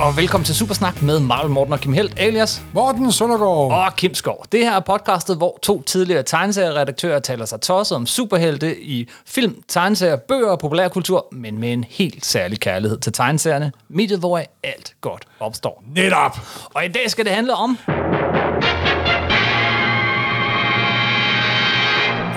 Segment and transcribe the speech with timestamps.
[0.00, 3.72] og velkommen til Supersnak med Marvel Morten og Kim Helt, alias Morten Søndergaard.
[3.72, 4.44] og Kim Skov.
[4.52, 9.62] Det her er podcastet, hvor to tidligere tegneserieredaktører taler sig tosset om superhelte i film,
[9.68, 14.94] tegneserier, bøger og populærkultur, men med en helt særlig kærlighed til tegneserierne, mediet, hvor alt
[15.00, 15.84] godt opstår.
[15.94, 16.38] Netop.
[16.74, 17.78] Og i dag skal det handle om...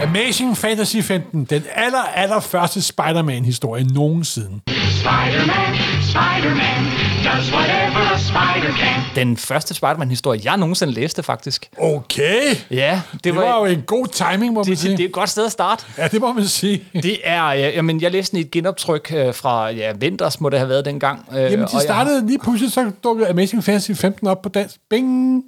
[0.04, 1.44] Amazing Fantasy 15.
[1.46, 4.60] Den aller, aller første Spider-Man-historie nogensinde.
[5.08, 5.72] Spider-Man,
[6.12, 6.82] Spider-Man,
[7.26, 9.02] does whatever a spider can.
[9.16, 11.70] Den første Spider-Man-historie, jeg nogensinde læste, faktisk.
[11.78, 12.56] Okay.
[12.72, 14.92] Ja, det, Det var jo en god timing, må man det, sige.
[14.92, 15.86] det, det er et godt sted at starte.
[15.98, 16.84] Ja, det må man sige.
[17.04, 20.50] Det er, ja, jamen, jeg læste den i et genoptryk øh, fra ja, Vinters, må
[20.50, 21.26] det have været dengang.
[21.32, 24.76] Øh, Jamen, de jeg- startede lige pludselig, så dukkede Amazing Fantasy 15 op på dansk.
[24.90, 25.44] Bing!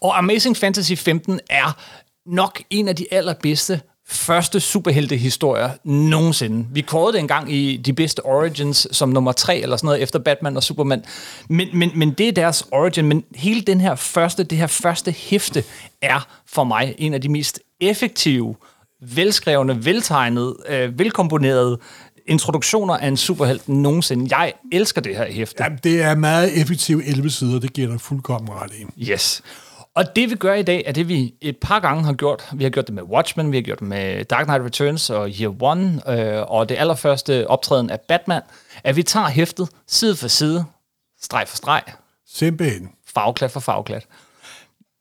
[0.00, 1.76] Og Amazing Fantasy 15 er
[2.26, 6.66] nok en af de allerbedste første superheltehistorier nogensinde.
[6.72, 10.18] Vi kårede det engang i de bedste origins som nummer tre eller sådan noget efter
[10.18, 11.04] Batman og Superman.
[11.48, 13.04] Men, men, men det er deres origin.
[13.04, 15.64] Men hele den her første, det her første hæfte
[16.02, 18.54] er for mig en af de mest effektive,
[19.02, 21.78] velskrevne, veltegnede, øh, velkomponerede
[22.26, 24.36] introduktioner af en superhelt nogensinde.
[24.38, 25.64] Jeg elsker det her hæfte.
[25.64, 29.10] Jamen, det er meget effektivt 11 sider, det giver dig fuldkommen ret i.
[29.10, 29.42] Yes.
[29.96, 32.48] Og det vi gør i dag, er det vi et par gange har gjort.
[32.54, 35.30] Vi har gjort det med Watchmen, vi har gjort det med Dark Knight Returns og
[35.40, 38.42] Year One, øh, og det allerførste optræden af Batman,
[38.84, 40.64] at vi tager hæftet side for side,
[41.20, 41.82] streg for streg,
[42.28, 42.90] Simpelthen.
[43.06, 44.06] farveklat for farveklat.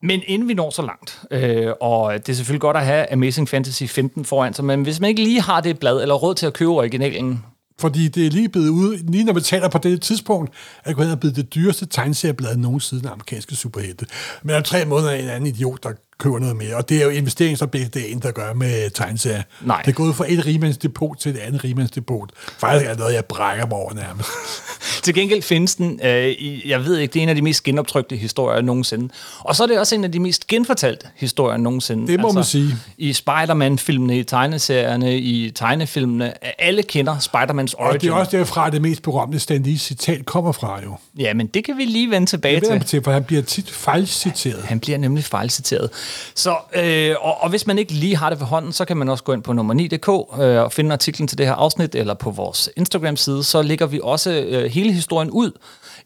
[0.02, 3.50] Men inden vi når så langt, øh, og det er selvfølgelig godt at have Amazing
[3.50, 6.46] Fantasy 15 foran sig, men hvis man ikke lige har det blad, eller råd til
[6.46, 7.46] at købe originalen,
[7.80, 11.12] fordi det er lige blevet ude, lige når vi taler på det tidspunkt, at det
[11.12, 14.06] er blevet det dyreste tegneserieblad nogensinde af amerikanske superhelte.
[14.44, 16.76] Men om tre måneder er en anden idiot, der køber noget mere.
[16.76, 19.44] Og det er jo investeringsobjekt, det er en, der gør med tegneserier.
[19.62, 19.82] Nej.
[19.82, 22.30] Det er gået fra et rimandsdepot til et andet rimandsdepot.
[22.58, 24.30] Faktisk er det noget, jeg brækker mig over nærmest.
[25.04, 27.64] Til gengæld findes den, øh, i, jeg ved ikke, det er en af de mest
[27.64, 29.10] genoptrykte historier nogensinde.
[29.40, 32.02] Og så er det også en af de mest genfortalte historier nogensinde.
[32.04, 32.76] Altså, Det må man sige.
[32.98, 36.34] I Spider-Man-filmene, i tegneserierne, i tegnefilmene.
[36.62, 38.00] Alle kender Spider-Mans Og origin.
[38.02, 40.96] det er også derfra, det mest berømte Stan Lee citat kommer fra jo.
[41.18, 42.74] Ja, men det kan vi lige vende tilbage Det til.
[42.74, 44.64] jeg til, for han bliver tit fejlciteret.
[44.64, 45.90] Han bliver nemlig fejlciteret.
[46.36, 49.10] Så, øh, og, og hvis man ikke lige har det ved hånden, så kan man
[49.10, 52.14] også gå ind på nummer 9.dk øh, og finde artiklen til det her afsnit, eller
[52.14, 55.52] på vores Instagram-side, så lægger vi også øh, hele historien ud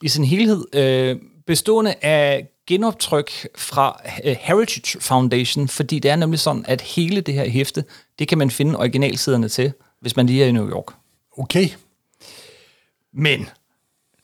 [0.03, 1.15] i sin helhed, øh,
[1.47, 7.33] bestående af genoptryk fra øh, Heritage Foundation, fordi det er nemlig sådan, at hele det
[7.33, 7.83] her hæfte,
[8.19, 10.93] det kan man finde originalsiderne til, hvis man lige er i New York.
[11.37, 11.69] Okay.
[13.13, 13.49] Men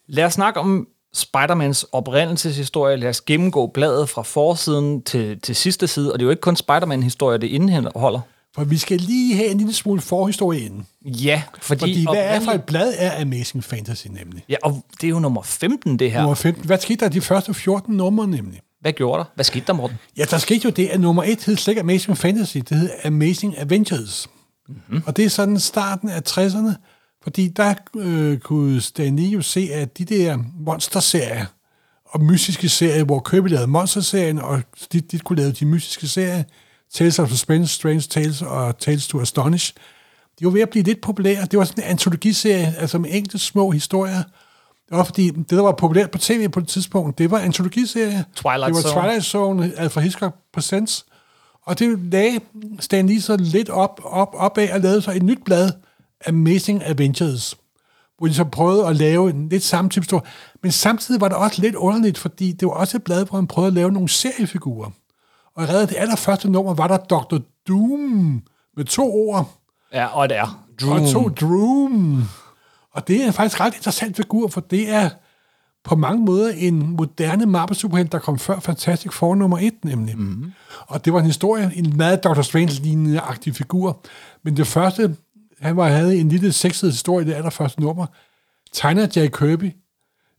[0.07, 2.95] lad os snakke om Spider-Mans oprindelseshistorie.
[2.95, 6.13] Lad os gennemgå bladet fra forsiden til, til sidste side.
[6.13, 8.19] Og det er jo ikke kun Spider-Man-historie, det indeholder.
[8.55, 10.87] For vi skal lige have en lille smule forhistorie inden.
[11.05, 11.79] Ja, fordi...
[11.79, 14.43] Fordi hvad er for et blad er Amazing Fantasy nemlig?
[14.49, 16.21] Ja, og det er jo nummer 15, det her.
[16.21, 16.65] Nummer 15.
[16.65, 18.59] Hvad skete der de første 14 numre nemlig?
[18.81, 19.25] Hvad gjorde der?
[19.35, 19.97] Hvad skete der, Morten?
[20.17, 22.89] Ja, der skete jo det, at nummer 1 hed slet ikke Amazing Fantasy, det hed
[23.05, 24.29] Amazing Adventures.
[24.67, 25.03] Mm-hmm.
[25.05, 26.71] Og det er sådan starten af 60'erne,
[27.25, 31.45] fordi der øh, kunne Stan Lee jo se, at de der monsterserier
[32.05, 34.61] og mystiske serier, hvor Kirby lavede monsterserien, og
[34.93, 36.43] de, de kunne lave de mystiske serier,
[36.93, 39.73] Tales of Suspense, Strange Tales og Tales to Astonish,
[40.39, 41.45] de var ved at blive lidt populære.
[41.45, 44.23] Det var sådan en antologiserie, altså med enkelte små historier.
[44.89, 48.25] Det var fordi, det der var populært på tv på det tidspunkt, det var antologiserie.
[48.35, 49.01] Twilight det var Zone.
[49.01, 51.05] Twilight Zone, Alfred Hitchcock Presents.
[51.65, 52.39] Og det lagde
[52.79, 55.71] Stan Lee så lidt op, op, op af og lavede så et nyt blad,
[56.27, 57.55] Amazing Adventures,
[58.17, 60.21] hvor de så prøvede at lave en lidt samme type story.
[60.63, 63.47] Men samtidig var det også lidt underligt, fordi det var også et blad, hvor han
[63.47, 64.91] prøvede at lave nogle seriefigurer.
[65.55, 67.37] Og allerede det allerførste nummer var der Dr.
[67.67, 68.41] Doom
[68.77, 69.49] med to ord
[69.93, 70.65] Ja, og det er.
[70.91, 72.23] og to Droom.
[72.91, 75.09] Og det er faktisk ret interessant figur, for det er
[75.83, 80.17] på mange måder en moderne Marvel-superhelt, der kom før Fantastic Four nummer 1, nemlig.
[80.17, 80.51] Mm-hmm.
[80.87, 82.41] Og det var en historie, en meget Dr.
[82.41, 84.01] Strange-lignende aktiv figur.
[84.43, 85.15] Men det første,
[85.65, 88.05] han var, havde en lille sekssidig historie i det allerførste nummer.
[88.73, 89.71] Tegner Jack Kirby,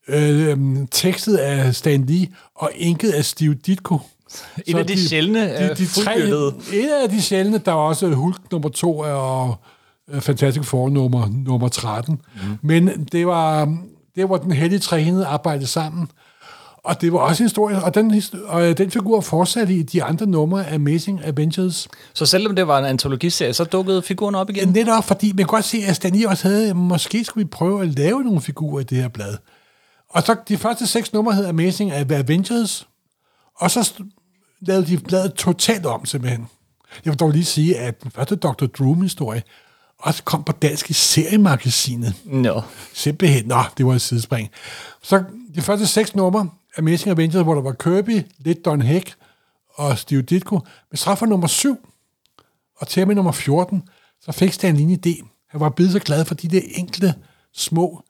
[0.08, 0.58] øh,
[0.90, 3.98] tekstet af Stan Lee og inket af Steve Ditko.
[4.28, 6.54] Så af de sjældne, øh, fuldbyrdede.
[6.72, 9.56] Et af de sjældne, der var også Hulk nummer 2 og
[10.10, 12.20] øh, Fantastic Four nummer, nummer 13.
[12.34, 12.58] Mm.
[12.62, 13.76] Men det var,
[14.16, 16.08] det var den heldige trænede arbejde sammen.
[16.86, 20.02] Og det var også en historie, og den, og øh, den figur fortsatte i de
[20.02, 21.88] andre numre af Amazing Adventures.
[22.14, 24.68] Så selvom det var en antologiserie, så dukkede figuren op igen.
[24.68, 27.82] Netop fordi, man kan godt se, at Stan Lee også havde, måske skulle vi prøve
[27.82, 29.36] at lave nogle figurer i det her blad.
[30.10, 32.88] Og så de første seks numre hed Amazing Adventures,
[33.56, 33.92] og så
[34.60, 36.46] lavede de bladet totalt om simpelthen.
[37.04, 38.66] Jeg vil dog lige sige, at den første Dr.
[38.66, 39.42] Droom-historie,
[39.98, 42.14] også kom på dansk i seriemagasinet.
[42.24, 42.62] Nå.
[42.94, 44.50] Simpelthen, nå, det var et sidespring.
[45.02, 45.24] Så
[45.54, 49.14] de første seks numre, Amazing Avengers, hvor der var Kirby, lidt Don Heck
[49.74, 51.88] og Steve Ditko, men så fra nummer 7
[52.76, 53.82] og til med nummer 14,
[54.20, 55.26] så fik Stan Lee en idé.
[55.48, 57.14] Han var blevet så glad for de der enkelte
[57.54, 58.02] små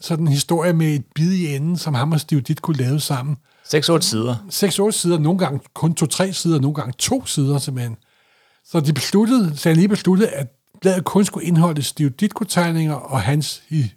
[0.00, 3.36] sådan historie med et bid i enden, som ham og Steve Ditko lavede sammen.
[3.64, 4.36] 6-8 sider.
[4.88, 7.96] 6-8 sider, nogle gange kun 2-3 sider, nogle gange to sider simpelthen.
[8.64, 10.46] Så de besluttede, Stan Lee besluttede, at
[10.80, 13.92] bladet kun skulle indeholde Steve Ditko-tegninger og hans, hi,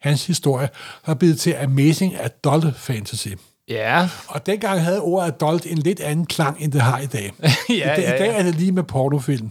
[0.00, 0.68] hans historie,
[1.02, 3.28] har blevet til Amazing Adult Fantasy.
[3.68, 4.08] Ja.
[4.28, 7.32] Og dengang havde ordet adult en lidt anden klang, end det har i dag.
[7.68, 8.38] Ja, I, dag, ja, I dag ja.
[8.38, 9.50] er det lige med pornofilm.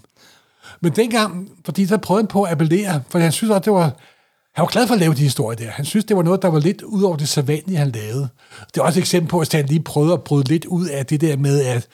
[0.81, 3.92] Men dengang, fordi der prøvede han på at appellere, for han synes også, det var...
[4.56, 5.69] Han var glad for at lave de historier der.
[5.69, 8.30] Han synes, det var noget, der var lidt ud over det sædvanlige, han lavede.
[8.74, 11.06] Det er også et eksempel på, at Stan lige prøvede at bryde lidt ud af
[11.06, 11.88] det der med, at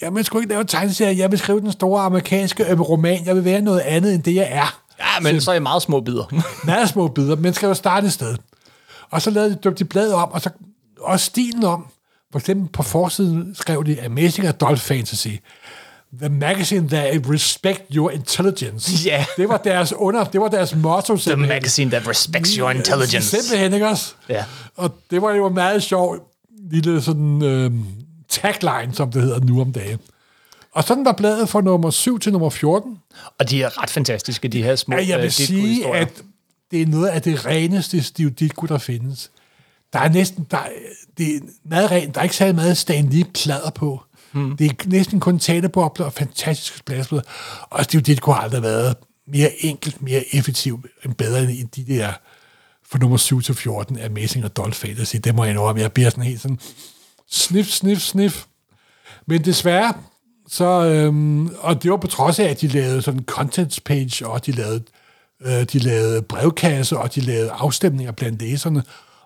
[0.00, 3.36] jeg vil sgu ikke lave tegneserier, jeg vil skrive den store amerikanske øh, roman, jeg
[3.36, 4.80] vil være noget andet, end det, jeg er.
[5.00, 6.42] Ja, men så er I meget små bidder.
[6.66, 8.36] Meget små bidder, men skal jo starte et sted.
[9.10, 10.50] Og så lavede de, døbte de bladet om, og så
[11.00, 11.86] også stilen om.
[12.32, 15.28] For eksempel på forsiden skrev de Amazing Adult Fantasy.
[16.20, 18.92] The magazine that respect your intelligence.
[19.10, 19.24] Ja.
[19.36, 21.16] Det var deres under, det var deres motto.
[21.16, 23.28] The magazine that respects your intelligence.
[23.28, 24.14] Simpelthen, ikke også?
[24.28, 24.44] Ja.
[24.76, 26.16] Og det var jo en meget sjov
[26.70, 27.70] lille sådan øh,
[28.28, 29.98] tagline, som det hedder nu om dagen.
[30.74, 32.98] Og sådan var bladet fra nummer 7 til nummer 14.
[33.38, 36.00] Og de er ret fantastiske, de her små Ja, jeg vil sige, Ditko-historier.
[36.00, 36.22] at
[36.70, 39.30] det er noget af det reneste Steve Ditko, der findes.
[39.92, 40.68] Der er næsten, der, er-
[41.18, 44.02] det er meget rent, der er ikke særlig meget Stan Lee plader på.
[44.32, 44.56] Hmm.
[44.56, 47.20] Det er næsten kun talebobler og fantastiske spladsblad.
[47.70, 48.96] Og Steve Ditko har aldrig været
[49.26, 52.12] mere enkelt, mere effektiv end bedre end de der
[52.90, 55.16] fra nummer 7 til 14 Amazing Adult Fantasy.
[55.24, 55.78] Det må jeg om.
[55.78, 56.58] Jeg bliver sådan helt sådan
[57.30, 58.44] snif, snif, snif.
[59.26, 59.94] Men desværre,
[60.50, 64.26] så, øhm, og det var på trods af, at de lavede sådan en contents page,
[64.26, 64.82] og de lavede,
[65.46, 68.82] øh, de lavede brevkasse, og de lavede afstemninger blandt læserne.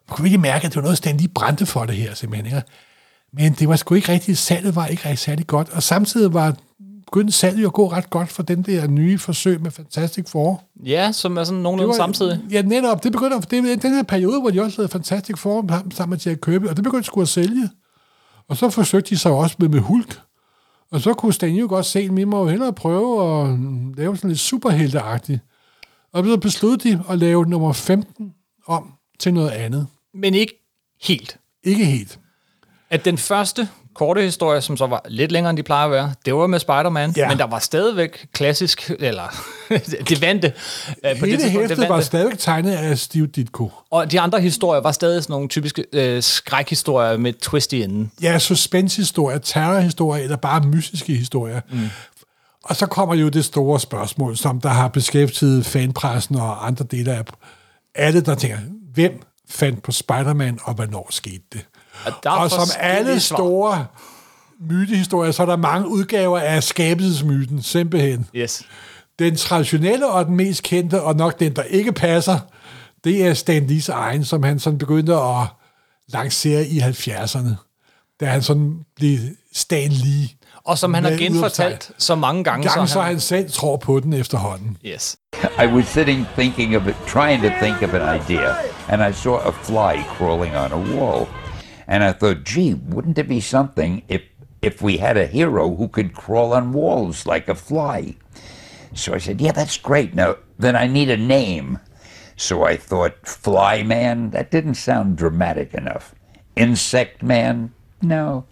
[0.08, 2.46] Man kunne virkelig mærke, at det var noget, Stan lige brændte for det her, simpelthen.
[2.46, 2.62] Ikke?
[3.32, 6.56] Men det var sgu ikke rigtigt, salget var ikke rigtig særlig godt, og samtidig var
[7.06, 10.62] begyndte salget jo at gå ret godt for den der nye forsøg med Fantastic Four.
[10.84, 12.40] Ja, som er sådan nogenlunde samtidig.
[12.50, 13.04] Ja, netop.
[13.04, 16.18] Det begynder, det er den her periode, hvor de også lavede Fantastic Four sammen- med
[16.18, 17.68] Jack Kirby, og det begyndte sgu at sælge.
[18.48, 20.20] Og så forsøgte de sig også med, med Hulk.
[20.90, 23.58] Og så kunne Stan jo godt se, at vi må jo hellere prøve at
[23.96, 25.40] lave sådan lidt superhelteagtigt.
[26.12, 28.34] Og så besluttede de at lave nummer 15
[28.66, 29.86] om til noget andet.
[30.14, 30.66] Men ikke
[31.02, 31.38] helt.
[31.64, 32.20] Ikke helt.
[32.90, 36.14] At den første korte historie, som så var lidt længere, end de plejer at være,
[36.24, 37.28] det var med Spider-Man, Ja.
[37.28, 39.22] men der var stadigvæk klassisk, eller
[40.08, 40.52] det vante.
[41.06, 42.04] øh, på Hele tidspunkt, det var vante.
[42.06, 43.70] stadig tegnet af Steve Ditko.
[43.90, 48.12] Og de andre historier var stadig sådan nogle typiske øh, skrækhistorier med twist i enden.
[48.22, 51.60] Ja, suspense-historier, terrorhistorier, eller bare mystiske historier.
[51.72, 51.78] Mm.
[52.64, 57.12] Og så kommer jo det store spørgsmål, som der har beskæftiget fanpressen og andre dele
[57.12, 57.24] af
[57.94, 58.58] alle, der tænker,
[58.94, 61.66] hvem fandt på Spider-Man, og hvornår skete det?
[62.06, 63.36] Og, og som alle svar.
[63.36, 63.86] store
[64.60, 68.28] mytehistorier, så er der mange udgaver af skabelsesmyten, simpelthen.
[68.36, 68.62] Yes.
[69.18, 72.38] Den traditionelle og den mest kendte, og nok den, der ikke passer,
[73.04, 75.46] det er Stan Lees egen, som han sådan begyndte at
[76.08, 77.48] lancere i 70'erne.
[78.20, 79.18] Da han sådan blev
[79.52, 80.28] Stan Lee.
[80.64, 83.08] Og som han har genfortalt så mange gange, Gang så så han...
[83.12, 84.76] han selv tror på den efterhånden.
[84.86, 85.16] Yes.
[85.62, 88.54] I was sitting thinking of it, trying to think of an idea,
[88.88, 91.26] and I saw a fly crawling on a wall.
[91.86, 94.22] And I thought, gee, wouldn't it be something if,
[94.62, 98.16] if we had a hero who could crawl on walls like a fly?
[98.94, 100.14] So I said, yeah, that's great.
[100.14, 101.78] Now, then I need a name.
[102.36, 104.30] So I thought, Fly Man?
[104.30, 106.14] That didn't sound dramatic enough.
[106.56, 107.72] Insect Man?
[108.02, 108.46] No.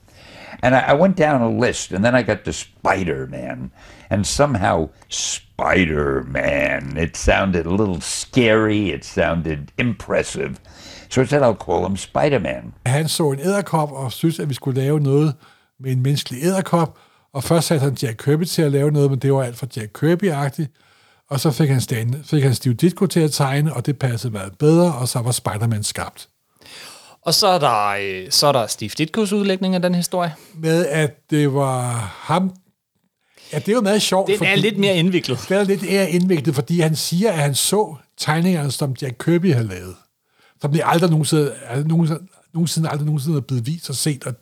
[0.63, 3.71] And I, I went down a list, and then I got to Spider Man.
[4.11, 10.61] And somehow, Spider Man, it sounded a little scary, it sounded impressive.
[11.13, 12.75] So I said, I'll call him Spider Man.
[12.87, 15.35] Han så en æderkop og synes, at vi skulle lave noget
[15.81, 16.99] med en menneskelig æderkop.
[17.35, 19.67] Og først satte han Jack Kirby til at lave noget, men det var alt for
[19.77, 20.79] Jack Kirby-agtigt.
[21.31, 24.33] Og så fik han, Stan, fik han Steve Ditko til at tegne, og det passede
[24.33, 26.29] meget bedre, og så var Spider-Man skabt.
[27.23, 30.35] Og så er der, øh, så er der Steve Ditkos udlægning af den historie.
[30.55, 31.83] Med at det var
[32.19, 32.51] ham...
[33.53, 34.29] Ja, det er jo meget sjovt.
[34.29, 35.39] Den er lidt mere indviklet.
[35.49, 39.53] Det er lidt mere indviklet, fordi han siger, at han så tegningerne, som Jack Kirby
[39.53, 39.95] havde lavet.
[40.63, 44.25] Som de aldrig nogensinde, altså nogensinde, nogensinde aldrig nogensinde er blevet vist og set.
[44.25, 44.35] Og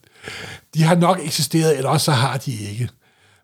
[0.75, 2.89] de har nok eksisteret, eller også så har de ikke.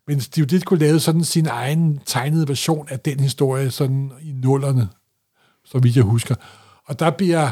[0.07, 4.89] Men Steve Ditko lavede sådan sin egen tegnede version af den historie, sådan i nullerne,
[5.65, 6.35] så vidt jeg husker.
[6.85, 7.51] Og der bliver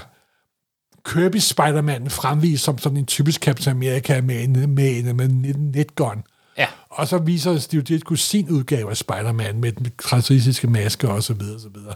[1.05, 5.71] Kirby Spider-Man fremvist som sådan en typisk Captain America med en, med en, med en
[5.75, 6.25] netgun.
[6.59, 6.67] Ja.
[6.89, 11.35] Og så viser Steve Ditko sin udgave af Spider-Man med den karakteristiske maske og så
[11.35, 11.95] videre, og så videre.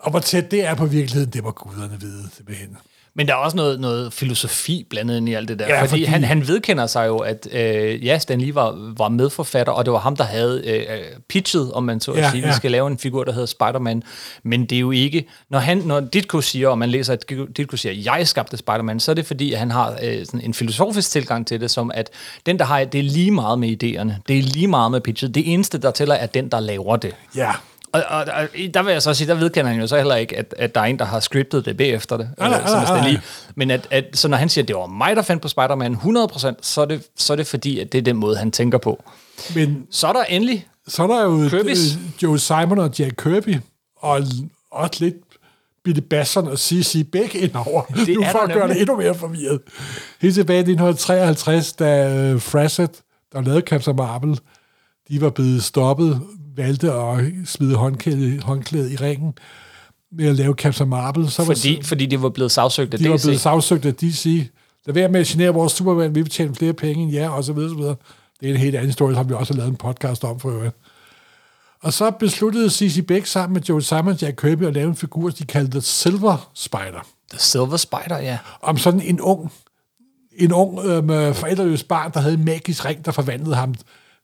[0.00, 2.76] Og hvor tæt det er på virkeligheden, det må guderne vide, simpelthen.
[3.18, 5.66] Men der er også noget, noget filosofi blandet ind i alt det der.
[5.68, 9.08] Ja, fordi, fordi- han, han vedkender sig jo, at øh, ja, Stan Lee var, var
[9.08, 10.86] medforfatter, og det var ham, der havde øh,
[11.28, 12.46] pitchet, om man så at Ja, sige, ja.
[12.48, 14.02] vi skal lave en figur, der hedder Spider-Man.
[14.42, 15.26] Men det er jo ikke...
[15.50, 17.24] Når, han, når Ditko siger, og man læser, at
[17.56, 20.54] Ditko siger, jeg skabte Spider-Man, så er det fordi, at han har øh, sådan en
[20.54, 22.10] filosofisk tilgang til det, som at
[22.46, 24.12] den, der har det er lige meget med idéerne.
[24.28, 25.34] Det er lige meget med pitchet.
[25.34, 27.14] Det eneste, der tæller, er den, der laver det.
[27.36, 27.52] Ja.
[27.92, 30.36] Og, og, og der vil jeg så sige, der vedkender han jo så heller ikke,
[30.38, 32.28] at, at der er en, der har scriptet det bagefter det.
[32.40, 32.84] Øh, er nej, nej.
[32.84, 33.20] Stan Lee.
[33.54, 35.94] Men at, at, så når han siger, at det var mig, der fandt på Spider-Man
[35.94, 38.78] 100%, så er, det, så er det fordi, at det er den måde, han tænker
[38.78, 39.04] på.
[39.54, 40.66] Men Så er der endelig...
[40.88, 41.96] så er der jo Kirby's.
[41.98, 43.56] øh, Joe Simon og Jack Kirby,
[43.96, 44.22] og
[44.70, 45.14] også lidt
[45.84, 47.06] Billy Basson og C.C.
[47.12, 47.82] Beck indover.
[47.82, 49.60] Det nu for at gøre det endnu mere forvirret.
[50.20, 52.90] Helt tilbage i 1953, da øh, Frasset,
[53.32, 54.38] der lavede Captain Marvel,
[55.08, 56.20] de var blevet stoppet,
[56.56, 59.34] valgte at smide håndklæde, håndklæde i ringen
[60.12, 61.30] med at lave Captain Marvel.
[61.30, 63.22] Så var Fordi, fordi det var blevet sagsøgt af de var DC.
[63.24, 64.48] blevet sagsøgt af DC.
[64.86, 67.52] Lad være med at genere vores Superman, vi tjene flere penge end jer, og så
[67.52, 67.96] videre, så videre.
[68.40, 70.50] Det er en helt anden historie, som vi også har lavet en podcast om for
[70.50, 70.76] øvrigt.
[71.82, 73.06] Og så besluttede C.C.
[73.06, 77.06] Beck sammen med Joe Simon Jack Kirby at lave en figur, de kaldte Silver Spider.
[77.30, 78.38] The Silver Spider, ja.
[78.62, 79.52] Om sådan en ung,
[80.36, 83.74] en ung øhm, forældreløs barn, der havde en magisk ring, der forvandlede ham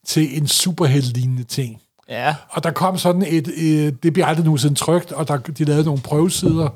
[0.07, 1.82] til en superheltlignende ting.
[2.09, 5.65] Ja, Og der kom sådan et, øh, det bliver aldrig nogensinde trygt, og der, de
[5.65, 6.69] lavede nogle prøvesider,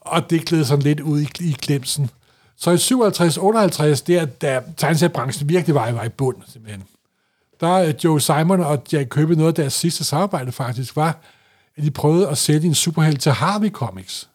[0.00, 2.10] og det gled sådan lidt ud i, i glemsen.
[2.56, 6.82] Så i 57-58, der, da tegneseriebranchen virkelig var, i- var i bund, simpelthen,
[7.60, 11.18] der er Joe Simon og Jack Kirby, noget af deres sidste samarbejde faktisk, var,
[11.76, 14.28] at de prøvede at sælge en superhelt til Harvey Comics.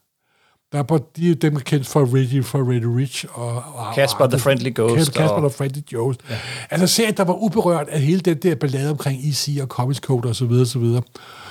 [0.71, 3.63] Der er på, de er dem, der er kendt for Reggie, for Reddy Rich og,
[3.75, 6.19] og Casper og the Friendly Ghost Casper og- the Friendly Ghost.
[6.29, 6.36] Ja.
[6.69, 10.29] Altså serien, der var uberørt af hele den der ballade omkring EC og Comics Code
[10.29, 11.01] og så videre, så videre.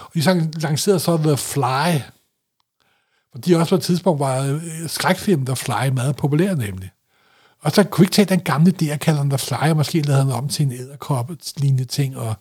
[0.01, 2.01] Og de lancerede så The Fly.
[3.35, 6.91] Og de også på et tidspunkt var øh, skrækfilm, The Fly, meget populær nemlig.
[7.63, 9.77] Og så kunne vi ikke tage den gamle idé og kalde den The Fly, og
[9.77, 12.17] måske lavede den om til en æderkoppe lignende ting.
[12.17, 12.35] Og,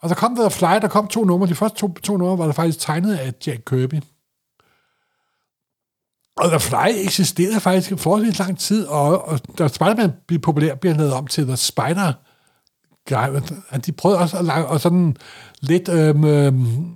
[0.00, 1.48] og så kom der The Fly, der kom to numre.
[1.48, 4.00] De første to, to numre var der faktisk tegnet af Jack Kirby.
[6.36, 10.74] Og The Fly eksisterede faktisk i forholdsvis lang tid, og, og da Spider-Man blev populær,
[10.74, 12.12] bliver han lavet om til The Spider
[13.08, 13.40] Guy.
[13.68, 15.16] Og De prøvede også at lave og sådan
[15.60, 16.86] lidt øhm, øhm,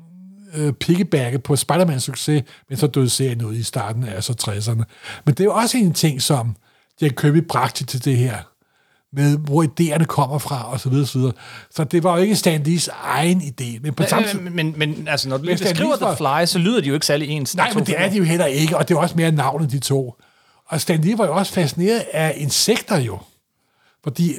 [0.55, 4.50] øh, piggybacke på Spider-Mans succes, men så døde serien ud i starten af altså så
[4.50, 4.85] 60'erne.
[5.25, 6.57] Men det er jo også en ting, som
[7.00, 8.38] Jack Kirby bragte til det her,
[9.12, 11.32] med hvor idéerne kommer fra, og så videre, så videre.
[11.70, 14.40] Så det var jo ikke Stan Lees egen idé, men på samme tid...
[14.40, 16.94] men, men, men altså, når du Men lige beskriver The Fly, så lyder de jo
[16.94, 17.56] ikke særlig ens.
[17.56, 19.78] Nej, men det er de jo heller ikke, og det er også mere navnet, de
[19.78, 20.14] to.
[20.68, 23.18] Og Stan Lee var jo også fascineret af insekter jo.
[24.04, 24.34] Fordi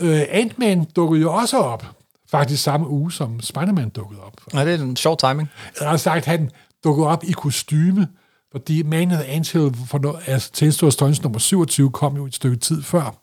[0.00, 1.86] øh, Ant-Man dukkede jo også op,
[2.30, 4.32] faktisk samme uge, som Spider-Man dukkede op.
[4.54, 5.48] Ja, det er en sjov timing.
[5.80, 6.50] Jeg har sagt, han
[6.84, 8.08] dukkede op i kostyme,
[8.52, 12.56] fordi Man of the Anthill, for no, altså Stones nummer 27, kom jo et stykke
[12.56, 13.18] tid før.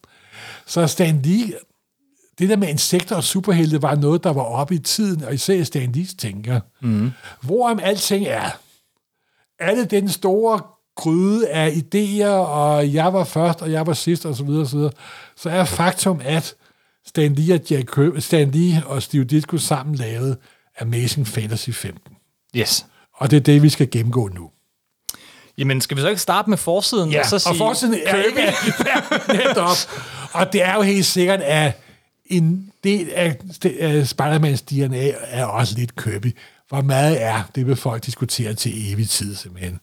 [0.67, 1.53] Så Stan Lee,
[2.39, 5.63] det der med insekter og superhelte, var noget, der var oppe i tiden, og især
[5.63, 6.59] Stan Lees tænker.
[6.81, 7.11] Mm.
[7.41, 8.49] Hvorom alting er,
[9.59, 10.61] er det den store
[10.95, 14.93] gryde af idéer, og jeg var først, og jeg var sidst, og så videre, og
[15.35, 16.55] så er faktum, at
[17.07, 20.37] Stan Lee og, Jack Kirby, Stan Lee og Steve Ditko sammen lavede
[20.81, 22.13] Amazing Fantasy 15.
[22.55, 22.85] Yes.
[23.13, 24.49] Og det er det, vi skal gennemgå nu.
[25.57, 27.15] Jamen, skal vi så ikke starte med forsiden?
[27.15, 28.41] og, så sige, og forsiden er ikke
[28.85, 29.01] ja,
[29.33, 29.77] netop.
[30.35, 31.71] Og det er jo helt sikkert, at
[32.25, 33.35] en del af,
[33.79, 36.35] af Spider-Mans DNA er også lidt Kirby.
[36.69, 39.79] Hvor meget er, det vil folk diskutere til evig tid, simpelthen.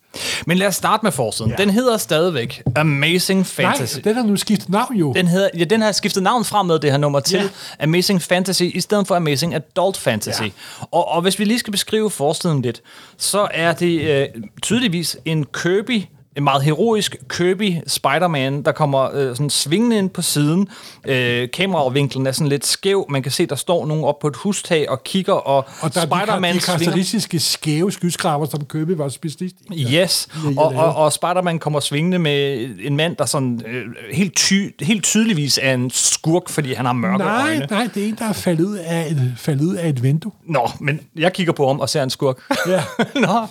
[0.47, 1.50] Men lad os starte med forsiden.
[1.50, 1.56] Ja.
[1.56, 3.94] Den hedder stadigvæk Amazing Fantasy.
[3.97, 5.12] Nej, den har nu skiftet navn jo.
[5.12, 7.49] Den, hedder, ja, den har skiftet navn frem med det her nummer til Ja.
[7.80, 10.42] Amazing Fantasy, i stedet for Amazing Adult Fantasy.
[10.42, 10.49] Ja.
[10.80, 12.82] Og, og hvis vi lige skal beskrive forsiden lidt,
[13.18, 14.26] så er det øh,
[14.62, 16.02] tydeligvis en Kirby,
[16.37, 20.69] en meget heroisk Kirby Spider-Man, der kommer øh, sådan svingende ind på siden.
[21.07, 23.07] Øh, kameravinklen er sådan lidt skæv.
[23.09, 26.01] Man kan se, der står nogen op på et hustag og kigger, og, og der
[26.01, 29.87] er de, Spider-Man de karakteristiske skæve skyskraber, som Kirby var specialist i.
[29.95, 30.83] Yes, ja, og, ja.
[30.83, 35.59] og, og Spider-Man kommer svingende med en mand, der sådan øh, helt, ty, helt tydeligvis
[35.62, 37.67] er en skurk, fordi han har mørke Nej, øjne.
[37.71, 40.33] nej, det er en, der er faldet ud af et, faldet ud af et vindue.
[40.47, 42.39] Nå, men jeg kigger på ham og ser en skurk.
[42.69, 42.83] Ja.
[43.27, 43.47] Nå.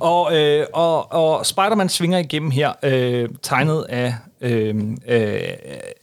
[0.00, 4.76] og, øh, og, og Spider-Man svinger igennem her, øh, tegnet af, øh,
[5.08, 5.40] øh,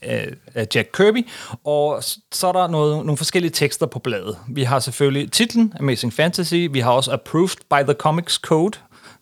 [0.02, 1.28] af, af Jack Kirby,
[1.64, 2.02] og
[2.32, 4.36] så er der noget, nogle forskellige tekster på bladet.
[4.48, 8.78] Vi har selvfølgelig titlen, Amazing Fantasy, vi har også Approved by the Comics Code,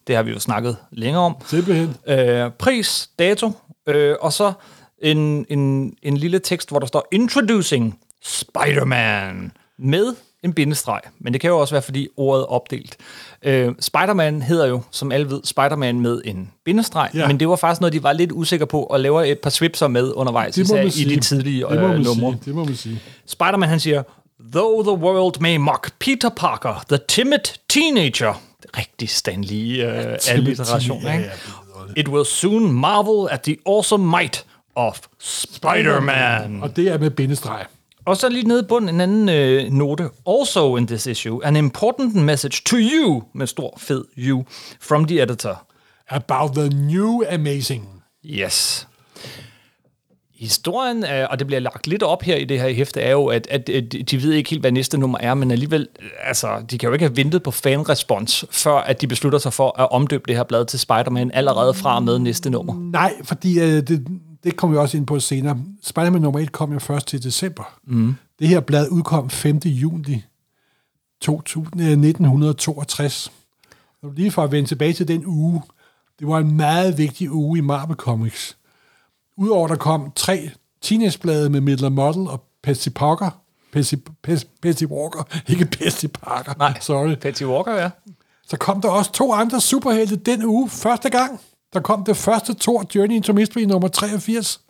[0.07, 1.37] det har vi jo snakket længere om.
[1.47, 1.97] Simpelthen.
[2.07, 3.53] Øh, pris, dato,
[3.87, 4.53] øh, og så
[4.99, 11.01] en, en, en lille tekst, hvor der står Introducing Spider-Man med en bindestreg.
[11.19, 12.97] Men det kan jo også være, fordi ordet er opdelt.
[13.45, 17.27] Øh, Spider-Man hedder jo, som alle ved, Spider-Man med en bindestreg, ja.
[17.27, 19.89] Men det var faktisk noget, de var lidt usikre på, og laver et par swipser
[19.89, 22.37] med undervejs, Det især i de tidlige det må øh, numre.
[22.45, 23.01] Det må man sige.
[23.27, 24.03] Spider-Man, han siger,
[24.53, 28.43] Though the world may mock Peter Parker, the timid teenager.
[28.79, 31.31] Rigtig Stan Lee uh, alliteration, ja, ja,
[31.97, 34.45] It will soon marvel at the awesome might
[34.75, 36.63] of Spider-Man.
[36.63, 37.65] Og det er med bindestreg.
[38.07, 40.09] Og så lige nede i bunden en anden øh, note.
[40.27, 44.45] Also in this issue, an important message to you, med stor fed you,
[44.81, 45.67] from the editor.
[46.09, 47.89] About the new amazing.
[48.25, 48.89] Yes.
[50.35, 53.27] Historien, øh, og det bliver lagt lidt op her i det her hæfte, er jo,
[53.27, 56.49] at, at, at de ved ikke helt, hvad næste nummer er, men alligevel, øh, altså,
[56.71, 59.93] de kan jo ikke have ventet på fanrespons, før at de beslutter sig for at
[59.93, 62.75] omdøbe det her blad til Spider-Man allerede fra og med næste nummer.
[62.93, 64.07] Nej, fordi øh, det,
[64.45, 65.59] det kommer vi også ind på senere.
[65.83, 67.79] Spider-Man nummer 1 kom jo først til december.
[67.85, 68.15] Mm.
[68.39, 69.57] Det her blad udkom 5.
[69.57, 70.25] juni
[71.21, 73.33] 2000, øh, 1962.
[74.03, 75.63] Og lige for at vende tilbage til den uge,
[76.19, 78.57] det var en meget vigtig uge i Marvel Comics.
[79.37, 83.31] Udover der kom tre teenageblade med Midler Model og Patsy Parker.
[83.73, 85.23] Patsy, Patsy, Patsy Walker,
[85.53, 86.53] ikke Patsy Parker.
[86.59, 86.79] Nej.
[86.81, 87.15] Sorry.
[87.15, 87.91] Patty Walker, ja.
[88.47, 90.69] Så kom der også to andre superhelte den uge.
[90.69, 91.41] Første gang,
[91.73, 94.61] der kom det første Thor Journey into Mystery nummer 83.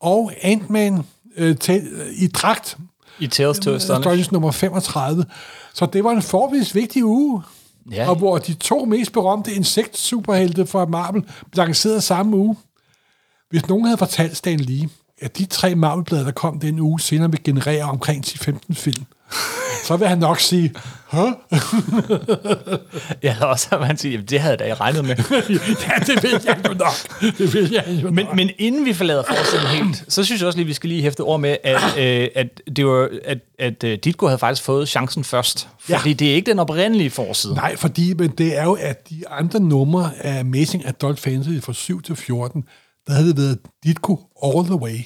[0.00, 1.02] Og Ant-Man
[1.36, 2.78] øh, til, øh, i dragt,
[3.18, 4.32] I Tales to Astonish.
[4.32, 5.24] Nummer 35.
[5.74, 7.42] Så det var en forvis vigtig uge.
[7.90, 8.08] Ja.
[8.08, 12.56] Og hvor de to mest berømte insekt-superhelte fra Marvel blev lanceret samme uge.
[13.50, 14.88] Hvis nogen havde fortalt Stan Lee,
[15.20, 19.04] at de tre Marvel-blade, der kom den uge, senere vil generere omkring 10-15 film,
[19.86, 20.72] så vil han nok sige,
[21.10, 21.18] Hæ?
[23.22, 25.16] Ja, også at man siger, det havde jeg da regnet med.
[25.88, 27.32] ja, det ved jeg jo nok.
[27.38, 28.36] Det ved jeg jo Men, nok.
[28.36, 31.20] men inden vi forlader forsiden helt, så synes jeg også lige, vi skal lige hæfte
[31.20, 35.24] ord med, at, øh, at, det var, at, at øh, Ditko havde faktisk fået chancen
[35.24, 35.68] først.
[35.80, 36.14] Fordi Ja.
[36.14, 37.54] det er ikke den oprindelige forside.
[37.54, 41.72] Nej, fordi men det er jo, at de andre numre af Amazing Adult Fantasy fra
[41.72, 42.64] 7 til 14,
[43.06, 44.98] der havde det været Ditko All The Way.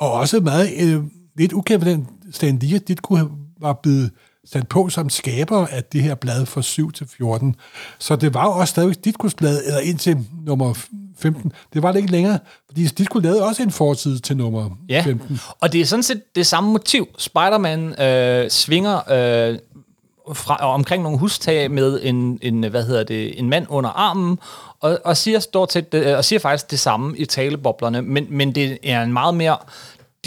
[0.00, 1.00] Og også meget øh,
[1.38, 3.18] lidt ukendt for den Stan Lee, Ditko
[3.60, 4.10] var blevet
[4.44, 7.56] sat på som skaber af det her blad fra 7 til 14.
[7.98, 10.74] Så det var jo også stadigvæk Ditkos blad, eller indtil nummer
[11.18, 11.52] 15.
[11.72, 15.40] Det var det ikke længere, fordi Ditko lavede også en forside til nummer Ja, 15.
[15.60, 17.08] og det er sådan set det samme motiv.
[17.18, 19.58] Spider-Man øh, svinger øh,
[20.34, 24.38] fra, omkring nogle hustag med en, en, hvad hedder det, en mand under armen,
[24.80, 28.54] og, og, siger stort set, det, og siger faktisk det samme i taleboblerne, men, men
[28.54, 29.56] det er en meget mere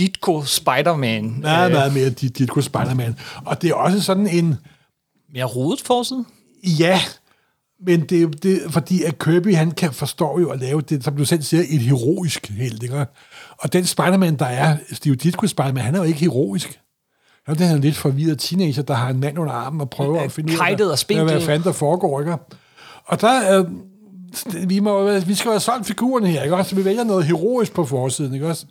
[0.02, 1.36] Ditko Spider-Man.
[1.42, 3.16] Meget, meget mere Dit- Ditko Spider-Man.
[3.46, 4.56] Og det er også sådan en,
[5.34, 6.26] mere rodet forside.
[6.64, 7.00] Ja,
[7.86, 11.04] men det er jo det, fordi at Kirby, han kan forstå jo at lave det,
[11.04, 13.06] som du selv siger, et heroisk held, ikke?
[13.58, 16.80] Og den Spider-Man, der er, Steve Ditko Spider-Man, han er jo ikke heroisk.
[17.46, 20.32] Han er her lidt forvirret teenager, der har en mand under armen og prøver at
[20.32, 20.58] finde ud af,
[21.26, 22.36] hvad, hvad fanden der foregår, ikke?
[23.06, 23.66] Og der, øh,
[24.67, 26.70] vi, må, vi skal være solgt figurerne her, ikke også?
[26.70, 28.65] Så vi vælger noget heroisk på forsiden, ikke også?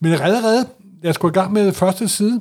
[0.00, 0.66] Men allerede,
[1.04, 2.40] os gå i gang med første side.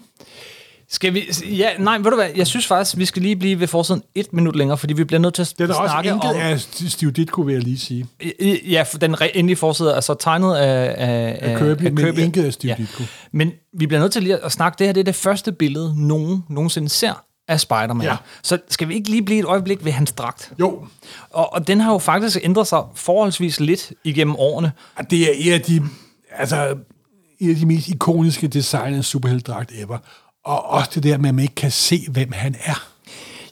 [0.89, 1.23] Skal vi...
[1.45, 4.33] Ja, nej, ved du hvad, jeg synes faktisk, vi skal lige blive ved forsiden et
[4.33, 6.39] minut længere, fordi vi bliver nødt til at Den er også snakke enkelt om...
[6.39, 8.05] af Steve Ditko, vil jeg lige sige.
[8.69, 12.53] Ja, for den endelige forside er så tegnet af, af, Af Kirby, men enkelt af
[12.53, 13.03] Steve Ditko.
[13.31, 15.93] Men vi bliver nødt til lige at snakke, det her det er det første billede,
[16.07, 18.07] nogen nogensinde ser af Spider-Man.
[18.07, 18.15] Ja.
[18.43, 20.51] Så skal vi ikke lige blive et øjeblik ved hans dragt?
[20.59, 20.85] Jo,
[21.29, 24.71] Og, og den har jo faktisk ændret sig forholdsvis lidt igennem årene.
[24.95, 25.81] Og det er en af de,
[26.37, 26.75] altså,
[27.39, 29.97] en af de mest ikoniske design af superheltdragt ever.
[30.45, 32.87] Og også det der med, at man ikke kan se, hvem han er.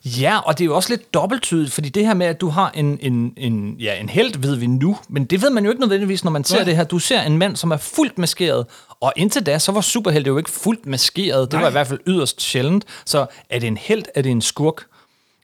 [0.06, 2.72] Ja, og det er jo også lidt dobbelttydigt, fordi det her med, at du har
[2.74, 5.82] en, en, en, ja, en held, ved vi nu, men det ved man jo ikke
[5.82, 6.64] nødvendigvis, når man ser Nej.
[6.64, 6.84] det her.
[6.84, 8.66] Du ser en mand, som er fuldt maskeret,
[9.02, 11.52] og indtil da, så var superhelte jo ikke fuldt maskeret.
[11.52, 11.62] Det Nej.
[11.62, 12.86] var i hvert fald yderst sjældent.
[13.06, 14.84] Så er det en held, er det en skurk?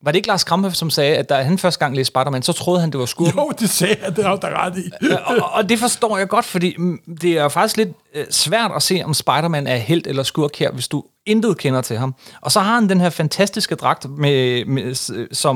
[0.04, 2.54] Var det ikke Lars Krampe, som sagde, at da han første gang læste Spider-Man, så
[2.54, 3.34] troede han, det var skurken?
[3.40, 4.92] Jo, det sagde jeg, det er der ret i.
[5.26, 8.84] og, og det forstår jeg godt, fordi mm, det er faktisk lidt øh, svært at
[8.84, 12.16] se, om Spider-Man er helt eller skurk her, hvis du intet kender til ham.
[12.42, 15.56] Og så har han den her fantastiske dragt med, med, s- som,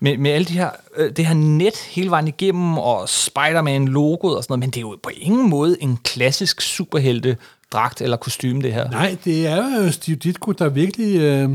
[0.00, 4.42] med, med alle de her, øh, det her net hele vejen igennem, og Spider-Man-logoet og
[4.42, 7.36] sådan noget, men det er jo på ingen måde en klassisk superhelte
[7.72, 8.90] dragt eller kostume, det her.
[8.90, 11.16] Nej, det er jo Steve Ditko, der virkelig...
[11.20, 11.50] Øh,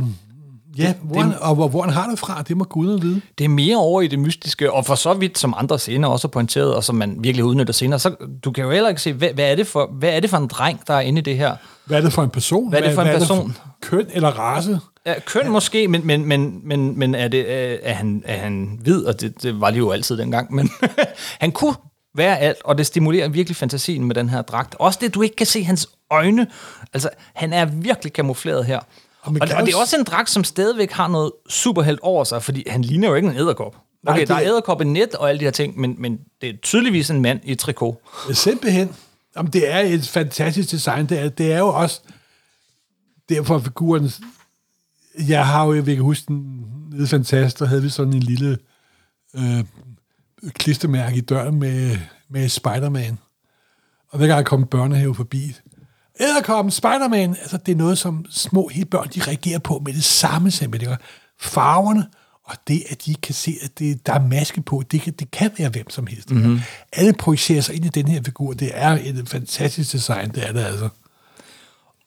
[0.77, 3.21] ja, hvor han, og hvor, hvor han har det fra, det må guderne vide.
[3.37, 6.27] Det er mere over i det mystiske, og for så vidt, som andre scener også
[6.27, 9.13] har pointeret, og som man virkelig udnytter senere, så du kan jo heller ikke se,
[9.13, 11.23] hvad, hvad, er det for, hvad er det for en dreng, der er inde i
[11.23, 11.55] det her?
[11.85, 12.69] Hvad er det for en person?
[12.69, 13.57] Hvad er det for en person?
[13.81, 14.79] køn eller race?
[15.05, 15.49] Ja, køn ja.
[15.49, 19.05] måske, men, men, men, men, men er, det, øh, er, han, er han hvid?
[19.05, 20.53] Og det, det var det jo altid dengang.
[20.53, 20.69] Men
[21.43, 21.75] han kunne
[22.15, 24.75] være alt, og det stimulerer virkelig fantasien med den her dragt.
[24.79, 26.47] Også det, du ikke kan se hans øjne.
[26.93, 28.79] Altså, han er virkelig kamufleret her.
[29.25, 32.43] Og, Og og, det er også- en dragt, som stadigvæk har noget superhelt over sig,
[32.43, 33.75] fordi han ligner jo ikke en æderkop.
[34.03, 36.19] Nej, Okay, det- der er æderkop i net og alle de her ting, men, men
[36.41, 38.01] det er tydeligvis en mand i trikot.
[38.33, 38.95] Simpelthen.
[39.37, 41.05] Jamen, det er et fantastisk design.
[41.09, 42.01] Det er, det er jo også
[43.29, 44.11] derfor figuren...
[45.27, 48.57] Jeg har jo, jeg kan huske, den nede Fantast, der havde vi sådan en lille
[49.35, 49.63] øh,
[50.49, 51.97] klistermærke i døren med,
[52.29, 53.17] med Spider-Man.
[54.09, 55.55] Og hver gang jeg kom børnehave forbi,
[56.19, 60.03] Æderkoppen, Spider-Man, altså det er noget, som små helt børn, de reagerer på med det
[60.03, 60.95] samme simpelthen.
[61.39, 62.05] Farverne,
[62.45, 65.31] og det, at de kan se, at det, der er maske på, det kan, det
[65.31, 66.31] kan være hvem som helst.
[66.31, 66.59] Mm-hmm.
[66.93, 68.53] Alle projicerer sig ind i den her figur.
[68.53, 70.89] Det er et fantastisk design, det er det altså.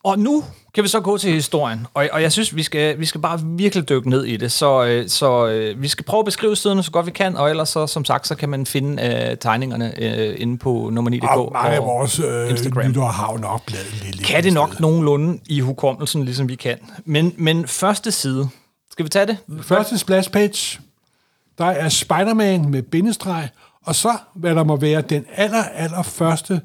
[0.08, 0.44] Og nu
[0.74, 3.40] kan vi så gå til historien, og, og jeg synes, vi skal, vi skal bare
[3.44, 4.52] virkelig dykke ned i det.
[4.52, 7.50] Så, øh, så øh, vi skal prøve at beskrive siderne så godt vi kan, og
[7.50, 11.30] ellers så, som sagt, så kan man finde øh, tegningerne øh, inde på nummer 9.dk.
[11.30, 12.86] Og mange af vores øh, Instagram.
[12.86, 14.26] lyttere har jo nok bladet lidt.
[14.26, 16.78] Kan det nok nogenlunde i hukommelsen, ligesom vi kan.
[17.04, 18.48] Men, men første side,
[18.90, 19.36] skal vi tage det?
[19.62, 20.80] Første splash page,
[21.58, 23.48] der er Spider-Man med bindestreg,
[23.84, 26.60] og så, hvad der må være den aller, aller første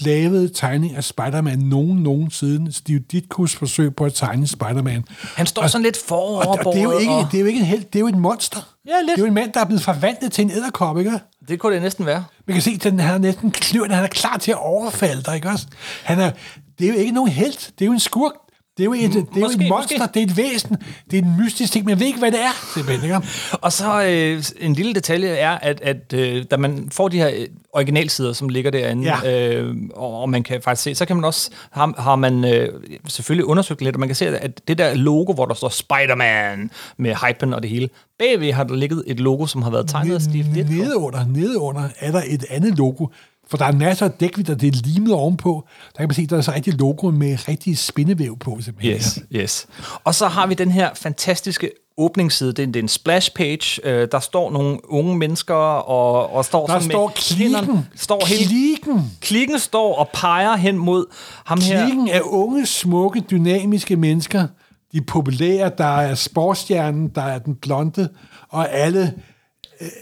[0.00, 5.04] lavede tegning af Spider-Man nogen nogen siden Steve Ditkus forsøg på at tegne Spider-Man.
[5.36, 6.74] Han står sådan lidt Og, og, foroverbåret.
[6.74, 8.18] det, er jo ikke, og det er jo ikke en held, det er jo et
[8.18, 8.74] monster.
[8.86, 9.10] Ja, lidt.
[9.10, 11.20] Det er jo en mand, der er blevet forvandlet til en æderkop, ikke?
[11.48, 12.24] det kunne det næsten være.
[12.46, 15.34] Man kan se, at den her næsten kløen, han er klar til at overfalde dig,
[15.34, 15.66] ikke også?
[16.04, 16.30] Han er,
[16.78, 18.32] det er jo ikke nogen held, det er jo en skurk.
[18.80, 20.10] Det er jo et, det er jo Måske, et monster, måske.
[20.14, 20.76] det er et væsen,
[21.10, 23.28] det er en mystisk ting, men jeg ved ikke, hvad det er, simpelthen, ikke?
[23.52, 27.30] Og så øh, en lille detalje er, at, at øh, da man får de her
[27.36, 29.50] øh, originalsider, som ligger derinde, Ja.
[29.54, 32.68] øh, og, og man kan faktisk se, så kan man også, har, har man øh,
[33.08, 36.70] selvfølgelig undersøgt lidt, og man kan se, at det der logo, hvor der står Spider-Man
[36.96, 37.88] med hypen og det hele,
[38.18, 40.72] bagved har der ligget et logo, som har været tegnet af Steve Ditko.
[40.72, 43.06] Nede under, nede under er der et andet logo,
[43.50, 45.66] for der er masser af dækvitter, det er limet ovenpå.
[45.92, 48.96] Der kan man se, der er så rigtig logo med rigtig spindevæv på, simpelthen.
[48.96, 49.66] Yes, yes.
[50.04, 52.52] Og så har vi den her fantastiske åbningsside.
[52.52, 53.86] Det er, det er en splash page.
[53.86, 57.86] Øh, der står nogle unge mennesker og, og står Der sådan står med hænderne- klikken.
[57.96, 59.10] Står helt, Klikken.
[59.20, 61.06] klikken står og peger hen mod
[61.46, 61.84] ham her.
[61.86, 64.46] Klikken af unge, smukke, dynamiske mennesker.
[64.92, 68.08] De er populære, der er sportsstjernen, der er den blonde,
[68.48, 69.14] og alle,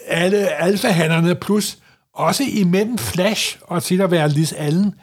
[0.09, 1.79] alle alfahannerne, plus
[2.19, 4.95] også imellem Flash og til at være Liz Allen,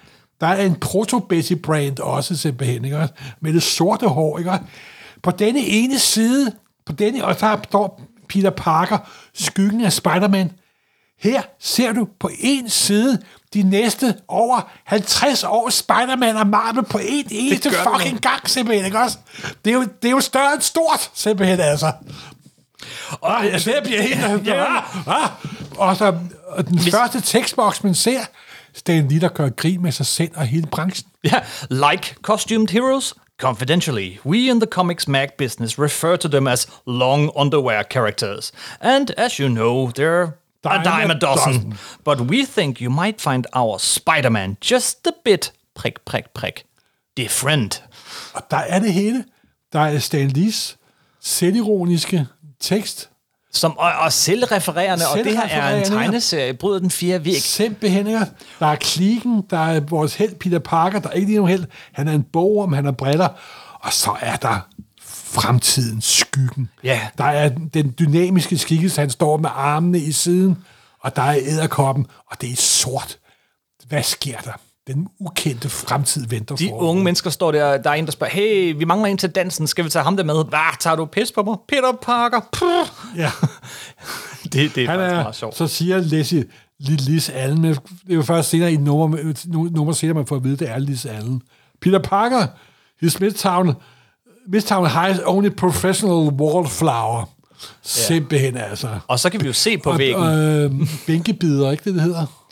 [0.41, 3.07] der er en proto-Betty-brand også simpelthen, ikke?
[3.41, 4.37] med det sorte hår.
[4.37, 4.59] Ikke?
[5.23, 6.51] På denne ene side,
[6.85, 8.97] på denne, og der står Peter Parker,
[9.33, 10.51] skyggen af Spider-Man,
[11.19, 13.19] her ser du på en side
[13.53, 18.99] de næste over 50 år Spider-Man og Marvel på en eneste fucking gang, simpelthen, ikke
[18.99, 19.17] også?
[19.65, 21.91] Det er, jo, det er jo større end stort, simpelthen, altså.
[23.21, 24.47] Og jeg ser, bliver helt...
[24.47, 24.55] Ja.
[24.55, 24.77] Ja.
[25.07, 25.29] Ah,
[25.77, 26.95] og så og den Hvis...
[26.95, 28.19] første tekstboks, man ser,
[28.73, 31.11] Stan Lee, der gør grin med sig selv og hele branchen.
[31.25, 33.13] Yeah, like costumed heroes.
[33.37, 38.51] Confidentially, we in the comics mag business refer to them as long underwear characters.
[38.81, 40.31] And as you know, they're
[40.63, 41.77] a dime a dozen.
[42.05, 46.65] But we think you might find our Spider-Man just a bit prik, prik, prik
[47.17, 47.83] different.
[48.33, 49.25] Og der er det hele.
[49.73, 50.77] Der er Stan Lees
[51.21, 52.27] selvironiske
[52.59, 53.09] tekst,
[53.51, 57.35] Som, og, og selvrefererende, og det her er en tegneserie, bryder den fjerde væg.
[57.35, 58.25] Simpelthen, ikke?
[58.59, 61.65] Der er klikken, der er vores held Peter Parker, der er ikke lige nogen held.
[61.91, 63.29] Han er en bogorm, han har briller.
[63.79, 64.67] Og så er der
[65.01, 66.69] fremtidens skyggen.
[66.83, 67.01] Ja.
[67.17, 70.57] Der er den dynamiske skikkelse, han står med armene i siden,
[70.99, 73.17] og der er æderkoppen, og det er sort.
[73.87, 74.53] Hvad sker der?
[74.87, 78.33] Den ukendte fremtid venter De for unge mennesker står der, der er en, der spørger,
[78.33, 80.35] hey, vi mangler en til dansen, skal vi tage ham der med?
[80.49, 81.55] Hvad, tager du pis på mig?
[81.67, 82.39] Peter Parker.
[82.51, 83.17] Puh.
[83.17, 83.31] Ja.
[84.53, 85.55] Det, det er Han faktisk er, meget sjovt.
[85.57, 86.45] så siger Leslie
[86.79, 90.43] Lis Allen, det er jo først senere i nummer, nu- nummer senere, man får at
[90.43, 91.41] vide, det er Lis Allen.
[91.81, 92.47] Peter Parker,
[93.01, 93.73] his Midtown,
[94.47, 97.29] Midtown High's only professional wallflower.
[97.83, 98.87] Simpelthen altså.
[99.07, 100.23] Og så kan vi jo se på Og, væggen.
[100.23, 100.71] øh,
[101.07, 102.44] bænkebider, ikke det, det hedder?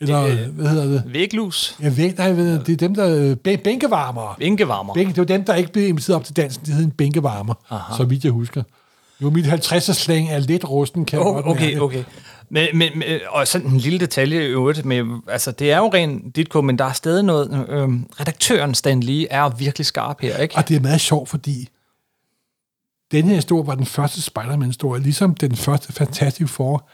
[0.00, 1.02] Eller, Øh, hvad hedder det?
[1.06, 1.76] Væglus.
[1.82, 2.72] Ja, væg, nej, hedder det?
[2.72, 3.16] er dem, der...
[3.16, 4.34] øh, bæ- Bænkevarmere.
[4.38, 4.94] Bænkevarmer.
[4.94, 6.66] Bænke, det var dem, der ikke blev inviteret op til dansen.
[6.66, 7.96] De hed en bænkevarmer, Aha.
[7.96, 8.62] så vidt jeg husker.
[9.22, 12.04] Jo, mit 50'er slang er lidt rusten, kan Oh, okay, okay.
[12.50, 15.90] Men, men, men, og sådan en lille detalje i øvrigt med, altså det er jo
[15.94, 17.88] rent Ditko, men der er stadig noget, øh,
[18.20, 20.56] redaktøren Stan Lee er virkelig skarp her, ikke?
[20.56, 21.68] Og det er meget sjovt, fordi
[23.12, 26.88] den her historie var den første Spider-Man-historie, ligesom den første Fantastic Four.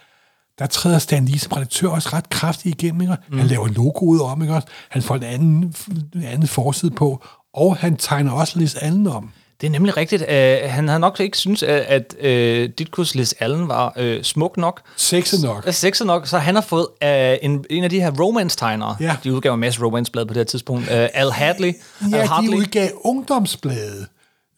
[0.58, 3.00] Der træder Stan Lee som redaktør også ret kraftigt igennem.
[3.00, 3.16] Ikke?
[3.30, 3.38] Mm.
[3.38, 4.54] Han laver logoet om, ikke?
[4.54, 4.68] også?
[4.88, 5.74] han får en anden,
[6.14, 9.30] en anden forside på, og han tegner også Liz Allen om.
[9.60, 10.22] Det er nemlig rigtigt.
[10.22, 14.56] Uh, han havde nok ikke synes at, at uh, Ditkus Liz Allen var uh, smuk
[14.56, 14.80] nok.
[14.96, 15.68] Sexet nok.
[15.70, 17.08] Sexet nok, så han har fået uh,
[17.42, 18.96] en, en af de her romance-tegnere.
[19.00, 19.16] Ja.
[19.24, 20.82] De udgav en masse romance-blade på det her tidspunkt.
[20.82, 21.74] Uh, Al Hadley.
[22.10, 22.56] Ja, Al de Hartley.
[22.56, 24.06] udgav ungdomsblade.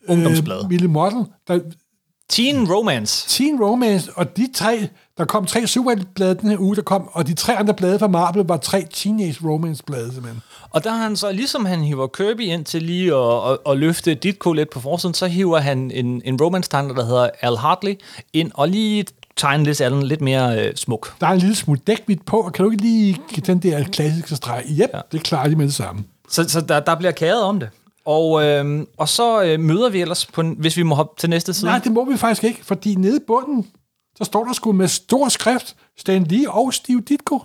[0.08, 0.60] Ungdomsblade.
[0.64, 1.60] Øh, Mille Model, der,
[2.28, 3.28] Teen Romance.
[3.28, 4.88] Teen Romance, og de tre,
[5.18, 8.08] der kom tre superhelteblade den her uge, der kom, og de tre andre blade fra
[8.08, 10.42] Marvel var tre Teenage Romance-blade, simpelthen.
[10.70, 13.78] Og der har han så, ligesom han hiver Kirby ind til lige at, at, at
[13.78, 17.94] løfte Ditko lidt på forsiden, så hiver han en, en romance-tegner, der hedder Al Hartley,
[18.32, 21.14] ind og lige tegner Liz Allen lidt mere øh, smuk.
[21.20, 23.84] Der er en lille smule dækvidt på, og kan du ikke lige give den der
[23.84, 24.64] klassiske streg?
[24.70, 25.00] Yep, ja.
[25.12, 26.04] det klarer de med det samme.
[26.28, 27.68] Så, så der, der bliver kæret om det.
[28.08, 31.54] Og, øh, og så øh, møder vi ellers, på, hvis vi må hoppe til næste
[31.54, 31.70] side.
[31.70, 33.66] Nej, det må vi faktisk ikke, fordi nede i bunden,
[34.16, 37.42] så står der sgu med stor skrift, Stan Lee og Steve Ditko.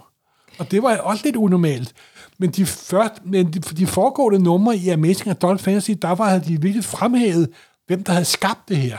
[0.60, 1.94] Og det var også lidt unormalt.
[2.38, 6.44] Men de, først, men de, de foregående numre i Amazing Adult Fantasy, der var havde
[6.46, 7.50] de virkelig fremhævet,
[7.88, 8.98] hvem der havde skabt det her.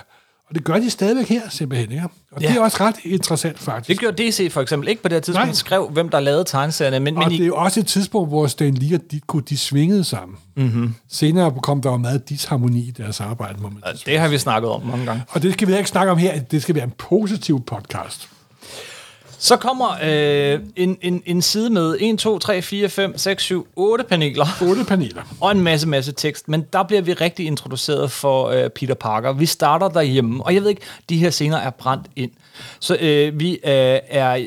[0.54, 1.92] Og det gør de stadigvæk her, simpelthen.
[1.92, 2.04] Ikke?
[2.32, 2.48] Og ja.
[2.48, 3.88] Det er også ret interessant, faktisk.
[3.88, 5.54] Det gjorde DC for eksempel ikke på det tidspunkt, Nej.
[5.54, 8.28] skrev, hvem der lavede tegneserierne, men, Og men det i, er jo også et tidspunkt,
[8.28, 10.36] hvor Stan Lee og Ditko, de svingede sammen.
[10.56, 10.94] Mm-hmm.
[11.08, 14.70] Senere kom der jo meget disharmoni i deres arbejde, må man det har vi snakket
[14.70, 15.22] om mange gange.
[15.28, 16.40] Og det skal vi ikke snakke om her.
[16.40, 18.28] Det skal være en positiv podcast.
[19.44, 23.66] Så kommer øh, en, en, en side med 1, 2, 3, 4, 5, 6, 7,
[23.76, 24.46] 8 paneler.
[24.62, 25.22] Otte paneler.
[25.40, 29.32] og en masse, masse tekst, men der bliver vi rigtig introduceret for øh, Peter Parker.
[29.32, 32.30] Vi starter derhjemme, og jeg ved ikke, de her scener er brændt ind.
[32.80, 34.46] Så øh, vi øh, er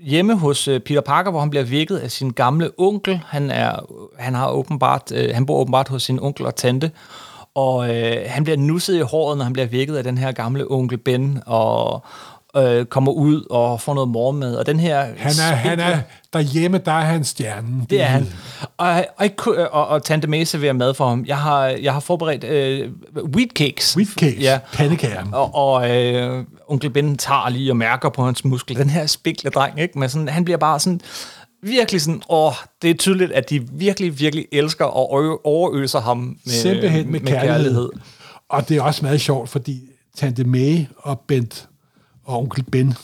[0.00, 3.20] hjemme hos øh, Peter Parker, hvor han bliver vækket af sin gamle onkel.
[3.26, 3.76] Han, er,
[4.18, 6.90] han, har åbenbart, øh, han bor åbenbart hos sin onkel og tante,
[7.54, 10.70] og øh, han bliver nusset i håret, når han bliver vækket af den her gamle
[10.70, 12.04] onkel Ben, og
[12.56, 14.54] øh, kommer ud og får noget morgenmad.
[14.54, 15.98] Og den her Han er, han er
[16.32, 17.86] derhjemme, der er han stjernen.
[17.90, 18.26] det er han.
[18.76, 19.28] Og, og,
[19.72, 21.24] og, og Tante Mæse vil have mad for ham.
[21.26, 22.90] Jeg har, jeg har forberedt øh,
[23.34, 23.96] wheat cakes.
[23.96, 24.58] Wheat cakes, Ja.
[24.72, 25.24] pandekager.
[25.32, 28.76] Og, og øh, onkel Ben tager lige og mærker på hans muskler.
[28.76, 29.98] Den her spikle dreng, ikke?
[29.98, 31.00] Men sådan, han bliver bare sådan
[31.62, 35.12] virkelig sådan, åh, det er tydeligt, at de virkelig, virkelig elsker og
[35.44, 37.48] overøser ham med, Simpelthen med, kærlighed.
[37.48, 37.88] kærlighed.
[38.48, 39.80] Og det er også meget sjovt, fordi
[40.16, 41.68] Tante May og Bent
[42.28, 42.94] og onkel Ben,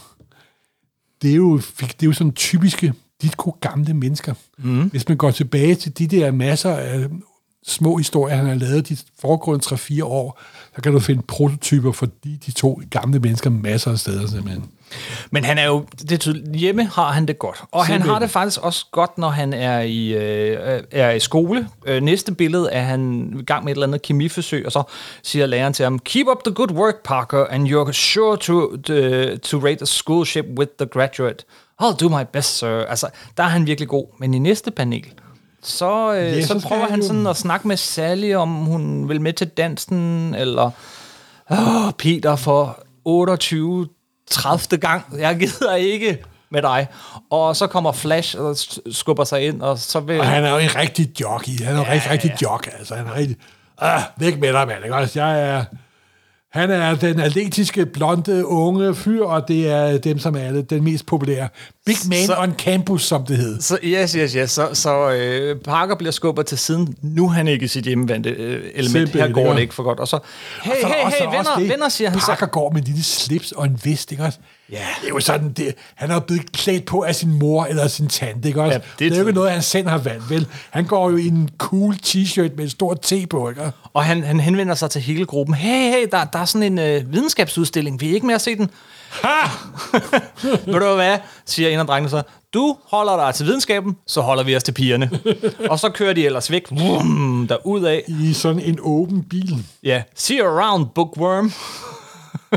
[1.23, 4.35] det er jo, det er jo sådan typiske ditko gamle mennesker.
[4.59, 4.91] Mm.
[4.91, 7.09] Hvis man går tilbage til de der masser af
[7.67, 10.41] små historier, han har lavet de foregående 3-4 år,
[10.77, 14.65] så kan du finde prototyper for de, de to gamle mennesker masser af steder simpelthen.
[15.31, 17.63] Men han er jo, det er tydeligt, hjemme har han det godt.
[17.73, 21.69] Og han har det faktisk også godt, når han er i, øh, er i skole.
[21.87, 24.83] Øh, næste billede er han i gang med et eller andet kemiforsøg, og så
[25.23, 28.95] siger læreren til ham, Keep up the good work, Parker, and you're sure to, to,
[29.37, 31.45] to rate a schoolship with the graduate.
[31.83, 32.85] I'll do my best, sir.
[32.85, 34.07] Altså, der er han virkelig god.
[34.19, 35.05] Men i næste panel,
[35.65, 39.33] så, øh, Ja, så, prøver han sådan at snakke med Sally, om hun vil med
[39.33, 40.71] til dansen, eller
[41.51, 43.89] Åh, Peter, for 28
[44.31, 44.81] 30.
[44.81, 45.05] gang.
[45.19, 46.19] Jeg gider ikke
[46.51, 46.87] med dig.
[47.31, 48.57] Og så kommer Flash og
[48.93, 50.21] skubber sig ind, og så vil...
[50.21, 51.65] Og han er jo en rigtig jockey.
[51.65, 52.69] Han er jo ja, rigtig, rigtig jock.
[52.79, 53.37] Altså, han er rigtig...
[53.79, 54.85] Ah, væk med dig, mand.
[54.85, 54.97] Ikke?
[54.97, 55.21] også?
[55.21, 55.65] Jeg er...
[56.55, 60.85] Han er den atletiske, blonde, unge fyr, og det er dem, som er alle den
[60.85, 61.49] mest populære.
[61.87, 63.61] Big man Så- så, on campus, som det hed.
[63.61, 64.51] Så, yes, yes, yes.
[64.51, 66.95] Så, så øh, Parker bliver skubbet til siden.
[67.03, 68.91] Nu er han ikke i sit hjemmevandte øh, element.
[68.91, 70.01] Simpelthen, Her går det ikke for godt.
[70.01, 70.19] Og så,
[70.63, 72.51] hey, Så er der hey, også- hey, også venner, det, venner, siger han Parker så.
[72.51, 74.39] går med en lille slips og en vest, ikke også?
[74.71, 74.87] Ja.
[75.01, 78.09] Det er jo sådan, det, han er blevet klædt på af sin mor eller sin
[78.09, 78.73] tante, ikke også?
[78.73, 80.47] Ja, det det, er er jo ikke noget, han selv har valgt, vel?
[80.71, 83.73] Han går jo i en cool t-shirt med en stor T på, ikke?
[83.93, 85.55] Og han, han henvender sig til hele gruppen.
[85.55, 88.01] Hey, hey, der, der er sådan en øh, videnskabsudstilling.
[88.01, 88.71] Vil I ikke med at se den?
[89.11, 89.49] Ha!
[90.73, 92.23] Ved du hvad, siger en af drengene så.
[92.55, 95.11] Du holder dig til videnskaben, så holder vi os til pigerne.
[95.71, 98.01] og så kører de ellers væk, vum, derudad.
[98.09, 99.65] I sådan en åben bil.
[99.83, 101.53] Ja, see you around, bookworm.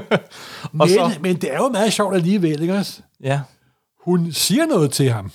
[0.74, 3.02] Men, så, men det er jo meget sjovt alligevel, ikke også?
[3.24, 3.40] ja.
[4.06, 5.32] Hun siger noget til ham.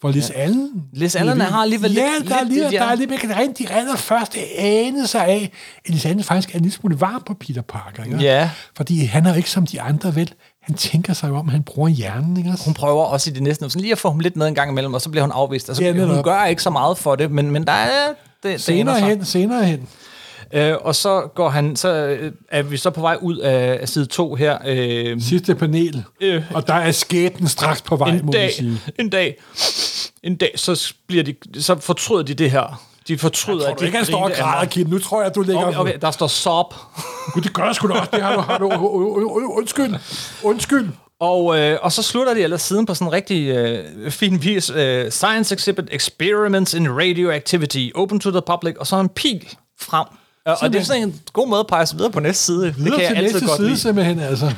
[0.00, 0.34] For Liz ja.
[0.34, 0.84] Allen...
[0.92, 3.58] Liz Allen har alligevel ja, lidt- der er lige, der er lidt, man kan rent
[3.58, 5.52] de allerførste ane sig af,
[5.84, 8.04] at Liz Allen faktisk er en lille smule varm på Peter Parker.
[8.04, 8.16] Ikke?
[8.16, 8.50] Ja.
[8.76, 10.32] Fordi han er jo ikke som de andre, vel?
[10.62, 12.64] Han tænker sig jo om, han bruger hjernen, ikke også?
[12.64, 14.70] Hun prøver også i det næste, sådan lige at få ham lidt med en gang
[14.70, 15.68] imellem, og så bliver hun afvist.
[15.68, 16.24] Altså, Ja, hun netop.
[16.24, 18.06] gør ikke så meget for det, men, men der er...
[18.08, 18.16] Det,
[18.52, 19.08] det Senere sig.
[19.08, 19.88] hen, senere hen.
[20.54, 23.88] Øh, og så går han, så øh, er vi så på vej ud af, af
[23.88, 24.58] side 2 her.
[24.66, 26.04] Øh, Sidste panel.
[26.20, 26.42] Øh.
[26.54, 28.80] Og der er skæbnen straks på vej, en må dag, sige.
[28.98, 29.36] en dag,
[30.22, 32.82] en dag, så bliver de, så fortryder de det her.
[33.08, 34.66] De fortryder, Tror at de ikke, han står og græder.
[34.66, 34.88] Kim?
[34.88, 35.66] Nu tror jeg, at du ligger...
[35.66, 36.74] Okay, okay, der står sob.
[37.32, 38.10] Gud, det gør jeg sgu da også.
[38.12, 38.40] Det har du...
[38.40, 38.66] Har du
[39.56, 39.94] undskyld.
[40.42, 40.88] Undskyld.
[41.20, 44.70] Og, øh, og så slutter de ellers siden på sådan en rigtig øh, fin vis.
[44.70, 48.76] Øh, Science exhibit experiments in radioactivity open to the public.
[48.78, 49.48] Og så en pil
[49.80, 50.06] frem.
[50.46, 52.64] Og, og det er sådan en god måde at pege videre på næste side.
[52.66, 53.78] Det Videre kan jeg altid godt side, lide.
[53.78, 54.54] simpelthen, altså.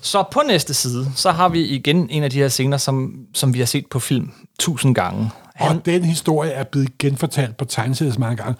[0.00, 3.54] Så på næste side, så har vi igen en af de her scener, som, som
[3.54, 5.30] vi har set på film tusind gange.
[5.54, 8.54] Han, Og den historie er blevet genfortalt på tegneserier mange gange.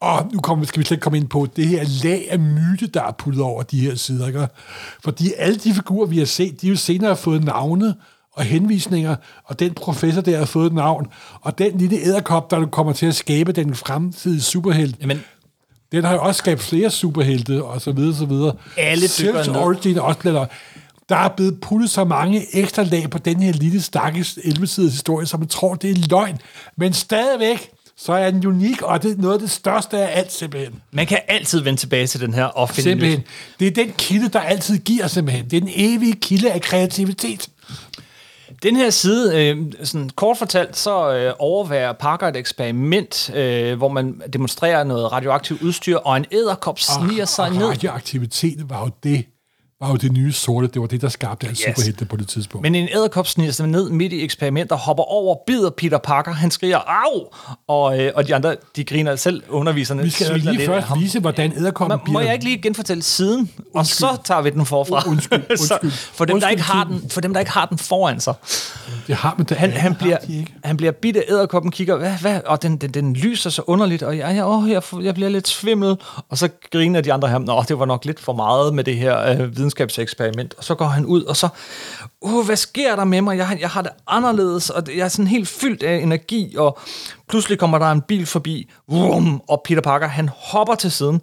[0.00, 2.86] Og nu kommer, skal vi slet ikke komme ind på det her lag af myte,
[2.86, 4.26] der er puttet over de her sider.
[4.26, 4.48] Ikke?
[5.04, 7.94] Fordi alle de figurer, vi har set, de har jo senere fået navne
[8.32, 11.06] og henvisninger, og den professor der har fået et navn,
[11.40, 15.20] og den lille æderkop, der kommer til at skabe den fremtidige superhelt, Jamen,
[15.92, 18.54] den har jo også skabt flere superhelte, og så videre, så videre.
[18.76, 19.08] Alle
[19.46, 19.56] ned.
[19.56, 20.48] Origin også blevet...
[21.08, 25.26] Der er blevet puttet så mange ekstra lag på den her lille stakkels 11-siders historie,
[25.26, 26.38] som man tror, det er løgn.
[26.76, 30.32] Men stadigvæk, så er den unik, og det er noget af det største af alt,
[30.32, 30.74] simpelthen.
[30.92, 33.22] man kan altid vende tilbage til den her og finde Simpelthen.
[33.60, 35.50] Det er den kilde, der altid giver, simpelthen.
[35.50, 37.48] Det er den evige kilde af kreativitet.
[38.62, 43.88] Den her side, øh, sådan kort fortalt, så øh, overværer Parker et eksperiment, øh, hvor
[43.88, 47.66] man demonstrerer noget radioaktivt udstyr, og en æderkop sniger sig og ned.
[47.66, 49.24] radioaktivitet var jo det,
[49.80, 50.66] var jo det nye sorte.
[50.66, 51.58] Det var det, der skabte Yes.
[51.58, 52.62] superhelte på det tidspunkt.
[52.62, 56.50] Men en æderkop sniger sig ned midt i eksperimentet, hopper over, bider Peter Parker, han
[56.50, 57.26] skriger, au!
[57.68, 61.00] Og, øh, og de andre, de griner selv, underviserne vi skal lige først ham.
[61.00, 64.66] vise, hvordan æderkoppen Må, må jeg ikke lige genfortælle siden, og så tager vi den
[64.66, 65.02] forfra.
[65.06, 65.90] Oh, undskyld, undskyld.
[65.90, 68.20] så, for, dem, der Undskyld, ikke har den, for dem, der ikke har den foran
[68.20, 68.34] sig.
[69.06, 70.16] Det har man da Han, han, bliver,
[70.64, 72.40] han bliver bidt af æderkoppen, kigger, hvad, hvad?
[72.46, 75.48] og den, den, den lyser så underligt, og jeg, jeg, åh, jeg, jeg bliver lidt
[75.48, 75.96] svimmel,
[76.28, 78.96] og så griner de andre ham, nå, det var nok lidt for meget med det
[78.96, 81.48] her øh, videnskabseksperiment, og så går han ud, og så,
[82.20, 83.36] uh, hvad sker der med mig?
[83.38, 86.78] Jeg, har- jeg har det anderledes, og jeg er sådan helt fyldt af energi, og
[87.28, 91.20] pludselig kommer der en bil forbi, vrum, og Peter Parker, han hopper til siden,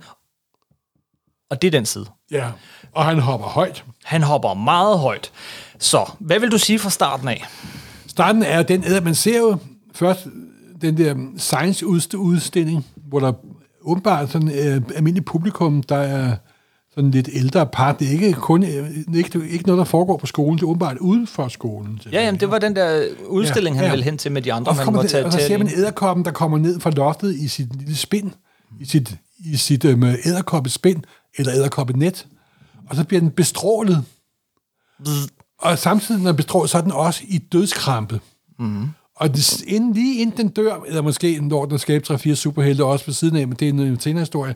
[1.49, 2.05] og det er den side.
[2.31, 2.47] Ja,
[2.91, 3.83] og han hopper højt.
[4.03, 5.31] Han hopper meget højt.
[5.79, 7.45] Så, hvad vil du sige fra starten af?
[8.07, 9.57] Starten er den, at man ser jo
[9.95, 10.19] først
[10.81, 13.33] den der science-udstilling, hvor der
[13.81, 16.35] åbenbart sådan øh, almindelig publikum, der er
[16.95, 17.99] sådan lidt ældre part.
[17.99, 20.97] Det er ikke kun øh, ikke, ikke noget, der foregår på skolen, det er åbenbart
[20.97, 21.99] uden for skolen.
[22.11, 23.91] Ja, jamen, det var den der udstilling, Ja, han ja.
[23.91, 25.69] ville hen til med de andre, Og så, man det, tage og så ser man
[25.75, 28.31] æderkoppen, der kommer ned fra loftet i sit lille spind,
[28.79, 31.03] i sit, i sit øhm, æderkoppespind,
[31.37, 32.27] eller æderkoppenet,
[32.89, 34.03] og så bliver den bestrålet.
[35.59, 38.19] Og samtidig, når den bestrålet, så er den også i dødskrampe.
[38.59, 38.87] Mm.
[39.15, 43.05] Og det, inden, lige inden den dør, eller måske når den skaber 3-4 superhelte også
[43.05, 44.55] ved siden af, men det er en senere historie,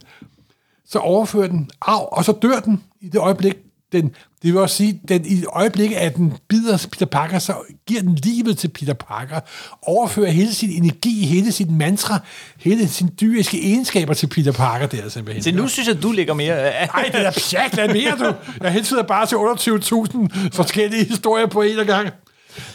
[0.90, 3.54] så overfører den af, og så dør den i det øjeblik,
[3.92, 4.04] den,
[4.44, 7.54] det vil også sige, den i øjeblikket, at den bider Peter Parker, så
[7.88, 9.40] giver den livet til Peter Parker,
[9.82, 12.20] overfører hele sin energi, hele sit mantra,
[12.60, 15.44] hele sine dyriske egenskaber til Peter Parker der simpelthen.
[15.44, 16.70] Så nu synes jeg, du ligger mere...
[16.74, 18.34] Ej, det er pjat, hvad mere du?
[18.64, 22.10] Jeg hensyder bare til 28.000 forskellige historier på en gang.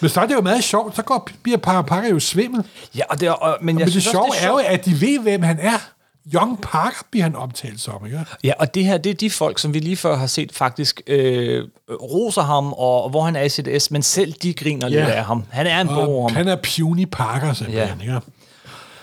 [0.00, 2.64] Men så er det jo meget sjovt, så går Peter Parker jo svimmel.
[2.96, 4.84] Ja, og det er, og, men jeg Men det synes sjove også, er jo, at
[4.84, 5.93] de ved, hvem han er.
[6.34, 8.20] Young Parker bliver han omtalt som, ikke?
[8.44, 11.00] Ja, og det her, det er de folk, som vi lige før har set faktisk
[11.06, 14.88] øh, roser ham, og, og hvor han er i sit S, men selv de griner
[14.88, 15.10] lidt Ja.
[15.10, 15.44] af ham.
[15.50, 18.00] Han er en bog han er puny Parker, simpelthen.
[18.00, 18.12] Ja.
[18.12, 18.18] Ja.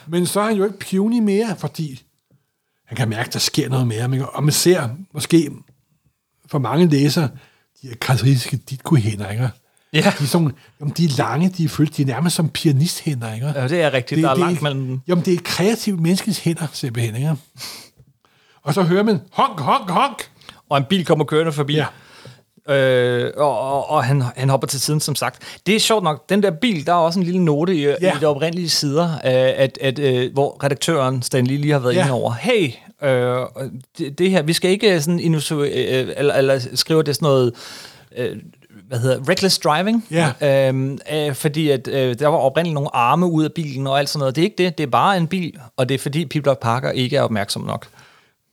[0.08, 2.02] Men så er han jo ikke puny mere, fordi
[2.86, 4.10] han kan mærke, at der sker noget mere.
[4.14, 4.30] Ikke?
[4.30, 5.52] Og man ser måske
[6.48, 7.30] for mange læsere,
[7.82, 9.50] de her karakteristiske ditko-hænder, ikke?
[9.94, 10.00] Ja.
[10.20, 13.34] De er, sådan, jamen, de er lange, de er følt, de er nærmest som pianisthænder,
[13.34, 13.48] ikke?
[13.48, 14.24] Ja, det er rigtigt.
[14.24, 15.02] der er det langt mellem dem.
[15.08, 17.36] Jamen, det er et kreativt menneskes hænder, simpelthen, ikke?
[18.64, 20.30] Og så hører man, honk, honk, honk.
[20.70, 21.76] Og en bil kommer kørende forbi.
[21.76, 21.86] Ja.
[22.70, 25.60] Øh, og og, og han, han hopper til siden, som sagt.
[25.66, 26.30] Det er sjovt nok.
[26.30, 28.16] Den der bil, der er også en lille note i, ja.
[28.16, 32.02] I de oprindelige sider, øh, at, at, øh, hvor redaktøren Stanley lige har været ja.
[32.02, 32.34] Inde over.
[32.34, 32.72] Hey,
[33.04, 33.66] øh,
[33.98, 37.54] det, det her, vi skal ikke sådan øh, eller, eller skrive det sådan noget...
[38.18, 38.38] Øh,
[38.88, 40.68] hvad hedder reckless driving, Ja.
[40.70, 44.10] øhm, øh, fordi at øh, der var oprindeligt nogle arme ud af bilen og alt
[44.10, 44.36] sådan noget.
[44.36, 46.92] Det er ikke det, det er bare en bil, og det er fordi Peter Parker
[46.92, 47.88] ikke er opmærksom nok.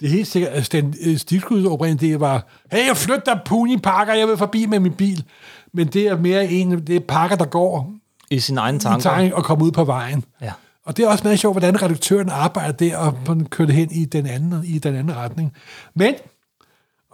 [0.00, 3.40] Det er helt sikkert, at Stan øh, Stilskuds oprindeligt, det var, hey, jeg flytter dig,
[3.44, 5.24] Puni Parker, jeg vil forbi med min bil.
[5.72, 7.92] Men det er mere en, det er Parker, der går
[8.30, 9.34] I sin egen i tanker.
[9.34, 10.24] og kommer ud på vejen.
[10.42, 10.52] Ja.
[10.86, 13.16] Og det er også meget sjovt, hvordan redaktøren arbejder der og
[13.50, 15.52] kører det hen i den anden, i den anden retning.
[15.94, 16.14] Men,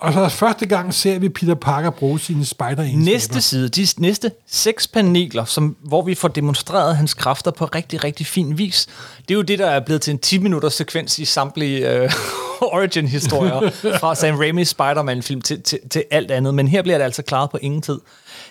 [0.04, 4.32] og så første gang ser vi Peter Parker bruge sine spider Næste side, de næste
[4.46, 8.86] seks paneler, som, hvor vi får demonstreret hans kræfter på rigtig, rigtig fin vis.
[9.18, 12.12] Det er jo det, der er blevet til en 10-minutters sekvens i samtlige øh,
[12.76, 16.54] origin-historier fra Sam Raimi's Spider-Man-film til, til, til alt andet.
[16.54, 18.00] Men her bliver det altså klaret på ingen tid.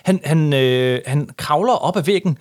[0.02, 2.38] Han, han, øh, han kravler op ad væggen.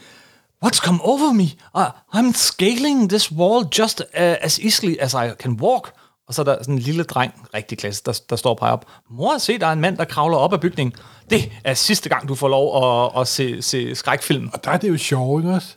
[0.66, 1.43] What's come over me?
[1.76, 4.05] I, I'm scaling this wall just uh,
[4.41, 5.93] as easily as I can walk.
[6.34, 8.74] Og så er der sådan en lille dreng, rigtig klasse, der, der står og peger
[8.74, 8.86] op.
[9.10, 10.94] Mor, se, der er en mand, der kravler op ad bygningen.
[11.30, 14.50] Det er sidste gang, du får lov at, at se, se skrækfilm.
[14.54, 15.76] Og der er det jo sjovt, ikke også?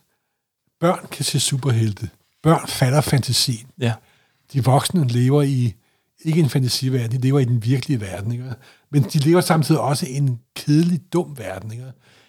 [0.80, 2.08] Børn kan se superhelte.
[2.42, 3.66] Børn fatter fantasien.
[3.80, 3.92] Ja.
[4.52, 5.74] De voksne lever i
[6.24, 8.32] ikke en fantasiverden, de lever i den virkelige verden.
[8.32, 8.44] Ikke?
[8.90, 11.72] Men de lever samtidig også i en kedelig, dum verden.
[11.72, 11.84] Ikke?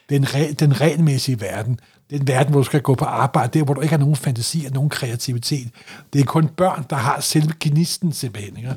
[0.10, 1.80] Den, re, den regelmæssige verden.
[2.10, 4.66] Den verden, hvor du skal gå på arbejde, der hvor du ikke har nogen fantasi
[4.66, 5.68] og nogen kreativitet.
[6.14, 8.58] Det er kun børn, der har selve gnisten simpelthen.
[8.58, 8.74] Ikke?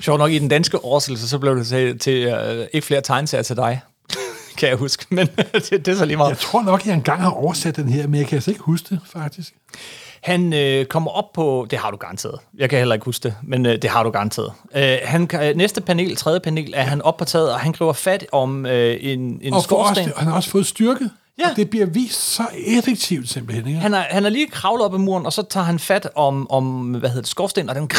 [0.00, 3.42] Sjovt nok, i den danske oversættelse, så blev det til, til uh, ikke flere tegneserier
[3.42, 3.80] til dig,
[4.58, 5.06] kan jeg huske.
[5.10, 6.30] Men det, det er så lige meget.
[6.30, 8.86] Jeg tror nok, jeg engang har oversat den her, men jeg kan altså ikke huske
[8.90, 9.54] det, faktisk.
[10.22, 11.66] Han øh, kommer op på...
[11.70, 12.38] Det har du garanteret.
[12.58, 14.52] Jeg kan heller ikke huske det, men øh, det har du garanteret.
[14.76, 17.92] Øh, han, kan- næste panel, tredje panel, er han op på taget, og han griber
[17.92, 19.98] fat om øh, en, en Og skorsten.
[20.04, 21.50] også, han har også fået styrke, Ja.
[21.50, 23.66] og det bliver vist så effektivt simpelthen.
[23.66, 23.80] Ikke?
[23.80, 26.50] Han er, han er lige kravlet op ad muren, og så tager han fat om,
[26.50, 27.90] om hvad hedder det, skorsten, og den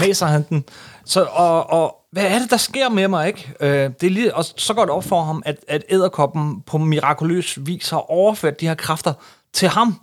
[0.00, 0.64] maser han den.
[1.04, 3.52] Så, og, og hvad er det, der sker med mig, ikke?
[3.60, 6.78] Øh, det er lige, og så går det op for ham, at, at æderkoppen på
[6.78, 9.12] mirakuløs vis har overført de her kræfter
[9.52, 10.00] til ham.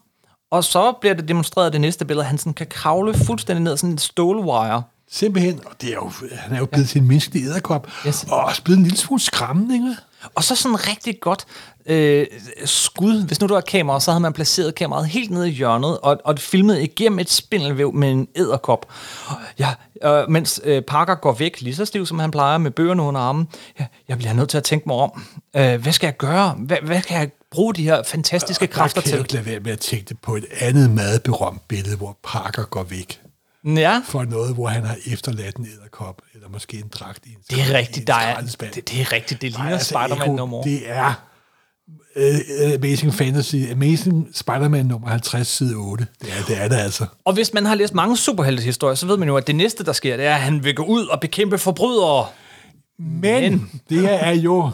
[0.51, 3.63] Og så bliver det demonstreret i det næste billede, at han sådan kan kravle fuldstændig
[3.63, 4.83] ned sådan en stålwire.
[5.11, 8.25] Simpelthen, og det er jo, han er jo blevet til en menneskelig æderkop, Yes.
[8.31, 9.95] og også blevet en lille smule skræmmende, ikke?
[10.35, 11.45] Og så sådan rigtig godt
[11.85, 12.25] øh,
[12.65, 13.25] skud.
[13.27, 16.17] Hvis nu du har kamera, så havde man placeret kameraet helt nede i hjørnet, og,
[16.25, 18.85] og filmet igennem et spindelvæv med en æderkop.
[19.59, 23.01] Ja, øh, mens øh, Parker går væk, lige så stiv som han plejer, med bøgerne
[23.01, 23.47] under armen.
[23.79, 25.23] Ja, jeg bliver nødt til at tænke mig om.
[25.55, 26.55] Øh, hvad skal jeg gøre?
[26.57, 29.23] Hvad, hvad kan jeg bruge de her fantastiske Og kræfter kan jeg til?
[29.23, 32.83] ikke lade være med at tænke på et andet meget berømt billede, hvor Parker går
[32.83, 33.21] væk
[33.65, 37.37] Ja, for noget, hvor han har efterladt en æderkop, eller måske en dragt i en
[37.49, 38.07] det er rigtigt.
[38.07, 39.41] Der er, det, det er rigtigt.
[39.41, 40.61] Det ligner altså, Spider-Man nummer.
[40.63, 41.13] Det er
[42.15, 46.07] uh, Amazing Fantasy, Amazing Spider-Man nummer 50, side 8.
[46.21, 47.05] Det er det, er det altså.
[47.25, 49.93] Og hvis man har læst mange superheltehistorier, så ved man jo, at det næste, der
[49.93, 52.25] sker, det er, at han vil gå ud og bekæmpe forbrydere.
[52.99, 54.71] Men, Men- det er jo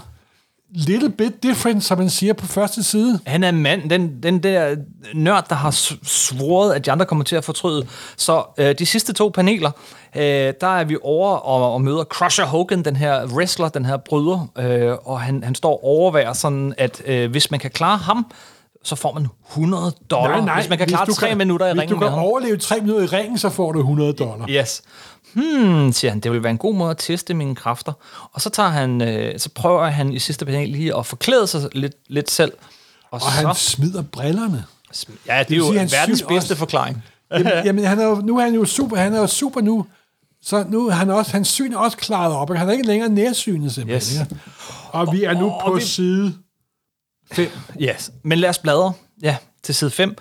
[0.74, 3.19] little bit different, som man siger på første side.
[3.28, 4.76] Han er mand, den, den der
[5.13, 5.71] nørd, der har
[6.03, 7.88] svoret, at de andre kommer til at fortryde.
[8.17, 9.71] Så øh, de sidste to paneler,
[10.15, 13.97] øh, der er vi over og, og møder Crusher Hogan, den her wrestler, den her
[13.97, 17.97] bryder, øh, og han, han står og overværer sådan, at øh, hvis man kan klare
[17.97, 18.26] ham,
[18.84, 20.55] så får man 100 dollar.
[20.55, 23.05] hvis man kan klare tre minutter i hvis ringen du kan overleve tre minutter i
[23.05, 24.45] ringen, så får du 100 dollar.
[24.49, 24.82] Yes.
[25.34, 27.94] Hmm, siger han, det vil være en god måde at teste mine kræfter.
[28.34, 31.70] Og så tager han, øh, så prøver han i sidste panel lige at forklæde sig
[31.76, 32.52] lidt, lidt selv.
[33.04, 34.66] Og, Og så, han smider brillerne.
[35.28, 37.04] ja, det er vil jo sige, verdens bedste også- forklaring.
[37.32, 39.86] Jamen, jamen han er jo, nu er han jo super, han er jo super nu.
[40.42, 42.86] Så nu er han også, hans syn er også klaret op, og han er ikke
[42.88, 44.18] længere nærsynet simpelthen.
[44.20, 44.30] Yes.
[44.34, 44.40] Yes.
[44.92, 46.34] Og vi er nu Og- på og vi- side
[47.32, 47.50] 5.
[47.82, 48.12] Yes.
[48.24, 50.16] Men lad os bladre ja, til side 5.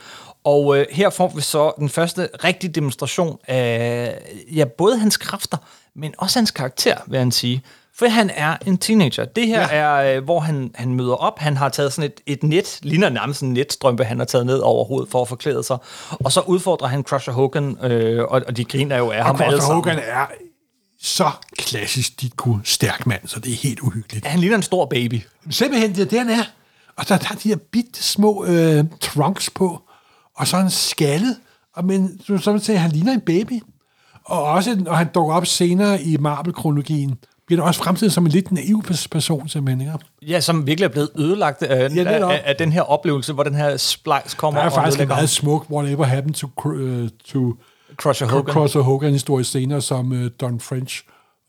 [0.45, 4.19] Og øh, her får vi så den første rigtige demonstration af
[4.55, 5.57] ja, både hans kræfter,
[5.95, 7.63] men også hans karakter, vil han sige.
[7.95, 9.25] For han er en teenager.
[9.25, 9.69] Det her ja.
[9.71, 11.39] er, øh, hvor han, han møder op.
[11.39, 14.59] Han har taget sådan et, et net, ligner nærmest en netstrømpe, han har taget ned
[14.59, 15.79] over hovedet for at forklæde sig.
[16.11, 19.41] Og så udfordrer han Crusher Hogan, øh, og, og de griner jo af Og ham
[19.41, 19.85] alle Costa sammen.
[19.85, 20.27] Hogan er
[21.01, 24.27] så klassisk Ditko stærk mand, så det er helt uhyggeligt.
[24.27, 25.21] Han ligner en stor baby.
[25.51, 26.45] Simpelthen, det er det, han er.
[26.97, 29.83] Og så tager de her bitte små øh, trunks på,
[30.37, 31.37] og så er han skaldet,
[31.77, 33.63] og men du så siger, han ligner en baby.
[34.25, 38.33] Og også, når han dukker op senere i Marvel-kronologien, bliver han også fremstillet som en
[38.33, 39.81] lidt naiv pers- person, simpelthen.
[39.81, 39.93] Ikke?
[40.23, 43.55] Ja, som virkelig er blevet ødelagt øh, ja, af, af, den her oplevelse, hvor den
[43.55, 47.55] her splice kommer Der er faktisk en meget smuk Whatever Happened to, uh, to
[47.97, 48.53] Crusher Hogan.
[48.55, 51.03] Crosser Hogan-historie senere, som uh, Don French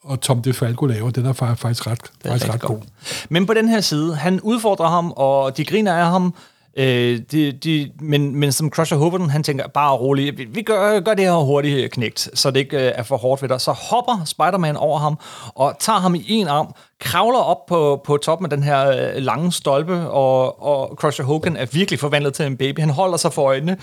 [0.03, 1.09] og Tom DeFalco laver.
[1.09, 2.75] Den er fa- faktisk ret, Det er faktisk ret god.
[2.77, 3.25] godt.
[3.29, 6.33] Men på den her side, han udfordrer ham, og de griner af ham,
[6.77, 10.99] øh, de, de, men, men som Crusher Hogan, han tænker bare roligt, vi, vi gør,
[10.99, 13.61] gør det her hurtigt øh, knægt, så det ikke øh, er for hårdt ved dig.
[13.61, 15.19] Så hopper Spider-Man over ham,
[15.55, 19.21] og tager ham i en arm, kravler op på, på toppen af den her øh,
[19.23, 22.79] lange stolpe, og, og Crusher Hogan er virkelig forvandlet til en baby.
[22.79, 23.77] Han holder sig for øjnene.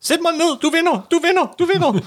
[0.00, 2.00] Sæt mig ned, du vinder, du vinder, du vinder.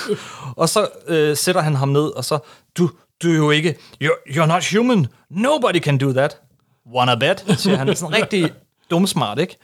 [0.62, 2.38] og så øh, sætter han ham ned, og så,
[2.78, 2.90] du,
[3.22, 3.74] du er jo ikke,
[4.04, 6.40] you're, you're not human, nobody can do that.
[6.94, 7.96] Wanna bet, siger han.
[7.96, 8.50] Sådan rigtig
[8.90, 9.56] dumsmart, ikke?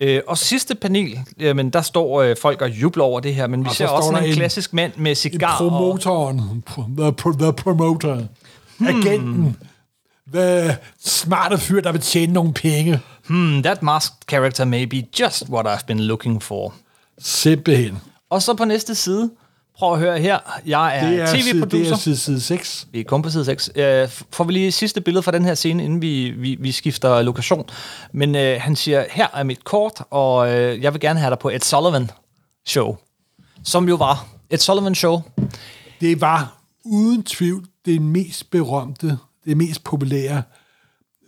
[0.00, 3.64] Øh, og sidste panel, jamen, der står øh, folk og jubler over det her, men
[3.64, 5.52] vi Og ser også sådan en, en- klassisk mand med cigar.
[5.52, 6.38] og, Promotoren,
[6.98, 8.22] the, pro- the promoter,
[8.80, 9.56] agenten,
[10.34, 13.00] the smarte fyr, der vil tjene nogle penge.
[13.28, 16.74] hmm, that masked character may be just what I've been looking for.
[17.18, 17.98] Simpelthen.
[18.30, 19.30] Og så på næste side,
[19.80, 21.92] prøv at høre her, jeg er, Det er, side, det tv-producer.
[21.92, 22.86] er side, side 6.
[22.92, 23.70] Vi er kun på side 6.
[23.74, 27.22] Øh, får vi lige sidste billede fra den her scene, inden vi, vi, vi skifter
[27.22, 27.68] lokation.
[28.12, 31.38] Men øh, han siger, her er mit kort, og øh, jeg vil gerne have dig
[31.38, 32.10] på et Sullivan
[32.66, 32.96] show.
[33.64, 35.20] Som jo var et Sullivan show.
[36.00, 40.42] Det var uden tvivl det mest berømte, det mest populære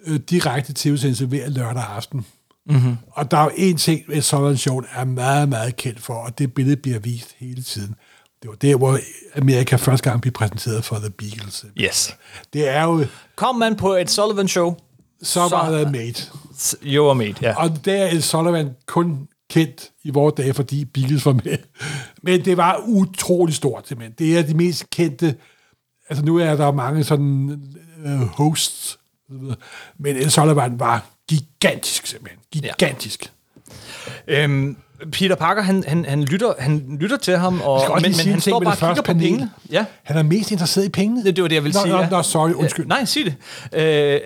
[0.06, 2.26] øh, direkte tv-sendelse hver lørdag aften.
[2.66, 2.96] Mm-hmm.
[3.10, 6.38] Og der er jo en ting, et sådan show er meget, meget kendt for, og
[6.38, 7.94] det billede bliver vist hele tiden.
[8.42, 8.98] Det var der, hvor
[9.36, 11.64] Amerika første gang blev præsenteret for The Beatles.
[11.80, 12.16] Yes.
[12.52, 13.04] Det er jo,
[13.36, 14.76] Kom man på et Sullivan-show,
[15.22, 16.14] så Så- var det made.
[16.82, 17.56] you are made, ja.
[17.62, 21.56] Og der er Sullivan kun kendt i vores dage, fordi Beatles var med.
[22.22, 24.14] Men det var utrolig stort, simpelthen.
[24.18, 25.34] Det er de mest kendte...
[26.08, 27.62] Altså, nu er der mange sådan
[28.04, 28.98] øh, hosts,
[29.98, 32.38] men El Sullivan var gigantisk, simpelthen.
[32.52, 33.32] Gigantisk.
[34.28, 34.76] Øhm,
[35.12, 38.60] Peter Parker, han, han, han, lytter, han lytter til ham, og, men, men han står
[38.60, 39.50] bare og kigger på pengene.
[39.70, 39.84] Ja.
[40.02, 41.24] Han er mest interesseret i pengene.
[41.24, 41.92] Det, det var det, jeg ville nå, sige.
[41.92, 42.08] Nå, ja.
[42.08, 42.86] nå, sorry, undskyld.
[42.86, 43.34] Nej, sig det.
[43.72, 44.20] Øh,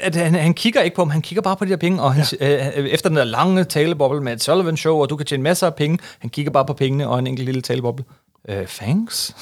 [0.00, 2.14] at han, han kigger ikke på dem, han kigger bare på de her penge, og
[2.14, 2.80] han, ja.
[2.80, 5.74] øh, efter den der lange taleboble med et Sullivan-show, og du kan tjene masser af
[5.74, 8.04] penge, han kigger bare på pengene og en enkelt lille taleboble.
[8.48, 9.36] Øh, thanks.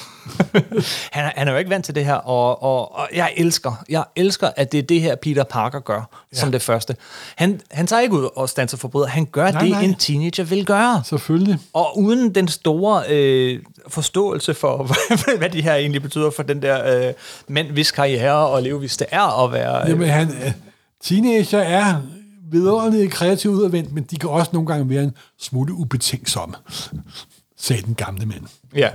[1.11, 3.83] han, er, han er jo ikke vant til det her, og, og, og jeg elsker,
[3.89, 6.37] jeg elsker, at det er det her, Peter Parker gør, ja.
[6.37, 6.95] som det første.
[7.35, 9.81] Han, han tager ikke ud og standser forbryder, han gør Nej, det, nej.
[9.81, 11.03] en teenager vil gøre.
[11.05, 11.59] Selvfølgelig.
[11.73, 14.95] Og uden den store øh, forståelse for,
[15.37, 17.13] hvad de her egentlig betyder for den der øh,
[17.47, 19.83] mænd, hvis karriere og levevis det er at være...
[19.83, 20.51] Øh, Jamen, han, øh,
[21.03, 22.01] teenager er
[22.51, 26.55] vidunderligt kreativt udadvendt, men de kan også nogle gange være en smule ubetænksomme,
[27.61, 28.41] sagde den gamle mand.
[28.75, 28.89] Ja,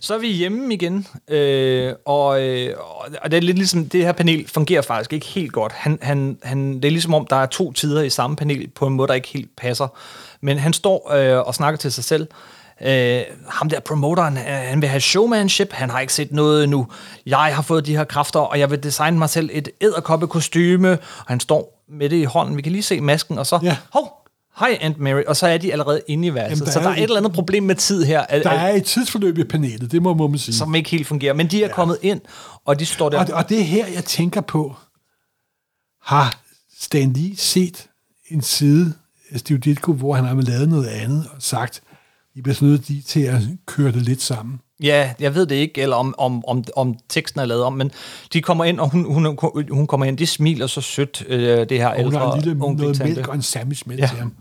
[0.00, 2.74] så er vi hjemme igen, øh, og, øh,
[3.22, 5.72] og det er lidt ligesom, det her panel fungerer faktisk ikke helt godt.
[5.72, 8.86] Han, han, han, det er ligesom om, der er to tider i samme panel, på
[8.86, 9.88] en måde, der ikke helt passer.
[10.40, 12.26] Men han står øh, og snakker til sig selv.
[12.86, 16.86] Øh, ham der promoteren, øh, han vil have showmanship, han har ikke set noget endnu.
[17.26, 20.90] Jeg har fået de her kræfter, og jeg vil designe mig selv et æderkoppe kostyme.
[20.92, 22.56] Og han står med det i hånden.
[22.56, 23.76] Vi kan lige se masken, og så, Ja.
[23.92, 24.19] hov,
[24.58, 26.56] Hej Aunt Mary, og så er de allerede inde i værelset.
[26.56, 28.20] Jamen, der så der er et et- eller andet problem med tid her.
[28.20, 30.54] At, Der er et tidsforløb i panelet, det må, må man sige.
[30.54, 31.34] som ikke helt fungerer.
[31.34, 31.74] Men de er ja.
[31.74, 32.20] kommet ind,
[32.64, 33.18] og de står der.
[33.18, 34.76] Og, og det er her, jeg tænker på,
[36.02, 36.40] har
[36.80, 37.88] Stan Lee set
[38.28, 38.92] en side
[39.30, 41.82] af Steve Ditko, hvor han har lavet noget andet og sagt,
[42.34, 44.60] I bliver nødt til at køre det lidt sammen.
[44.82, 47.90] Ja, jeg ved det ikke, eller om, om, om, om teksten er lavet om, men
[48.32, 49.36] de kommer ind, og hun, hun,
[49.70, 52.42] hun kommer ind, de smiler så sødt, øh, det her Og hun ældre har en
[52.42, 54.06] lille unge noget mælk og en sandwich med Ja.
[54.06, 54.32] til ham.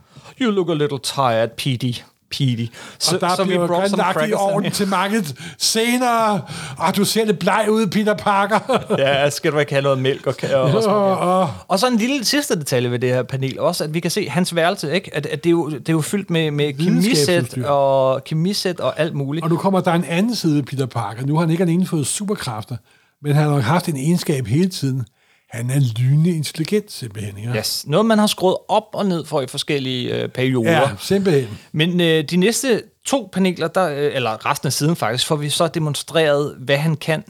[0.42, 1.94] You look a little tired, Petey.
[2.32, 2.68] Petey.
[3.00, 4.30] Så, og der så bliver brought some lagt
[4.64, 4.72] i in.
[4.72, 6.42] til markedet senere.
[6.78, 8.60] Og du ser lidt bleg ud, Peter Parker.
[8.98, 11.48] Ja, skal du ikke have noget mælk og, ka- og, sådan ja.
[11.68, 14.30] og, så en lille sidste detalje ved det her panel også, at vi kan se
[14.30, 15.16] hans værelse, ikke?
[15.16, 19.00] At, at det, er jo, det er jo fyldt med, med kemisæt og, kemisæt og
[19.00, 19.44] alt muligt.
[19.44, 21.26] og nu kommer der en anden side af Peter Parker.
[21.26, 22.76] Nu har han ikke alene fået superkræfter,
[23.24, 25.06] men han har nok haft en egenskab hele tiden.
[25.50, 27.38] Han er lynende intelligent, simpelthen.
[27.38, 27.50] Ikke?
[27.58, 27.88] Yes.
[27.88, 30.72] Noget, man har skruet op og ned for i forskellige øh, perioder.
[30.72, 31.60] ja simpelthen.
[31.72, 35.50] Men øh, de næste to paneler, der, øh, eller resten af siden faktisk, får vi
[35.50, 37.24] så demonstreret, hvad han kan,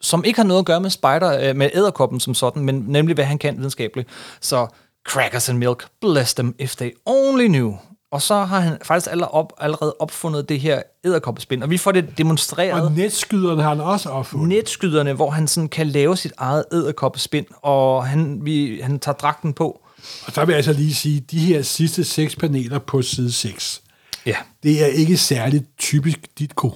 [0.00, 3.14] som ikke har noget at gøre med spider, øh, med æderkoppen som sådan, men nemlig
[3.14, 4.08] hvad han kan videnskabeligt.
[4.40, 4.66] Så
[5.08, 7.74] crackers and milk, bless them if they only knew.
[8.12, 11.92] Og så har han faktisk allerede, op, allerede opfundet det her æderkoppespind, og vi får
[11.92, 12.82] det demonstreret.
[12.82, 14.48] Og netskyderne har han også opfundet.
[14.48, 19.52] netskyderne, hvor han sådan kan lave sit eget æderkoppespind, og han, vi, han tager dragten
[19.52, 19.80] på.
[20.26, 23.82] Og så vil jeg altså lige sige, de her sidste seks paneler på side 6,
[24.26, 24.36] Ja.
[24.62, 26.74] det er ikke særligt typisk Ditko.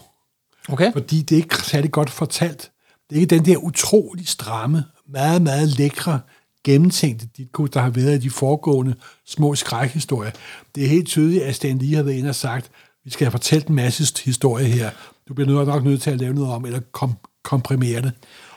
[0.69, 0.93] Okay.
[0.93, 2.71] fordi det er ikke særlig godt fortalt.
[3.11, 6.21] Det er ikke den der utrolig stramme, meget, meget lækre,
[6.65, 8.95] gennemtænkte Ditko, der har været i de foregående
[9.27, 10.31] små skrækhistorier.
[10.75, 12.71] Det er helt tydeligt, at Stan Lee har været inde og sagt,
[13.05, 14.91] vi skal have fortalt en masse historie her.
[15.29, 17.13] Du bliver nødt- nok nødt til at lave noget om, eller kom,
[17.45, 18.13] komprimere det.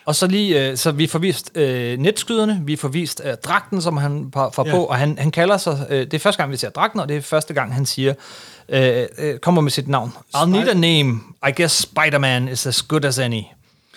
[0.06, 3.82] Og så lige, øh, så vi får vist øh, netskyderne, vi får vist øh, dragten,
[3.82, 4.72] som han får Ja.
[4.76, 7.10] på, og han, han kalder sig, øh, det er første gang, vi ser dragten, og
[7.10, 8.14] det er første gang, han siger,
[8.70, 10.12] øh, øh, kommer med sit navn.
[10.36, 11.20] I'll need a name.
[11.48, 13.42] I guess Spider-Man is as good as any.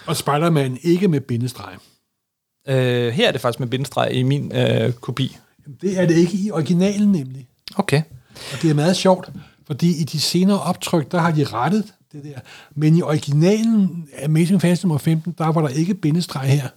[0.07, 1.73] Og Spider-Man ikke med bindestreg.
[2.69, 5.37] Øh, her er det faktisk med bindestreg i min øh, kopi.
[5.81, 7.49] Det er det ikke i originalen nemlig.
[7.77, 8.03] Okay.
[8.53, 9.31] Og det er meget sjovt,
[9.67, 12.41] fordi i de senere optryk, der har de rettet det der.
[12.75, 16.69] Men i originalen Amazing Fantasy nummer 15, der var der ikke bindestreg her.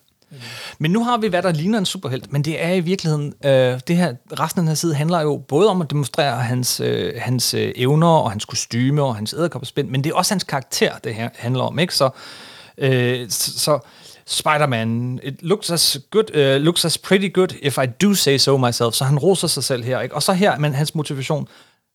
[0.80, 3.80] Men nu har vi, hvad der ligner en superhelt, men det er i virkeligheden, øh,
[3.88, 7.14] det her, resten af den her side handler jo både om at demonstrere hans, øh,
[7.18, 10.92] hans øh, evner og hans kostyme og hans æderkopperspind, men det er også hans karakter,
[11.04, 11.96] det her handler om, ikke?
[11.96, 12.10] Så,
[12.78, 13.80] øh, så, så
[14.26, 18.58] Spider-Man, it looks as good, uh, looks as pretty good, if I do say so
[18.58, 20.16] myself, så han roser sig selv her, ikke?
[20.16, 21.48] Og så her, men hans motivation,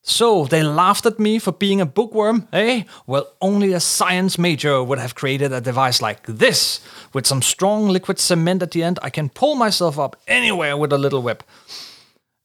[0.04, 2.82] So, they laughed at me for being a bookworm, eh?
[3.06, 6.80] Well, only a science major would have created a device like this.
[7.14, 10.92] With some strong liquid cement at the end, I can pull myself up anywhere with
[10.92, 11.42] a little whip.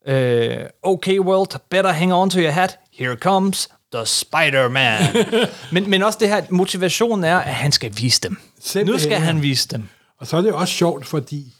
[0.06, 2.78] Uh, okay, world, better hang on to your hat.
[2.90, 5.00] Here comes the Spider-Man.
[5.74, 8.38] men, men også det her, motivationen er, at han skal vise dem.
[8.60, 9.84] Simpelthen, nu skal han vise dem.
[10.18, 11.54] Og så er det også sjovt, fordi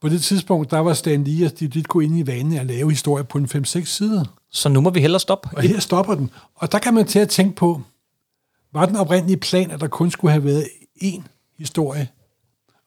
[0.00, 2.90] på det tidspunkt, der var Stan Lee og Steve Ditko inde i vanen at lave
[2.90, 4.24] historier på en 5-6 sider.
[4.50, 5.48] Så nu må vi hellere stoppe.
[5.52, 6.30] Og her stopper den.
[6.54, 7.82] Og der kan man til at tænke på,
[8.72, 10.68] var den oprindelige plan, at der kun skulle have været
[11.02, 11.22] én
[11.58, 12.08] historie,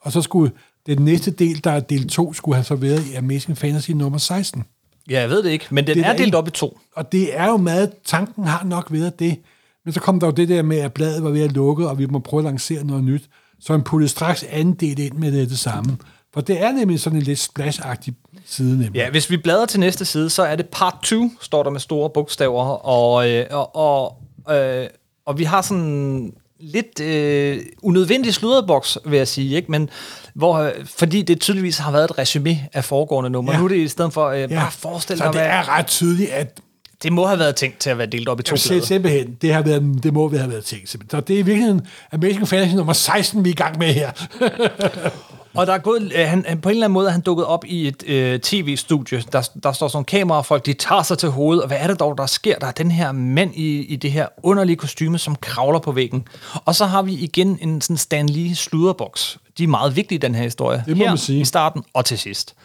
[0.01, 0.51] og så skulle
[0.85, 4.17] den næste del, der er del 2, skulle have så været i Amazing Fantasy nummer
[4.17, 4.63] 16.
[5.09, 6.79] Ja, jeg ved det ikke, men den Det er er delt op i to.
[6.95, 9.37] Og det er jo meget, tanken har nok været det,
[9.85, 11.97] men så kom der jo det der med, at bladet var ved at lukke, og
[11.97, 13.29] vi må prøve at lancere noget nyt.
[13.59, 15.97] Så han puttede straks anden del ind med det, det samme.
[16.33, 18.13] For det er nemlig sådan en lidt splash-agtig
[18.45, 18.95] side nemlig.
[18.95, 21.79] Ja, hvis vi bladrer til næste side, så er det part 2, står der med
[21.79, 24.21] store bogstaver, og, øh, og, og,
[24.55, 24.87] øh,
[25.25, 29.71] og vi har sådan lidt øh, unødvendig sludderboks, vil jeg sige, ikke?
[29.71, 29.89] Men
[30.33, 33.51] hvor, øh, fordi det tydeligvis har været et resume af foregående nummer.
[33.51, 33.57] Ja.
[33.57, 33.59] Ja.
[33.59, 35.87] Nu er det i stedet for, øh, bare forestil så dig, det hvad, er ret
[35.87, 36.59] tydeligt, at
[37.03, 38.87] det må have været tænkt til at være delt op i to siger blade.
[38.87, 40.89] simpelthen, det, har været, det må have været tænkt.
[40.89, 41.17] simpelthen.
[41.19, 41.81] Så det er virkelig en
[42.11, 44.11] Amazing Fantasy nummer 16, vi er i gang med her.
[45.53, 47.45] Og der er gået, øh, han, han, på en eller anden måde er han dukket
[47.45, 49.23] op i et øh, tv-studie.
[49.31, 52.17] Der, der står sådan kamerafolk, de tager sig til hovedet, og hvad er det dog,
[52.17, 52.59] der sker?
[52.59, 56.27] Der er den her mand i, i det her underlige kostyme, som kravler på væggen.
[56.65, 59.37] Og så har vi igen en sådan Stan Lee sludderboks.
[59.57, 60.83] De er meget vigtige i den her historie.
[60.85, 61.41] Det må her man sige.
[61.41, 62.55] i starten og til sidst.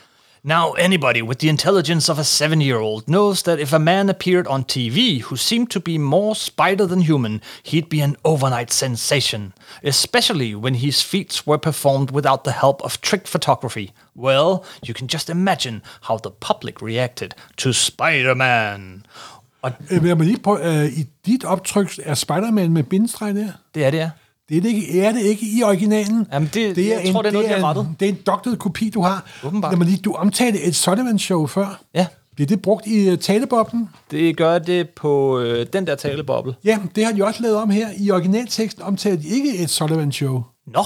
[0.47, 4.11] Now, anybody with the intelligence of a seven year old knows that if a man
[4.11, 8.70] appeared on TV who seemed to be more spider than human, he'd be an overnight
[8.70, 13.92] sensation, especially when his feats were performed without the help of trick photography.
[14.14, 19.07] Well, you can just imagine how the public reacted to Spider Man.
[19.62, 23.34] Og Øh, vil jeg må lige prøve, øh, I dit optryk er Spider-Man med bindestreg
[23.34, 23.53] der?
[23.74, 24.11] det er det, ja.
[24.49, 26.26] Det er det ikke, er det ikke i originalen.
[26.32, 27.88] Jamen, det- jeg tror, det er noget, de har en, rettet.
[28.01, 29.24] Det er en doktoret kopi, du har.
[29.45, 29.78] Åbenbart.
[29.78, 31.80] Mig lige, du omtalte et Sullivan-show før.
[31.95, 33.88] Ja, Bliver det brugt i uh, taleboblen?
[34.11, 36.55] det gør det på øh, den der taleboble.
[36.64, 37.88] Ja, det har de også lavet om her.
[37.99, 40.42] I originalteksten omtaler de ikke et Sullivan-show.
[40.66, 40.84] Nå,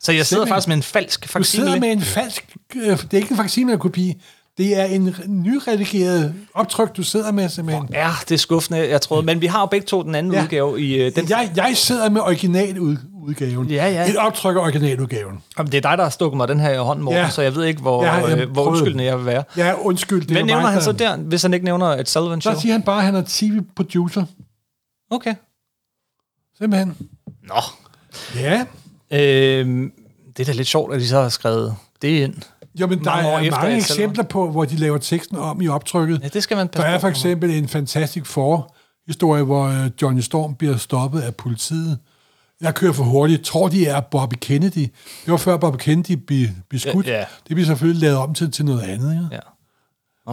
[0.00, 0.48] så jeg sidder Simpelthen.
[0.48, 2.56] faktisk med en falsk Du sidder med en falsk...
[2.76, 4.14] Øh, det er ikke en facsimile-kopi.
[4.58, 7.88] Det er en nyredigeret optryk, du sidder med simpelthen.
[7.92, 9.26] Ja, det er skuffende, jeg troede.
[9.26, 10.42] Men vi har jo begge to den anden ja.
[10.42, 11.28] Udgave i øh, den.
[11.30, 13.66] Jeg, jeg sidder med originaludgaven.
[13.70, 14.10] Ja, ja.
[14.10, 15.42] Et optryk af originaludgaven.
[15.58, 17.30] Jamen, det er dig, der har stukket mig den her i hånden, Morten, ja.
[17.30, 19.44] Så jeg ved ikke, hvor, Ja, jeg øh, hvor undskyldende jeg vil være.
[19.56, 20.20] Ja, undskyld.
[20.26, 22.54] Det var nævner mig, han så der- der, hvis han ikke nævner et Sullivan Show?
[22.54, 24.24] Så siger han bare, at han er tv-producer.
[25.10, 25.34] Okay.
[26.58, 26.96] Simpelthen.
[27.48, 27.60] Nå.
[28.40, 28.64] Ja.
[29.12, 29.92] Øhm,
[30.36, 32.34] det er da lidt sjovt, at de så har skrevet det ind.
[32.74, 36.20] Jo, men der er efter, mange eksempler på, hvor de laver teksten om i optrykket.
[36.22, 39.90] Ja, det skal man Der passe er på for eksempel en fantastisk for-historie, hvor øh,
[40.02, 41.98] Johnny Storm bliver stoppet af politiet.
[42.60, 43.44] Jeg kører for hurtigt.
[43.44, 44.78] Tror de er Bobby Kennedy.
[44.78, 44.92] Det
[45.26, 47.06] var før Bobby Kennedy blev, blev skudt.
[47.06, 47.24] Ja, ja.
[47.48, 49.28] Det bliver selvfølgelig lavet om til, til noget andet.
[49.30, 49.36] Ja?
[49.36, 49.40] Ja.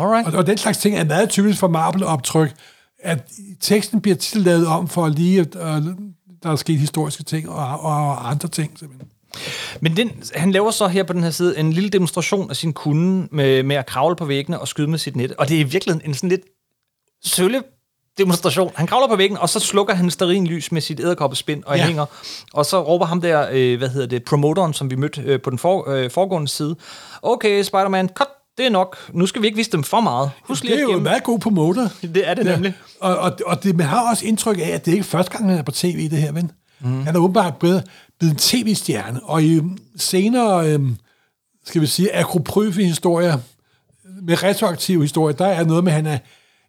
[0.03, 0.27] Alright.
[0.27, 2.55] Og, og den slags ting er meget typisk for Marvel-optryk,
[2.99, 5.95] at teksten bliver tit lavet om for lige, at øh,
[6.43, 8.79] der er sket historiske ting og, og andre ting.
[8.79, 9.09] Simpelthen.
[9.82, 12.73] Men den, han laver så her på den her side en lille demonstration af sin
[12.73, 15.34] kunde med, med at kravle på væggene og skyde med sit net.
[15.38, 16.41] Og det er i virkeligheden en sådan lidt
[17.25, 17.63] sølle
[18.17, 18.71] demonstration.
[18.75, 20.11] Han kravler på væggen, og så slukker han
[20.45, 21.82] lys med sit æderkoppespind og ja.
[21.82, 21.88] Ja.
[21.88, 22.05] hænger.
[22.53, 25.49] Og så råber ham der, øh, hvad hedder det, promoteren, som vi mødte øh, på
[25.49, 26.75] den for, øh, foregående side.
[27.21, 28.97] Okay, Spider-Man, cut, det er nok.
[29.13, 30.32] Nu skal vi ikke vise dem for meget.
[30.43, 31.89] Husk lige Det er jo en meget god promoter.
[32.01, 32.73] Det er det nemlig.
[33.01, 35.49] Og, og, og det, man har også indtryk af, at det ikke er første gang,
[35.49, 36.51] han er på tv, det her, ven.
[36.80, 37.03] Mm.
[37.03, 37.84] Han er åbenbart blevet,
[38.20, 40.97] blevet en tv-stjerne, og i øhm, senere, øhm,
[41.65, 43.38] skal vi sige, akropryfe historier,
[44.22, 46.18] med retroaktive historier, der er noget med, at han er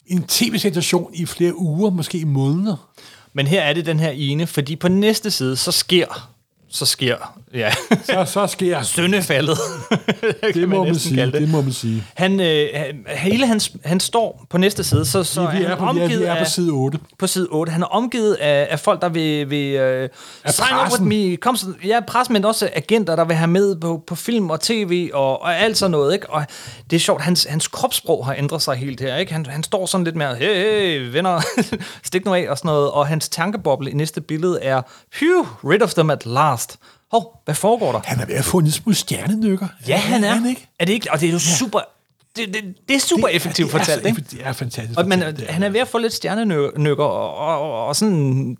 [0.06, 2.90] en tv-sensation i flere uger, måske i måneder.
[3.32, 6.30] Men her er det den her ene, fordi på næste side, så sker,
[6.68, 7.72] så sker, ja,
[8.04, 9.58] Så, så sker søndefaldet.
[10.54, 11.32] det, må man næsten sige, det.
[11.34, 12.04] det må man sige.
[12.14, 12.68] Han, øh,
[13.08, 16.18] hele hans, han står på næste side, så, så Vi er han på, ja, omgivet
[16.20, 16.98] vi er af, på side 8.
[17.18, 17.72] på side 8.
[17.72, 20.08] Han er omgivet af, af folk, der vil, vil øh,
[20.46, 21.36] sign up with me.
[21.36, 24.60] Kom, så- ja, pressen, men også agenter, der vil have med på, på film og
[24.60, 26.14] tv og, og alt sådan noget.
[26.14, 26.30] Ikke?
[26.30, 26.44] Og
[26.90, 29.16] det er sjovt, hans, hans kropssprog har ændret sig helt her.
[29.16, 29.32] Ikke?
[29.32, 31.40] Han, han står sådan lidt mere, hey, hey venner,
[32.04, 32.90] stik nu af og sådan noget.
[32.90, 34.82] Og hans tankeboble i næste billede er,
[35.18, 36.76] phew, rid of them at last.
[37.10, 38.00] Hov, hvad foregår der?
[38.04, 39.68] Han er ved at få en smule stjernenykker.
[39.88, 40.34] Ja, han er.
[40.34, 40.68] han ikke?
[40.78, 41.12] Er det ikke?
[41.12, 41.80] Og det er jo super...
[42.36, 44.24] Det, det, det er super effektivt det er fortalt, ikke?
[44.30, 47.34] Det er fantastisk Og man, fortalt, det han er ved at få lidt stjernenykker, og,
[47.36, 48.56] og, og, og sådan...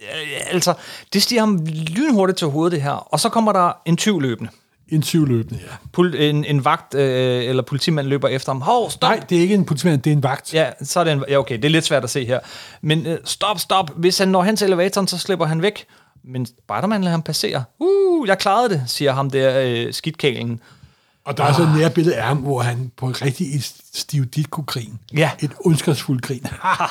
[0.00, 0.06] Ja,
[0.52, 0.74] Altså,
[1.12, 2.90] det stiger ham lynhurtigt til hovedet, det her.
[2.90, 4.50] Og så kommer der en tyv løbende.
[4.88, 5.76] En syvløbende, ja.
[5.92, 8.60] Pul, en, en vagt øh, eller politimand løber efter ham.
[8.60, 9.10] Hov, stop!
[9.10, 10.54] Nej, det er ikke en politimand, det er en vagt.
[10.54, 12.40] Ja, så er det en, ja, okay, det er lidt svært at se her.
[12.82, 13.90] Men øh, stop, stop.
[13.96, 15.84] Hvis han når hen til elevatoren, så slipper han væk.
[16.24, 17.64] Men Spider-Man lader ham passere.
[17.78, 20.60] Uh, jeg klarede det, siger ham der øh, skidtkælen.
[21.24, 23.72] Og der er så et nære billede af ham, hvor han på en rigtig et
[23.94, 24.24] stiv
[24.66, 25.30] grin Ja.
[25.38, 26.46] Et ondskabsfuldt grin.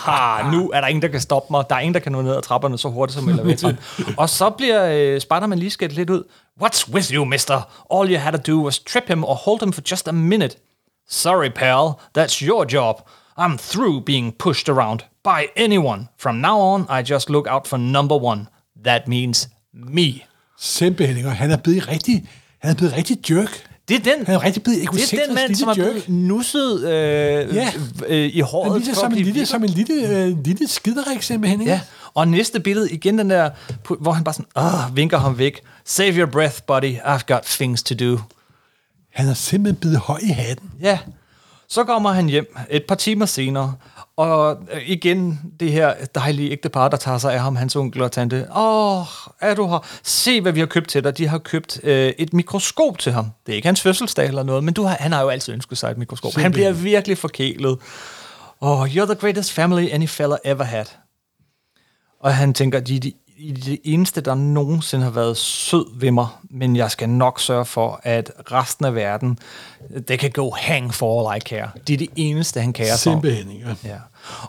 [0.53, 1.65] Nu er der ingen, der kan stoppe mig.
[1.69, 3.79] Der er ingen, der kan nå ned ad trapperne så hurtigt som elevatoren.
[4.17, 6.23] og så bliver øh, Spider-Man lige skældt lidt ud.
[6.61, 7.61] What's with you, mister?
[7.93, 10.55] All you had to do was trip him or hold him for just a minute.
[11.09, 11.99] Sorry, pal.
[12.17, 12.95] That's your job.
[13.39, 16.07] I'm through being pushed around by anyone.
[16.17, 18.47] From now on, I just look out for number one.
[18.85, 20.13] That means me.
[20.59, 22.25] Simpelthen, og han er blevet rigtig,
[22.59, 23.63] han er blevet rigtig jerk.
[23.87, 25.91] Det er den, Han er rigtig blevet det er den mand, som er jerk.
[25.91, 27.71] blevet nusset øh, Ja.
[28.07, 28.71] øh, i håret.
[28.85, 31.61] Han for som en lille, som en lille, øh, lille skiderik simpelthen.
[31.61, 31.71] ikke?
[31.71, 31.81] Ja,
[32.13, 33.49] og næste billede, igen den der,
[33.99, 35.61] hvor han bare sådan, ah, vinker ham væk.
[35.85, 36.97] Save your breath, buddy.
[36.97, 38.19] I've got things to do.
[39.13, 40.71] Han er simpelthen blevet høj i hatten.
[40.81, 40.99] Ja,
[41.69, 43.75] så kommer han hjem et par timer senere,
[44.15, 48.11] og øh, igen det her dejlige ægtepar, der tager sig af ham, hans onkel og
[48.11, 48.47] tante.
[48.55, 49.05] Åh,
[49.41, 49.85] er du her?
[50.03, 51.17] Se, hvad vi har købt til dig.
[51.17, 53.31] De har købt øh, et mikroskop til ham.
[53.45, 55.77] Det er ikke hans fødselsdag eller noget, men du har, han har jo altid ønsket
[55.77, 56.31] sig et mikroskop.
[56.33, 56.73] Han Simpelthen.
[56.73, 57.77] bliver virkelig forkælet.
[58.61, 60.85] Oh, you're the greatest family any fella ever had.
[62.19, 65.85] Og han tænker, de er de, de, er de eneste, der nogensinde har været sød
[65.99, 69.39] ved mig, men jeg skal nok sørge for, at resten af verden,
[70.07, 71.69] det kan go hang for all I care.
[71.87, 73.21] De er de eneste, han kærer sig om.
[73.21, 73.77] Simpelthen?
[73.83, 73.97] Ja.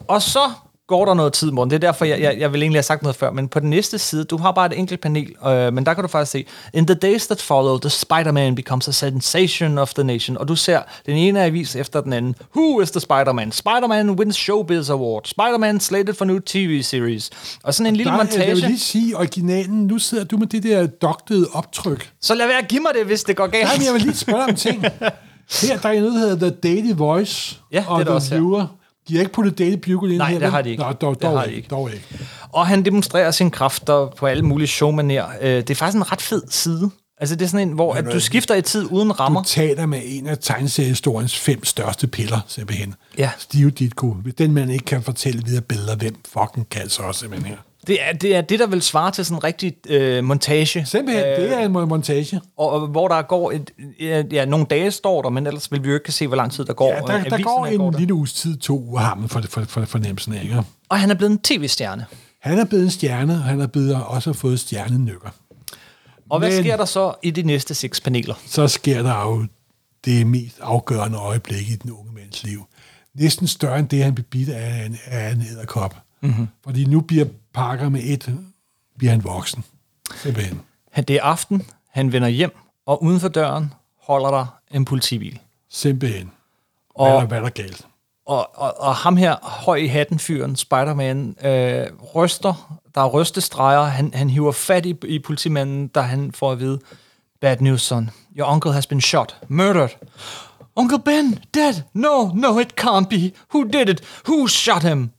[0.09, 0.51] Og så
[0.91, 1.71] går der noget tid, Morten.
[1.71, 3.31] Det er derfor, jeg, jeg, jeg vil egentlig have sagt noget før.
[3.31, 6.05] Men på den næste side, du har bare et enkelt panel, øh, men der kan
[6.05, 10.05] du faktisk se, In the days that follow, the Spider-Man becomes a sensation of the
[10.05, 10.37] nation.
[10.39, 12.35] Og du ser den ene avis efter den anden.
[12.57, 13.53] Who is the Spider-Man?
[13.53, 15.23] Spider-Man wins Showbiz Award.
[15.25, 17.31] Spider-Man slated for new TV series.
[17.63, 18.55] Og sådan en lille Der, jeg montage.
[18.55, 22.11] vil lige sige, originalen, nu sidder du med det der dogtede optryk.
[22.21, 23.65] Så lad være at give mig det, hvis det går galt.
[23.65, 24.83] Nej, men jeg vil lige spørge om ting.
[25.63, 28.35] Her der er noget, der hedder The Daily Voice Ja, det er og The også
[28.35, 28.80] her.
[29.11, 30.39] De har ikke puttet Daily Bugle ind Nej, her.
[30.39, 30.83] det har de ikke.
[30.83, 31.57] Nå, dog, Det dog, har de ikke.
[31.57, 31.69] ikke.
[31.69, 32.05] dog ikke.
[32.53, 35.27] Og han demonstrerer sine kræfter på alle mulige showmaner.
[35.41, 36.91] Øh, det er faktisk en ret fed side.
[37.21, 39.43] Altså, det er sådan en, hvor at du skifter i tid uden rammer.
[39.43, 42.95] Du taler med en af tegneseriehistoriens fem største piller, simpelthen.
[43.19, 43.31] Ja.
[43.39, 44.17] Steve Ditko.
[44.39, 47.57] Den man ikke kan fortælle videre billeder, hvem fucking kan så også simpelthen her.
[47.87, 50.87] Det er, det er det, der vil svare til sådan en rigtig øh, montage.
[50.87, 52.41] Simpelthen, øh, det er en montage.
[52.57, 53.71] Og, og hvor der går et,
[54.33, 56.65] ja, nogle dage står der, men ellers vil vi jo ikke se, hvor lang tid
[56.65, 56.89] der går.
[56.93, 57.99] Ja, der, der Aviserne går en der.
[57.99, 60.63] lille uges tid, to uger ham for, for, for fornemmelsen af, ikke?
[60.89, 62.07] Og han er blevet en tv-stjerne.
[62.41, 65.29] Han er blevet en stjerne, og han er blevet også fået stjernenykker.
[66.31, 68.35] Og hvad Men- sker der så i de næste seks paneler?
[68.47, 69.47] så sker der jo
[70.05, 72.67] det mest afgørende øjeblik i den unge mands liv.
[73.15, 75.97] Næsten større end det, han blev bidt af en, af en æderkop.
[76.23, 76.47] Mm-hmm.
[76.65, 77.25] Fordi nu bliver
[77.55, 78.35] Parker med et,
[78.99, 79.65] bliver han voksen.
[80.17, 80.61] Simpelthen.
[80.93, 83.73] Han, det er aften, han vender hjem, og uden for døren
[84.03, 85.39] holder der en politibil.
[85.71, 86.31] Simpelthen.
[86.95, 87.87] Og- Hvad er hvad er der galt?
[88.27, 93.83] Og, og, og ham her, høj i hatten fyren, Spider-Man, øh, ryster, der er rystestreger,
[93.85, 96.81] han, han hiver fat i, i politimanden, da han får at vide,
[97.41, 98.11] Bad news, son.
[98.39, 99.37] Your uncle has been shot.
[99.49, 99.89] Murdered.
[100.77, 101.75] Uncle Ben, dead.
[101.95, 103.33] No, no, it can't be.
[103.55, 104.01] Who did it?
[104.29, 105.11] Who shot him?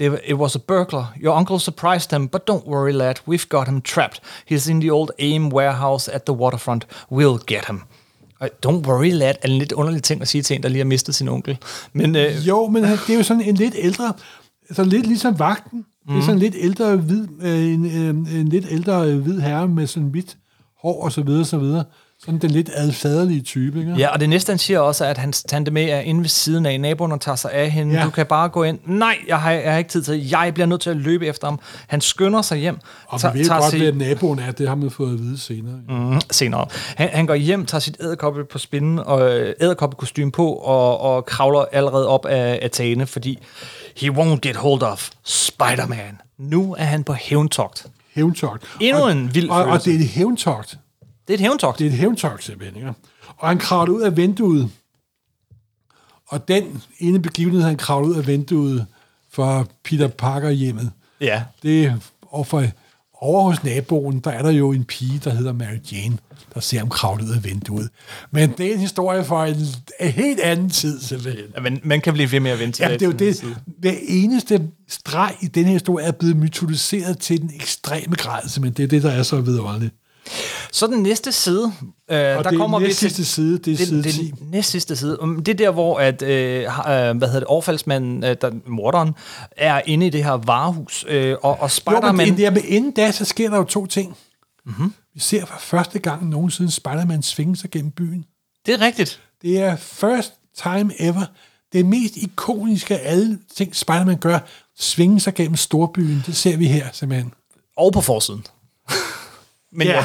[0.00, 1.04] It was a burglar.
[1.24, 3.14] Your uncle surprised him, but don't worry, lad.
[3.28, 4.20] We've got him trapped.
[4.50, 6.86] He's in the old AIM warehouse at the waterfront.
[7.10, 7.82] We'll get him.
[8.40, 10.78] Og Don't worry, lad, er en lidt underlig ting at sige til en, der lige
[10.78, 11.58] har mistet sin onkel.
[11.92, 14.12] Men øh, Jo, men det er jo sådan en lidt ældre,
[14.68, 15.78] altså lidt ligesom vagten.
[15.78, 16.12] Mm.
[16.12, 19.40] Det er sådan en lidt ældre hvid, øh, en, øh, en lidt ældre øh, hvid
[19.40, 20.36] herre med sådan hvidt
[20.82, 21.84] hår og så videre, så videre.
[22.24, 23.92] Sådan den lidt adfaderlige type, ikke?
[23.98, 26.28] Ja, og det næste, han siger også, er, at hans tante med er inde ved
[26.28, 27.92] siden af naboen og tager sig af hende.
[27.94, 27.98] Ja.
[28.00, 28.04] Ja.
[28.06, 28.78] Du kan bare gå ind.
[28.86, 30.28] Nej, jeg har, jeg har ikke tid til.
[30.28, 31.60] Jeg bliver nødt til at løbe efter ham.
[31.86, 32.78] Han skynder sig hjem.
[33.06, 34.52] Og tager- vi ved tager godt, sit- hvad naboen er.
[34.52, 35.74] Det har man fået at vide senere.
[35.88, 35.94] Mm.
[35.94, 36.66] Mm, senere.
[36.96, 41.26] Han, han går hjem, tager sit æderkoppe på spinden og øh, æderkoppekostyme på og, og
[41.26, 43.38] kravler allerede op af, tagene, fordi
[43.96, 46.18] he won't get hold of Spider-Man.
[46.38, 47.86] Nu er han på hævntogt.
[48.14, 48.62] Hævntogt.
[48.80, 50.78] Endnu Og- en vild og, og det er et hævntogt.
[51.28, 51.78] Det er et hævntogt.
[51.78, 52.92] Det er et hævntogt simpelthen, ikke?
[53.36, 54.70] Og han kravler ud af vinduet.
[56.28, 58.86] Og den ene begivenhed, han kravler ud af vinduet
[59.32, 61.42] for Peter Parker hjemmet, Ja.
[61.62, 62.64] det og for,
[63.20, 66.18] over hos naboen, der er der jo en pige, der hedder Mary Jane,
[66.54, 67.88] der ser ham kravle ud af vinduet.
[68.30, 69.56] Men det er en historie for en,
[70.00, 71.44] en helt anden tid, simpelthen.
[71.56, 73.44] Ja, Men man kan blive ved med at vente til Ja, det er jo det.
[73.78, 78.76] Hver eneste streg i den her historie er blevet mytologiseret til den ekstreme grad, simpelthen.
[78.76, 79.94] Det er det, der er så vidunderligt.
[80.72, 81.72] Så den næste side,
[82.10, 82.96] øh, der Og det kommer er vi til...
[82.96, 84.24] sidste side, det er side det, 10.
[84.26, 85.22] det næst sidste side.
[85.22, 89.14] Um, Det er der, hvor at, øh, øh, hvad hedder det, overfaldsmanden, øh, der, morderen,
[89.56, 92.36] er inde i det her varehus, øh, og, og Jo, men Spider-Man...
[92.36, 94.16] det, men inden da, så sker der jo to ting.
[94.66, 94.92] Mm-hmm.
[95.14, 98.24] Vi ser for første gang nogensinde Spider-Man svinge sig gennem byen.
[98.66, 99.20] det er rigtigt.
[99.42, 101.24] Det er first time ever.
[101.72, 104.38] Det mest ikoniske af alle ting, Spider-Man gør,
[104.78, 106.22] svinge sig gennem storbyen.
[106.26, 107.32] Det ser vi her, simpelthen.
[107.76, 108.44] Og på forsiden.
[109.72, 110.04] Men ja.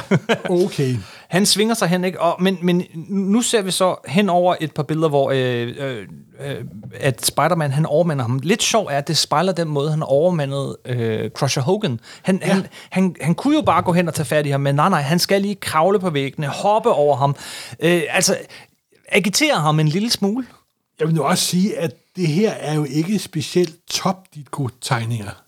[0.50, 0.96] okay.
[1.30, 2.22] Han svinger sig hen, ikke?
[2.22, 5.76] Og, men, men nu ser vi så hen over et par billeder, hvor øh,
[6.40, 6.66] øh,
[7.00, 8.40] at Spider-Man, han overmander ham.
[8.44, 12.00] Lidt sjov er, at det spejler den måde, han overmandede øh, Crusher Hogan.
[12.22, 12.54] Han, ja.
[12.54, 14.90] han, han, han kunne jo bare gå hen og tage fat i ham, men nej,
[14.90, 17.36] nej, han skal lige kravle på væggene, hoppe over ham.
[17.80, 18.38] Øh, altså,
[19.08, 20.46] agitere ham en lille smule.
[21.00, 25.43] Jeg vil nu også sige, at det her er jo ikke specielt top Ditko-tegninger.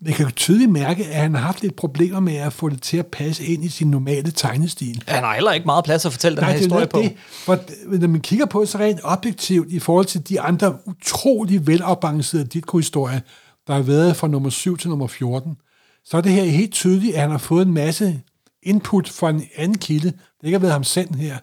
[0.00, 2.82] Man kan jo tydeligt mærke, at han har haft lidt problemer med at få det
[2.82, 5.02] til at passe ind i sin normale tegnestil.
[5.06, 6.98] Han har heller ikke meget plads at fortælle den Nej, her det er historie på.
[6.98, 7.16] det.
[7.44, 7.58] For
[7.98, 12.46] når man kigger på det, så rent objektivt i forhold til de andre utrolig velafbalancerede
[12.46, 13.20] Ditko-historier,
[13.66, 15.56] der har været fra nummer 7 til nummer 14,
[16.04, 18.22] så er det her helt tydeligt, at han har fået en masse
[18.62, 20.08] input fra en anden kilde.
[20.10, 21.36] Det ikke har været ham selv her.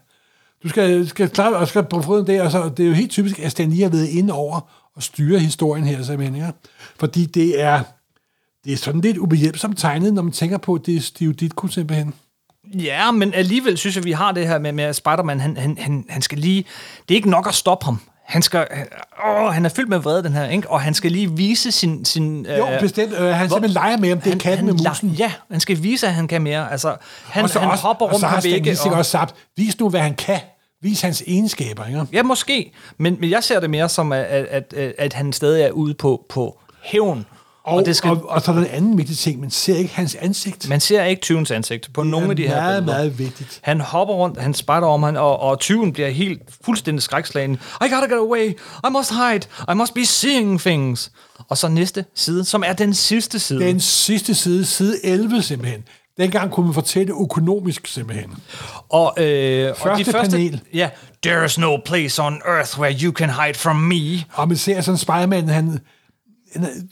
[0.64, 3.39] Du skal, skal klart og skal prøve det, og så, det er jo helt typisk,
[3.39, 6.36] at Stan Lee har været inde over og styre historien her, simpelthen.
[6.36, 6.47] Ikke?
[6.99, 7.82] Fordi det er,
[8.66, 11.68] det er sådan lidt ubehjælpsomt tegnet, når man tænker på, at det er Steve Ditko
[11.68, 12.14] simpelthen.
[12.74, 16.05] Ja, men alligevel synes jeg, vi har det her med, med Spider-Man, han, han, han,
[16.09, 16.66] han skal lige...
[17.09, 17.99] Det er ikke nok at stoppe ham.
[18.26, 18.68] Han skal...
[19.28, 20.70] Åh, han er fyldt med vrede, den her, ikke?
[20.70, 22.05] Og han skal lige vise sin...
[22.05, 23.14] sin Jo, øh, bestemt.
[23.14, 25.09] Øh, han hvor- simpelthen leger med, om det er katten med musen.
[25.09, 26.72] Ja, han skal vise, at han kan mere.
[26.72, 26.95] Altså,
[27.26, 28.72] han, og så han også, hopper og rundt så har på vægge.
[28.72, 30.39] Også sagt, vis nu, hvad han kan.
[30.82, 32.05] Vis hans egenskaber, ikke?
[32.14, 32.72] Ja, måske.
[32.97, 35.93] Men, men jeg ser det mere som, at, at, at, at han stadig er ude
[35.93, 37.26] på, på hævn.
[37.66, 39.76] Og, og, det skal, og, og så er der en anden vigtig ting, man ser
[39.76, 40.70] ikke hans ansigt.
[40.70, 42.82] Man ser ikke tyvens ansigt på nogle af de her billeder.
[42.86, 43.59] meget vigtigt.
[43.61, 47.53] Han hopper rundt, han spejder om han, og, og tyven bliver helt fuldstændig skrækslagen.
[47.53, 47.57] I
[47.89, 48.49] gotta get away,
[48.88, 49.41] I must hide,
[49.72, 51.11] I must be seeing things.
[51.49, 53.59] Og så næste side, som er den sidste side.
[53.59, 55.84] Den sidste side, side 11 simpelthen.
[56.18, 58.32] Dengang kunne man fortælle økonomisk simpelthen.
[58.89, 60.61] Og, øh, og Første de første, panel.
[60.74, 60.89] Ja,
[61.28, 64.24] there's no place on earth where you can hide from me.
[64.34, 65.78] Og man ser sådan Spider-Man, han, er-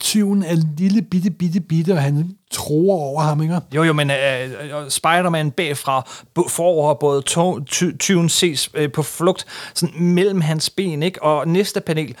[0.00, 3.60] tyven er lille bitte, bitte, bitte, og han tror over ham, ikke?
[3.74, 4.16] Jo, jo, men øh,
[4.50, 6.06] øh, Spider-Man bagfra
[6.48, 11.22] forover både to, ty, tyven ses øh, på flugt sådan mellem hans ben, ikke?
[11.22, 12.14] Og næste panel.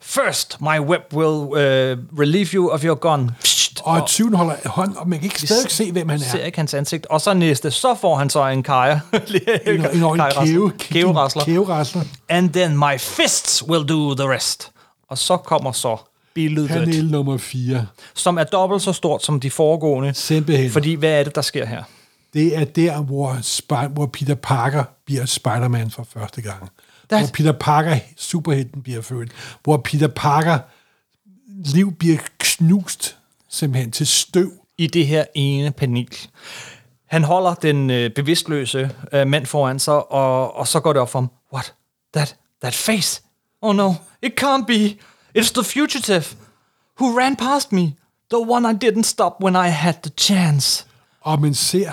[0.00, 3.30] First, my web will uh, relieve you of your gun.
[3.40, 6.44] Psst, Og tyven holder hånd, og man kan ikke stadig se, hvem han ser er.
[6.44, 7.06] ikke hans ansigt.
[7.06, 9.00] Og så næste, så får han så en kaja.
[9.12, 9.20] En,
[9.66, 11.44] en, en Kæverasler.
[11.44, 12.02] kæverasler.
[12.28, 14.70] And then my fists will do the rest.
[15.10, 15.96] Og så kommer så
[16.34, 17.86] billedet, Panel nummer 4.
[18.14, 20.14] som er dobbelt så stort som de foregående.
[20.14, 20.70] Simpelthen.
[20.70, 21.82] Fordi hvad er det, der sker her?
[22.34, 26.70] Det er der, hvor, Sp- hvor Peter Parker bliver Spider-Man for første gang.
[27.10, 29.32] Der- Hvor Peter Parker, superhelten, bliver født.
[29.64, 30.58] Hvor Peter Parker
[31.74, 33.16] liv bliver knust
[33.48, 34.52] simpelthen til støv.
[34.78, 36.08] i det her ene panel.
[37.06, 41.10] Han holder den øh, bevidstløse øh, mand foran sig, og, og så går det op
[41.10, 41.30] for ham.
[41.54, 41.74] What?
[42.14, 43.22] That, that face?
[43.62, 44.94] Oh no, it can't be.
[45.38, 46.24] It's the fugitive
[47.00, 47.92] who ran past me.
[48.30, 50.86] The one I didn't stop when I had the chance.
[51.20, 51.90] Og man ser,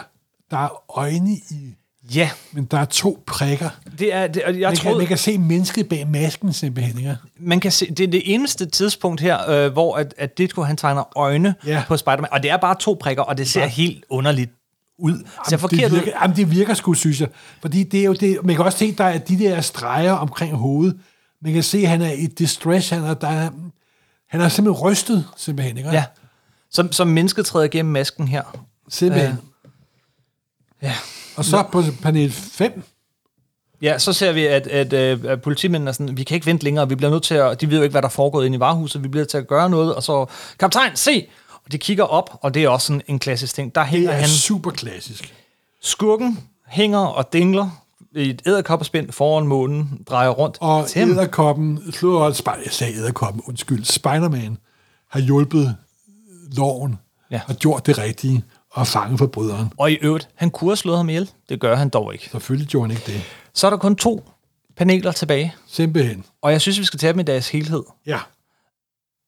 [0.52, 1.76] der er øjne i,
[2.16, 3.70] Ja, men der er to prikker.
[4.00, 6.98] det er, det, jeg Man kan, troede, man kan se mennesket bag masken simpelthen.
[6.98, 7.16] Ikke?
[7.40, 10.78] man kan se, det er det eneste tidspunkt her, øh, hvor at, at Ditko han
[10.78, 11.84] tegner øjne Ja.
[11.88, 14.52] på Spider-Man, og det er bare to prikker, og det ser helt underligt
[15.00, 15.12] ud.
[15.14, 16.04] Det ser Jamen, forkert det ud.
[16.04, 17.28] virker, jamen, det virker sgu, synes jeg.
[17.62, 20.54] Fordi det er jo det, man kan også se, der er de der streger omkring
[20.56, 21.00] hovedet.
[21.42, 22.90] Man kan se, at han er i distress.
[22.90, 23.50] Han er, der er,
[24.28, 25.78] han er simpelthen rystet, simpelthen.
[25.78, 25.90] Ikke?
[25.90, 26.06] Ja.
[26.72, 28.44] Som, som mennesket træder igennem masken her.
[28.90, 29.38] Simpelthen.
[30.82, 30.94] Ja.
[31.36, 32.84] Og så på panel 5,
[33.82, 36.64] Ja, så ser vi, at, at, at, at politimændene er sådan, vi kan ikke vente
[36.64, 38.56] længere, vi bliver nødt til at, de ved jo ikke, hvad der er foregået inde
[38.56, 40.26] i varehuset, vi bliver nødt til at gøre noget, og så,
[40.60, 41.28] kaptajn, se!
[41.66, 43.76] Og de kigger op, og det er også sådan en klassisk ting.
[43.76, 45.34] Der det hænger er han, super klassisk.
[45.82, 47.84] skurken hænger og dingler
[48.16, 51.10] et æderkopperspind foran månen, drejer rundt Og til ham.
[51.12, 52.22] æderkoppen, slået
[52.66, 54.58] jeg sagde æderkoppen, undskyld, Spider-Man
[55.10, 55.76] har hjulpet
[56.58, 57.00] loven,
[57.32, 57.42] Ja.
[57.48, 59.74] har gjort det rigtige, og fanget forbryderen.
[59.78, 61.30] Og i øvrigt, han kunne have slået ham ihjel.
[61.50, 62.30] Det gør han dog ikke.
[62.32, 63.22] Selvfølgelig gjorde han ikke det.
[63.54, 64.30] Så er der kun to
[64.78, 66.26] paneler tilbage, Simpelthen.
[66.42, 67.84] og jeg synes, vi skal tage dem i deres helhed.
[68.06, 68.20] Ja.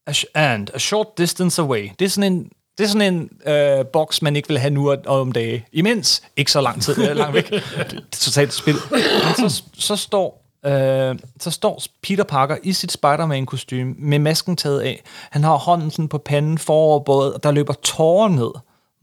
[0.08, 1.90] A sh- and a short distance away.
[2.00, 4.92] Det er sådan en, det er sådan en øh, boks, man ikke vil have nu
[4.92, 5.66] og og om dage.
[5.72, 7.50] Imens, ikke så lang tid, øh, langt væk.
[7.52, 8.76] Det er totalt spil.
[8.92, 14.82] Men så, så, står, øh, så står Peter Parker i sit Spider-Man-kostume med masken taget
[14.82, 15.04] af.
[15.32, 18.52] Han har hånden sådan på panden foroverbøjet, og der løber tårer ned.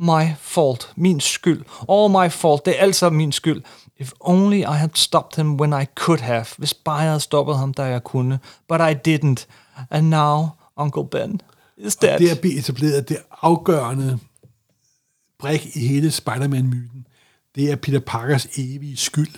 [0.00, 0.92] My fault.
[0.96, 1.62] Min skyld.
[1.88, 2.66] All my fault.
[2.66, 3.62] Det er altså min skyld.
[3.96, 6.46] If only I had stopped him when I could have.
[6.58, 8.38] Hvis bare jeg havde stoppet ham, da jeg kunne.
[8.68, 9.46] But I didn't.
[9.90, 11.40] And now, Uncle Ben
[11.86, 12.18] is dead.
[12.18, 14.18] Det er blevet etableret det afgørende
[15.38, 17.06] brik i hele Spider-Man-myten.
[17.54, 19.34] Det er Peter Parkers evige skyld.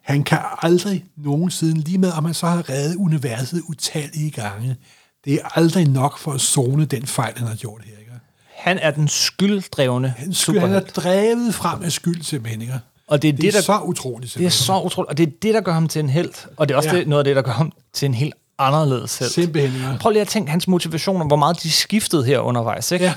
[0.00, 4.76] Han kan aldrig nogensinde, lige med om han så har reddet universet utallige gange,
[5.24, 7.98] det er aldrig nok for at zone den fejl, han har gjort her.
[7.98, 8.12] Ikke?
[8.56, 12.62] Han er den skylddrevne Han, skyld, han er drevet frem af skyld simpelthen.
[12.62, 12.74] Ikke?
[13.06, 15.10] Og det er Det, det, er der, så utroligt det er så utroligt.
[15.10, 16.32] Og det er det, der gør ham til en held.
[16.56, 16.96] Og det er også Ja.
[16.98, 19.30] det, noget af det, der gør ham til en helt anderledes held.
[19.30, 19.96] Simpelthen, ja.
[20.00, 22.92] Prøv lige at tænke hans motivationer, hvor meget de skiftede her undervejs.
[22.92, 23.12] Ikke?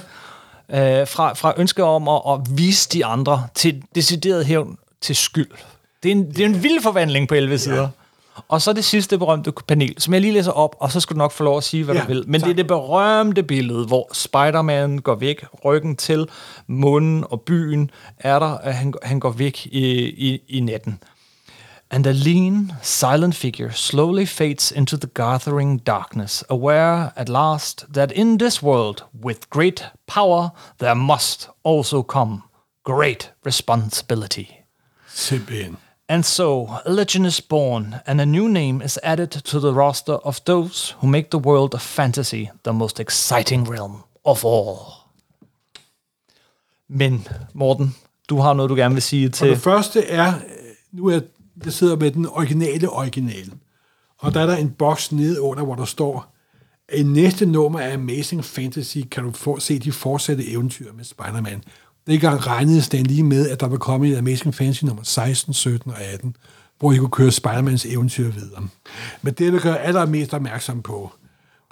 [0.69, 1.01] Ja.
[1.01, 5.49] Øh, fra, fra ønske om at, at vise de andre til decideret hævn til skyld.
[6.03, 7.87] Det er en, det er en vild forvandling på 11 sider.
[8.47, 11.17] Og så det sidste berømte panel, som jeg lige læser op, og så skal du
[11.17, 12.23] nok få lov at sige, hvad Ja, du vil.
[12.27, 12.47] Men tak.
[12.47, 16.27] det er det berømte billede, hvor Spider-Man går væk, ryggen til,
[16.67, 20.99] munden og byen er der, at han, han går væk i, i, i natten.
[21.91, 28.11] And a lean, silent figure slowly fades into the gathering darkness, aware at last that
[28.11, 32.43] in this world, with great power, there must also come
[32.83, 34.65] great responsibility.
[35.07, 35.77] Simpelthen.
[36.07, 40.13] And so, a legend is born, and a new name is added to the roster
[40.13, 45.05] of those who make the world of fantasy the most exciting realm of all.
[46.87, 47.95] Men, Morten,
[48.29, 49.49] du har noget, du gerne vil sige Og til...
[49.49, 50.33] det første er,
[50.91, 51.19] nu er
[51.65, 53.51] jeg sidder med den originale original.
[54.17, 56.35] Og der er der en boks nede under, hvor der står,
[56.93, 61.63] i næste nummer af Amazing Fantasy kan du få, se de fortsatte eventyr med Spider-Man.
[62.07, 65.91] Dengang regnede Stan lige med, at der var kommet et Amazing Fantasy nummer 16, 17
[65.91, 66.35] og 18,
[66.79, 68.67] hvor de kunne køre Spider-Mans eventyr videre.
[69.21, 71.11] Men det, der gør allermest opmærksom på,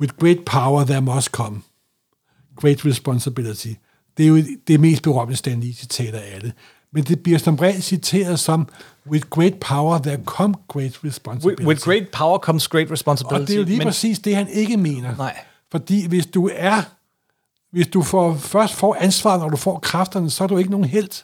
[0.02, 1.62] with great power there must come
[2.56, 3.74] great responsibility.
[4.18, 6.54] Det er jo det mest berømte Stan Lee citat af alle.
[6.94, 8.68] Men det bliver som regel citeret som,
[9.08, 11.64] with great power there come great responsibility.
[11.64, 13.42] With, great power comes great responsibility.
[13.42, 15.16] Og det er jo lige men, præcis det, han ikke mener.
[15.18, 15.36] Nej.
[15.72, 16.82] Fordi hvis du er,
[17.72, 20.86] hvis du får, først får ansvaret, når du får kræfterne, så er du ikke nogen
[20.86, 21.24] held.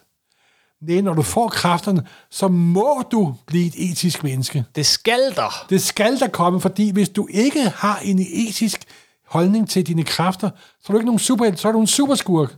[0.81, 4.65] Nej, når du får kræfterne, så må du blive et etisk menneske.
[4.75, 5.65] Det skal der.
[5.69, 8.81] Det skal der komme, fordi hvis du ikke har en etisk
[9.27, 12.55] holdning til dine kræfter, så er du ikke nogen superhelt, så er du en superskurk.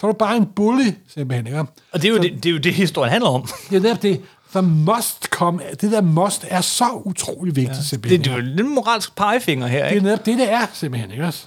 [0.00, 1.46] Så er du bare en bully, simpelthen.
[1.46, 1.58] Ikke?
[1.58, 3.48] Og det er, jo det, det er jo det, historien handler om.
[3.70, 4.20] Det er det.
[4.50, 5.60] The must come.
[5.80, 8.24] Det der must er så utrolig vigtigt, ja, Det, simpelthen.
[8.24, 10.04] det er jo den moralske pegefinger her, det er ikke?
[10.04, 11.10] netop det, det er, simpelthen.
[11.10, 11.24] Ikke?
[11.24, 11.46] også?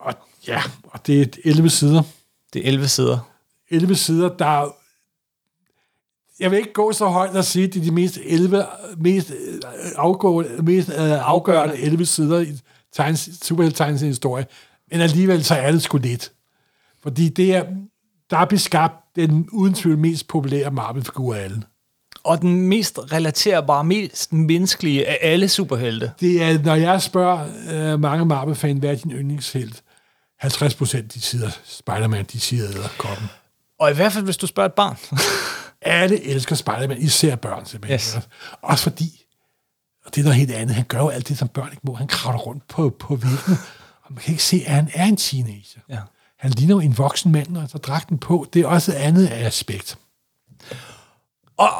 [0.00, 0.14] Og
[0.48, 2.02] ja, og det er et 11 sider.
[2.52, 3.18] Det er 11 sider.
[3.70, 4.68] 11 sider, der er
[6.40, 8.66] jeg vil ikke gå så højt og sige, at det er de mest 11,
[8.98, 9.60] mest, øh,
[9.96, 12.58] afgående, mest øh, afgørende 11 sider i
[13.42, 14.46] superhelte historie.
[14.90, 16.32] Men alligevel så er det sgu lidt.
[17.02, 17.64] Fordi det er,
[18.30, 21.62] der er beskabt den uden tvivl mest populære Marvel-figur af alle.
[22.24, 26.12] Og den mest relaterbare, mest menneskelige af alle superhelte.
[26.20, 29.82] Det er, når jeg spørger øh, mange Marvel-fan, hvad er din yndlingshelt?
[30.38, 32.66] 50 procent, de siger Spider-Man, de siger
[32.98, 33.26] koppen.
[33.78, 34.96] Og i hvert fald, hvis du spørger et barn.
[35.82, 37.94] Alle elsker Spider-Man, især børn simpelthen.
[37.94, 38.28] Yes.
[38.62, 39.26] Også fordi,
[40.06, 41.94] og det er noget helt andet, han gør jo alt det, som børn ikke må.
[41.94, 43.56] Han kravler rundt på, på væggene,
[44.02, 45.80] og man kan ikke se, at han er en teenager.
[45.88, 45.98] Ja.
[46.40, 48.46] Han ligner jo en voksen mand, og så dragten på.
[48.52, 49.98] Det er også et andet aspekt.
[51.56, 51.70] Og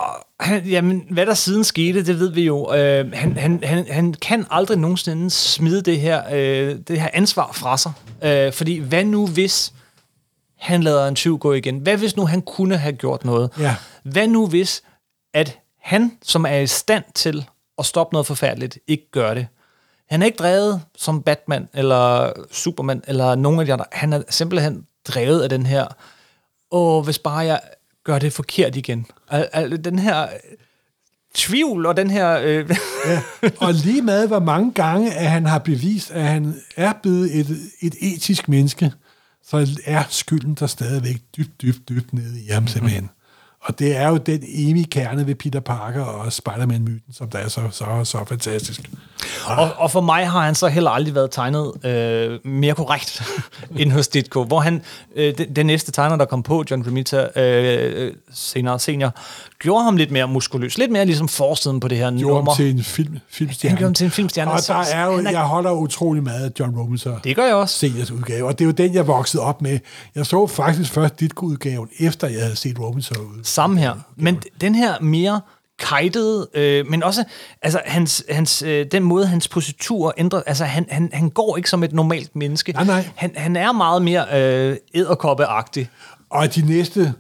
[0.41, 2.75] han, jamen, hvad der siden skete, det ved vi jo.
[2.75, 7.53] Øh, han, han, han, han kan aldrig nogensinde smide det her, øh, det her ansvar
[7.53, 7.93] fra sig.
[8.23, 9.73] Øh, fordi hvad nu hvis
[10.59, 11.79] han lader en tyv gå igen?
[11.79, 13.51] Hvad hvis nu han kunne have gjort noget?
[13.59, 13.77] Ja.
[14.03, 14.83] Hvad nu hvis,
[15.35, 17.45] at han, som er i stand til
[17.79, 19.47] at stoppe noget forfærdeligt, ikke gør det?
[20.11, 23.85] Han er ikke drevet som Batman, eller Superman, eller nogen af de andre.
[23.93, 25.87] Han er simpelthen drevet af den her,
[26.71, 27.61] åh, hvis bare jeg
[28.05, 29.07] gør det forkert igen.
[29.29, 30.29] Al, al, den her øh,
[31.35, 32.41] tvivl, og den her...
[32.43, 32.71] Øh,
[33.07, 33.23] Ja.
[33.59, 37.59] Og lige med, hvor mange gange, at han har bevist, at han er blevet et,
[37.81, 38.93] et etisk menneske,
[39.47, 43.11] så er skylden der stadigvæk dybt, dybt, dybt nede i ham simpelthen.
[43.61, 47.49] Og det er jo den evige kerne ved Peter Parker og Spider-Man-myten, som der er
[47.49, 48.91] så, så, så fantastisk.
[49.47, 53.23] Og, og for mig har han så heller aldrig været tegnet øh, mere korrekt
[53.81, 54.83] end hos Ditko, hvor han,
[55.17, 59.15] øh, den, den næste tegner, der kom på, John Romita, øh, øh, senere senior,
[59.59, 62.51] gjorde ham lidt mere muskuløs, lidt mere ligesom forsiden på det her Gjorde nummer.
[62.51, 63.71] ham til en film, filmstjerne.
[63.71, 64.51] Han gjorde ham til en filmstjerne.
[64.51, 67.11] Og der er jo, jeg holder utrolig meget af John Romita.
[67.25, 67.79] Det gør jeg også.
[67.79, 69.79] seniors udgave, og det er jo den, jeg voksede op med.
[70.15, 73.41] Jeg så faktisk først dit udgaven efter jeg havde set Robinson ud.
[73.43, 73.95] Samme her.
[74.17, 75.41] Men den her mere
[75.81, 77.25] kajtede, øh, men også
[77.63, 81.71] altså, hans, hans, øh, den måde, hans positur ændrer, altså han, han, han går ikke
[81.71, 82.73] som et normalt menneske.
[82.73, 83.09] Nej, nej.
[83.17, 85.91] Han, han er meget mere øh, æderkoppeagtig.
[86.31, 87.15] Og de næste,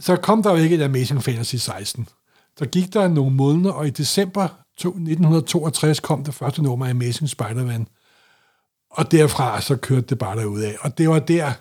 [0.00, 2.08] så kom der jo ikke et Amazing Fantasy 16.
[2.58, 6.90] Så gik der nogle måneder, og i december to- 1962 kom det første nummer af
[6.90, 7.86] Amazing Spider-Man.
[8.90, 10.76] Og derfra så kørte det bare derud af.
[10.80, 11.52] Og det var der,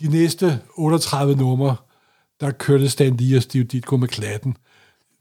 [0.00, 1.76] de næste 38 numre,
[2.40, 4.56] der kørte Stan Lee og Steve Ditko med klatten.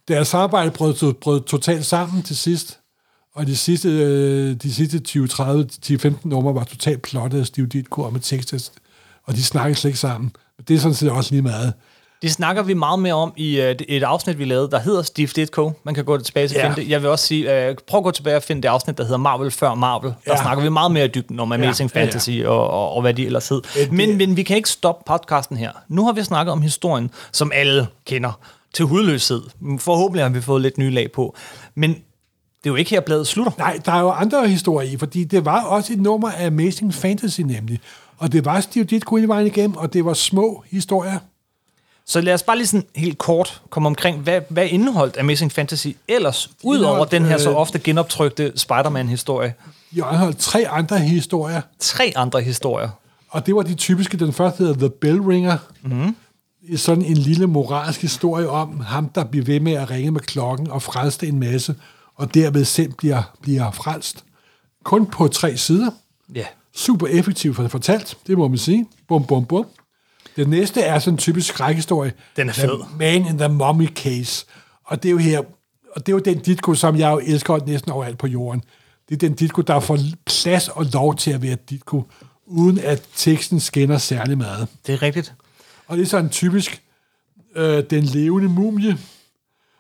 [0.08, 2.80] Deres arbejde brød, brød totalt sammen til sidst,
[3.36, 7.46] og de sidste, øh, de sidste 20, 30, 10, 15 numre var totalt plottet af
[7.46, 8.70] Steve Ditko og med tekster,
[9.24, 10.32] og de snakkede slet ikke sammen.
[10.58, 11.74] Men det er sådan set også lige meget.
[12.22, 15.28] Det snakker vi meget mere om i øh, et afsnit, vi lavede, der hedder Steve
[15.28, 15.72] Ditko.
[15.84, 16.68] Man kan gå tilbage til at Ja.
[16.70, 16.90] finde det.
[16.90, 19.18] Jeg vil også sige, øh, prøv at gå tilbage og finde det afsnit, der hedder
[19.18, 20.10] Marvel før Marvel.
[20.26, 20.42] Der Ja.
[20.42, 22.12] snakker vi meget mere i dybden om Amazing Ja, ja, ja.
[22.12, 23.62] Fantasy Og, og, og hvad de ellers hed.
[23.92, 25.72] Men, men vi kan ikke stoppe podcasten her.
[25.88, 28.40] Nu har vi snakket om historien, som alle kender
[28.76, 29.42] til hudløshed.
[29.80, 31.36] Forhåbentlig har vi fået lidt nye lag på.
[31.76, 33.52] Men Det er jo ikke her, bladet slutter.
[33.58, 36.94] Nej, der er jo andre historier i, fordi det var også et nummer af Amazing
[36.94, 37.80] Fantasy nemlig.
[38.18, 41.20] Og det var Steve Ditko hele vejen igennem, og det var små historier.
[42.06, 45.88] Så lad os bare lige sådan helt kort komme omkring, hvad, hvad indeholdt Amazing Fantasy
[46.08, 49.54] ellers, udover Indeholdt, den her så øh, ofte genoptrykte Spider-Man-historie?
[49.96, 52.90] Jeg har holdt tre andre historier, Tre andre historier.
[53.30, 54.18] og det var de typiske.
[54.18, 55.58] Den første hedder The Bell Ringer.
[55.84, 56.16] Mm.
[56.76, 60.72] Sådan en lille moralsk historie om ham, der bliver ved med at ringe med klokken
[60.72, 61.76] og frelste en masse,
[62.16, 64.24] og derved selv bliver, bliver frelst.
[64.84, 65.92] Kun på tre sider.
[66.36, 66.46] Ja.
[66.76, 68.86] Super effektivt for- fortalt, det må man sige.
[69.08, 69.66] Bum, bum, bum.
[70.36, 72.14] Det næste er sådan en typisk skrækhistorie.
[72.38, 72.98] Den er The fed.
[73.00, 74.46] Man in the Mummy Case.
[74.86, 75.40] Og det er jo her,
[75.96, 78.64] og det er jo den ditko, som jeg jo elsker næsten overalt på jorden.
[79.10, 82.04] Det er den ditko, der får plads og lov til at være ditko,
[82.46, 84.68] uden at teksten skinner særlig meget.
[84.88, 85.34] Det er rigtigt.
[85.88, 86.84] Og det er sådan typisk
[87.56, 88.98] øh, den levende mumie,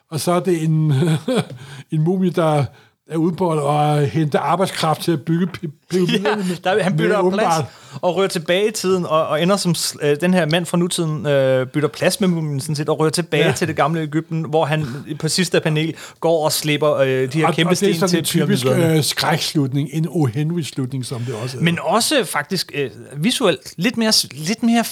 [0.10, 0.93] og så er det en,
[1.91, 2.66] en mumie, der
[3.12, 6.43] er ude på at hente arbejdskraft til at bygge pi- Ja, pyramiderne.
[6.64, 7.66] der, han bytter plads
[8.01, 11.26] og rører tilbage i tiden, og, og ender som øh, den her mand fra nutiden,
[11.26, 13.51] øh, bytter plads med mumien sådan set, og rører tilbage ja.
[13.51, 14.86] Til det gamle Ægypten, hvor han
[15.20, 17.99] på sidste panel går og slipper øh, de her Og, kæmpe og det er sten
[17.99, 18.97] sådan til en typisk pyramiderne.
[18.97, 20.26] øh, skrækslutning, en O.
[20.26, 21.62] Henry-slutning, som det også er.
[21.62, 24.84] Men også faktisk øh, visuelt lidt mere, lidt mere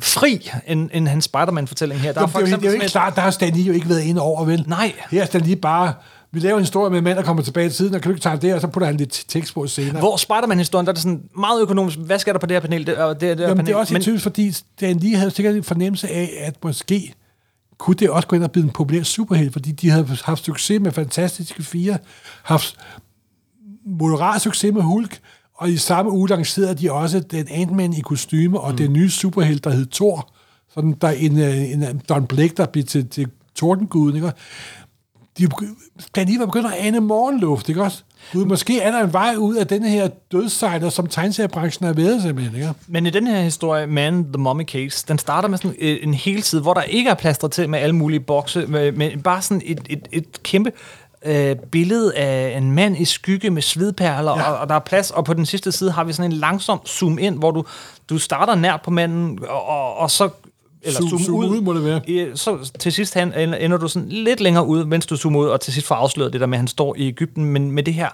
[0.00, 2.12] fri, end, end hans Spider-Man-fortælling her.
[2.12, 3.88] Der det, er jo, det er jo ikke klart, der har Stan Lee jo ikke
[3.88, 4.64] været inde over, vel?
[4.66, 4.92] Nej.
[5.10, 5.92] Her er Stan Lee bare,
[6.36, 8.14] vi laver en historie med en mand, der kommer tilbage i tiden, og kan du
[8.14, 9.98] ikke tage det, og så putter han lidt tekst på senere.
[9.98, 11.98] Hvor Spider-Man-historien, der er det sådan meget økonomisk.
[11.98, 12.86] Hvad skal der på det her panel?
[12.86, 13.66] Det, og det, det Jamen, panel?
[13.66, 17.14] det er også Men- typisk, fordi Stan Lee havde sikkert en fornemmelse af, at måske
[17.78, 20.80] kunne det også gå ind og blive en populær superhelt, fordi de havde haft succes
[20.80, 21.98] med Fantastiske Fire,
[22.42, 22.76] haft
[23.86, 25.18] moderat succes med Hulk,
[25.54, 28.76] og i samme uge lancerede de også den Ant-Man i kostyme, og mm.
[28.76, 30.28] den nye superhelt, der hed Thor,
[30.74, 34.32] sådan der en, øh, en, en Don Blake, der blev til, til Tordenguden, ikke?
[35.38, 38.02] De, var begyndt at ane morgenluft, ikke også?
[38.32, 42.22] Gud, måske er der en vej ud af denne her dødssejler, som tegneseriebranchen har været
[42.22, 42.72] simpelthen, ikke?
[42.86, 46.14] Men i den her historie, Man the Mummy Case, den starter med sådan øh, en
[46.14, 49.62] hel side, hvor der ikke er plastret til med alle mulige bokse, med bare sådan
[49.64, 50.72] et, et, et kæmpe
[51.24, 54.38] øh, billede af en mand i skygge med svedperler, ja.
[54.38, 54.50] Ja.
[54.50, 56.80] og, og der er plads, og på den sidste side har vi sådan en langsom
[56.86, 57.64] zoom ind, hvor du,
[58.10, 60.28] du starter nært på manden, og, og, og så
[60.86, 62.10] eller Zoom- zoom, zoom ud, ud må det være.
[62.10, 65.40] I, så til sidst han, ender ender du sådan lidt længere ud, mens du zoomer
[65.40, 67.70] ud, og til sidst får afsløret det der med, at han står i Ægypten, men
[67.70, 68.08] med det her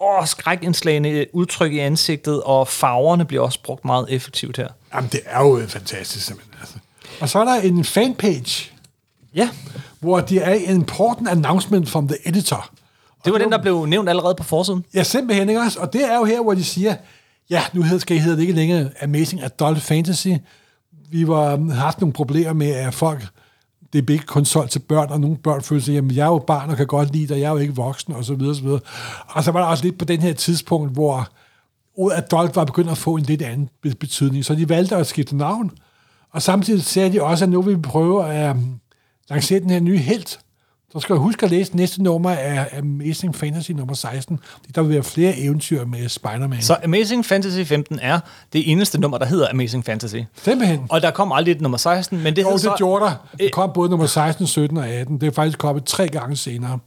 [0.00, 4.68] åh, skrækindslagende udtryk i ansigtet, og farverne bliver også brugt meget effektivt her.
[4.94, 6.54] Jamen, det er jo øh, fantastisk, simpelthen.
[6.60, 6.74] Altså.
[7.20, 8.70] Og så er der en fanpage,
[9.34, 9.48] Ja,
[10.00, 12.70] hvor det er en important announcement from the editor.
[13.24, 14.84] det var den, der blev nævnt allerede på forsiden.
[14.94, 15.80] Ja, simpelthen, ikke også?
[15.80, 16.94] Og det er jo her, hvor de siger,
[17.50, 20.28] ja, nu hedder- skal I hedde det ikke længere Amazing Adult Fantasy.
[21.10, 23.26] Vi var, har haft nogle problemer med, at folk,
[23.92, 26.30] det blev ikke kun solgt til børn, og nogle børn følte sig, jamen, jeg er
[26.30, 28.52] jo barn og kan godt lide dig, jeg er jo ikke voksen, og så videre,
[28.52, 28.80] og så videre.
[29.28, 31.28] Og så var der også lidt på den her tidspunkt, hvor
[31.96, 35.36] ordet adult var begyndt at få en lidt anden betydning, så de valgte at skifte
[35.36, 35.70] navn.
[36.32, 38.62] Og samtidig sagde de også, at nu vil vi prøve at øh,
[39.30, 40.40] lancere den her nye helt.
[40.92, 44.38] Så skal jeg huske at læse næste nummer af Amazing Fantasy nummer 16.
[44.74, 46.62] Der vil være flere eventyr med Spider-Man.
[46.62, 48.20] Så Amazing Fantasy 15 er
[48.52, 50.16] det eneste nummer, der hedder Amazing Fantasy.
[50.42, 50.80] Simpelthen.
[50.90, 52.74] Og der kom aldrig et nummer 16, men det Jo, det så...
[52.78, 53.28] gjorde der.
[53.32, 53.38] Øh.
[53.38, 55.20] Det kom både nummer 16, 17 og 18.
[55.20, 56.78] Det er faktisk kommet tre gange senere.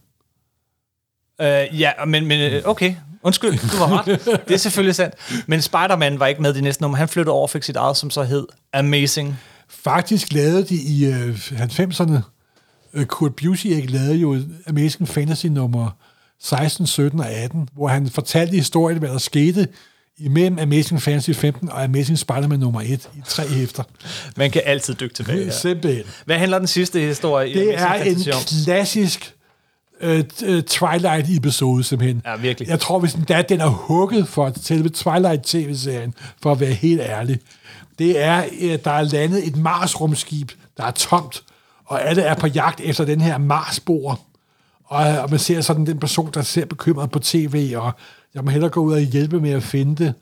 [1.40, 2.94] Øh, ja, men, men øh, okay.
[3.22, 4.24] Undskyld, du var ret.
[4.48, 5.14] Det er selvfølgelig sandt.
[5.46, 6.98] Men Spider-Man var ikke med i det næste nummer.
[6.98, 9.38] Han flyttede over og fik sit eget, som så hed Amazing.
[9.68, 12.20] Faktisk lavede de i øh, 90'erne, øh,
[13.06, 15.90] Kurt Busiek lavede jo Amazing Fantasy nummer
[16.40, 19.68] 16, 17 og 18, hvor han fortalte historien, hvad der skete
[20.18, 23.82] imellem Amazing Fantasy 15 og Amazing Spider-Man nummer 1 i tre hæfter.
[24.36, 25.44] Man kan altid dykke tilbage.
[25.44, 25.50] Ja.
[25.50, 26.04] Simpelthen.
[26.24, 28.64] Hvad handler den sidste historie i Det er Amazing en Fantasy om?
[28.64, 29.34] klassisk
[30.00, 32.22] øh, øh, Twilight-episode, simpelthen.
[32.24, 32.68] Ja, virkelig.
[32.68, 37.00] Jeg tror, hvis den, der, den er hugget for selve Twilight-tv-serien, for at være helt
[37.00, 37.38] ærlig.
[37.98, 41.42] Det er, øh, der er landet et Mars-rumskib, der er tomt,
[41.92, 44.20] og alle er på jagt efter den her Mars-bor.
[44.84, 47.92] Og, og man ser sådan den person, der ser bekymret på tv, og
[48.34, 50.14] jeg må hellere gå ud og hjælpe med at finde det,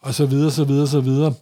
[0.00, 1.34] og så videre, så videre, så videre.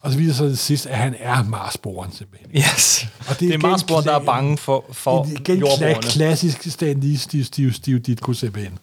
[0.00, 2.50] Og så viser til sidst, at han er Mars-boren, simpelthen.
[2.56, 3.06] Yes.
[3.18, 5.58] Og det det er det er igen Marsborn, der er bange for, for En igen
[5.58, 6.02] jordborgerne.
[6.02, 8.78] klassisk Stan Lee, Steve, Steve, Steve Ditko simpelthen.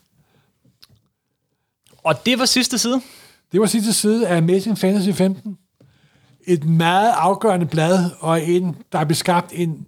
[2.03, 3.01] Og det var sidste side.
[3.51, 5.57] Det var sidste side af Amazing Fantasy 15.
[6.47, 9.85] Et meget afgørende blad, og en, der er beskabt en...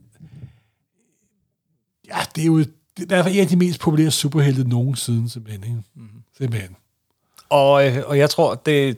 [2.10, 2.66] Ja, det er jo
[3.00, 5.64] det er i hvert fald en af de mest populære superhelte nogensinde, simpelthen.
[5.64, 5.76] Ikke?
[5.96, 6.22] Mm-hmm.
[6.38, 6.76] Simpelthen.
[7.50, 8.98] Og, øh, og jeg tror, det,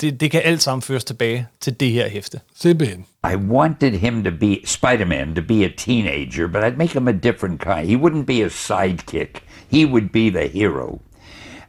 [0.00, 2.40] det, det kan alt sammen føres tilbage til det her hæfte.
[2.54, 3.06] Simpelthen.
[3.32, 7.12] I wanted him to be Spider-Man to be a teenager, but I'd make him a
[7.12, 7.86] different kind.
[7.86, 9.42] He wouldn't be a sidekick.
[9.70, 11.00] He would be the hero.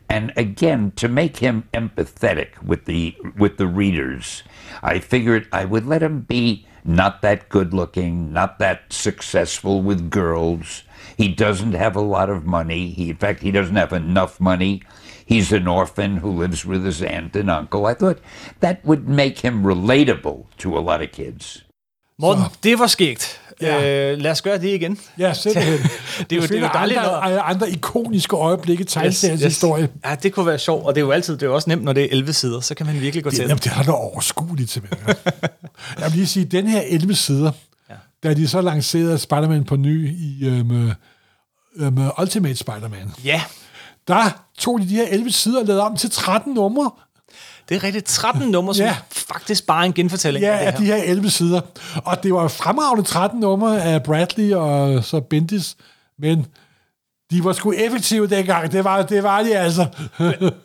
[0.09, 4.43] And again, to make him empathetic with the with the readers,
[4.81, 10.09] I figured I would let him be not that good looking, not that successful with
[10.09, 10.83] girls.
[11.17, 12.89] He doesn't have a lot of money.
[12.89, 14.81] He, in fact, he doesn't have enough money.
[15.23, 17.85] He's an orphan who lives with his aunt and uncle.
[17.85, 18.19] I thought
[18.59, 21.63] that would make him relatable to a lot of kids.
[22.17, 23.39] Morten, det var skægt.
[23.61, 24.11] Ja.
[24.11, 24.99] Øh, lad os gøre det igen.
[25.17, 25.73] Ja, simpelthen.
[26.29, 27.09] det er jo, det er jo dejligt, når...
[27.09, 29.89] andre, andre ikoniske øjeblikke i tegneseriens historie.
[30.05, 31.83] Ja, det kunne være sjovt, og det er jo altid det er jo også nemt,
[31.83, 33.63] når det er 11 sider, så kan man virkelig gå Det, til jamen, det.
[33.63, 35.15] det har da overskueligt simpelthen.
[35.99, 37.51] Jeg vil lige sige, den her 11 sider,
[37.89, 37.95] ja.
[38.23, 40.91] da de så lancerede Spider-Man på ny i um,
[41.81, 43.41] um, Ultimate Spider-Man, Ja,
[44.07, 46.91] der tog de de her 11 sider og lavede om til 13 numre.
[47.69, 48.95] Det er rigtigt 13 numre, som Ja.
[49.11, 50.95] faktisk bare er en genfortælling Ja, af det de her.
[50.97, 51.61] her 11 sider.
[52.05, 55.75] Og det var fremragende 13 numre af Bradley og så Bendis,
[56.19, 56.45] men
[57.31, 58.71] de var sgu effektive dengang.
[58.71, 59.85] Det var, det var de altså.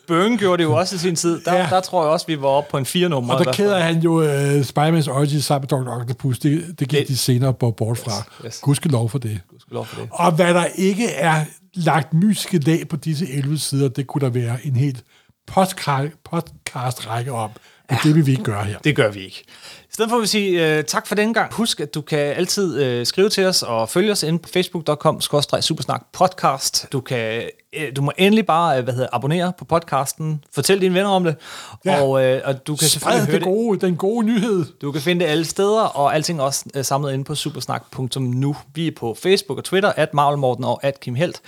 [0.08, 1.40] Byrne gjorde det jo også i sin tid.
[1.44, 1.66] Der, Ja.
[1.70, 3.34] der tror jeg også, vi var oppe på en fire nummer.
[3.34, 5.90] Og der kæder han jo uh, Spider-Man's Origins sammen med Dr.
[6.00, 6.38] Octopus.
[6.38, 8.12] Det, det gik Det- de senere bort fra.
[8.16, 8.58] Yes, yes.
[8.62, 9.40] Gudske lov for det.
[9.70, 10.08] lov for det.
[10.12, 11.44] Og hvad der ikke er
[11.74, 15.02] lagt mystiske lag på disse 11 sider, det kunne der være en helt
[15.46, 17.50] podcast-række om.
[17.90, 18.78] Men det vil vi ikke gøre her.
[18.78, 19.44] Det gør vi ikke.
[19.80, 21.54] I stedet for vil vi sige uh, tak for den gang.
[21.54, 25.20] Husk, at du kan altid uh, skrive til os og følge os inde på facebook.com
[25.60, 26.86] supersnak podcast.
[26.92, 27.42] Du kan
[27.76, 30.44] uh, du må endelig bare uh, hvad hedder, abonnere på podcasten.
[30.54, 31.36] Fortæl dine venner om det.
[31.84, 32.02] Ja.
[32.02, 33.42] Og, uh, og du kan Spred det det.
[33.42, 34.64] gode, den gode nyhed.
[34.80, 38.56] Du kan finde det alle steder, og alting også uh, samlet inde på supersnak.nu.
[38.74, 41.42] Vi er på Facebook og Twitter, at Marvel Morten og at Kim Helt.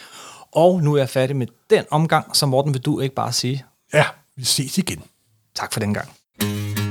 [0.52, 3.64] Og nu er jeg færdig med den omgang, så Morten vil du ikke bare sige
[3.97, 5.02] Ja, vi ses igen.
[5.55, 6.86] tak for den gang.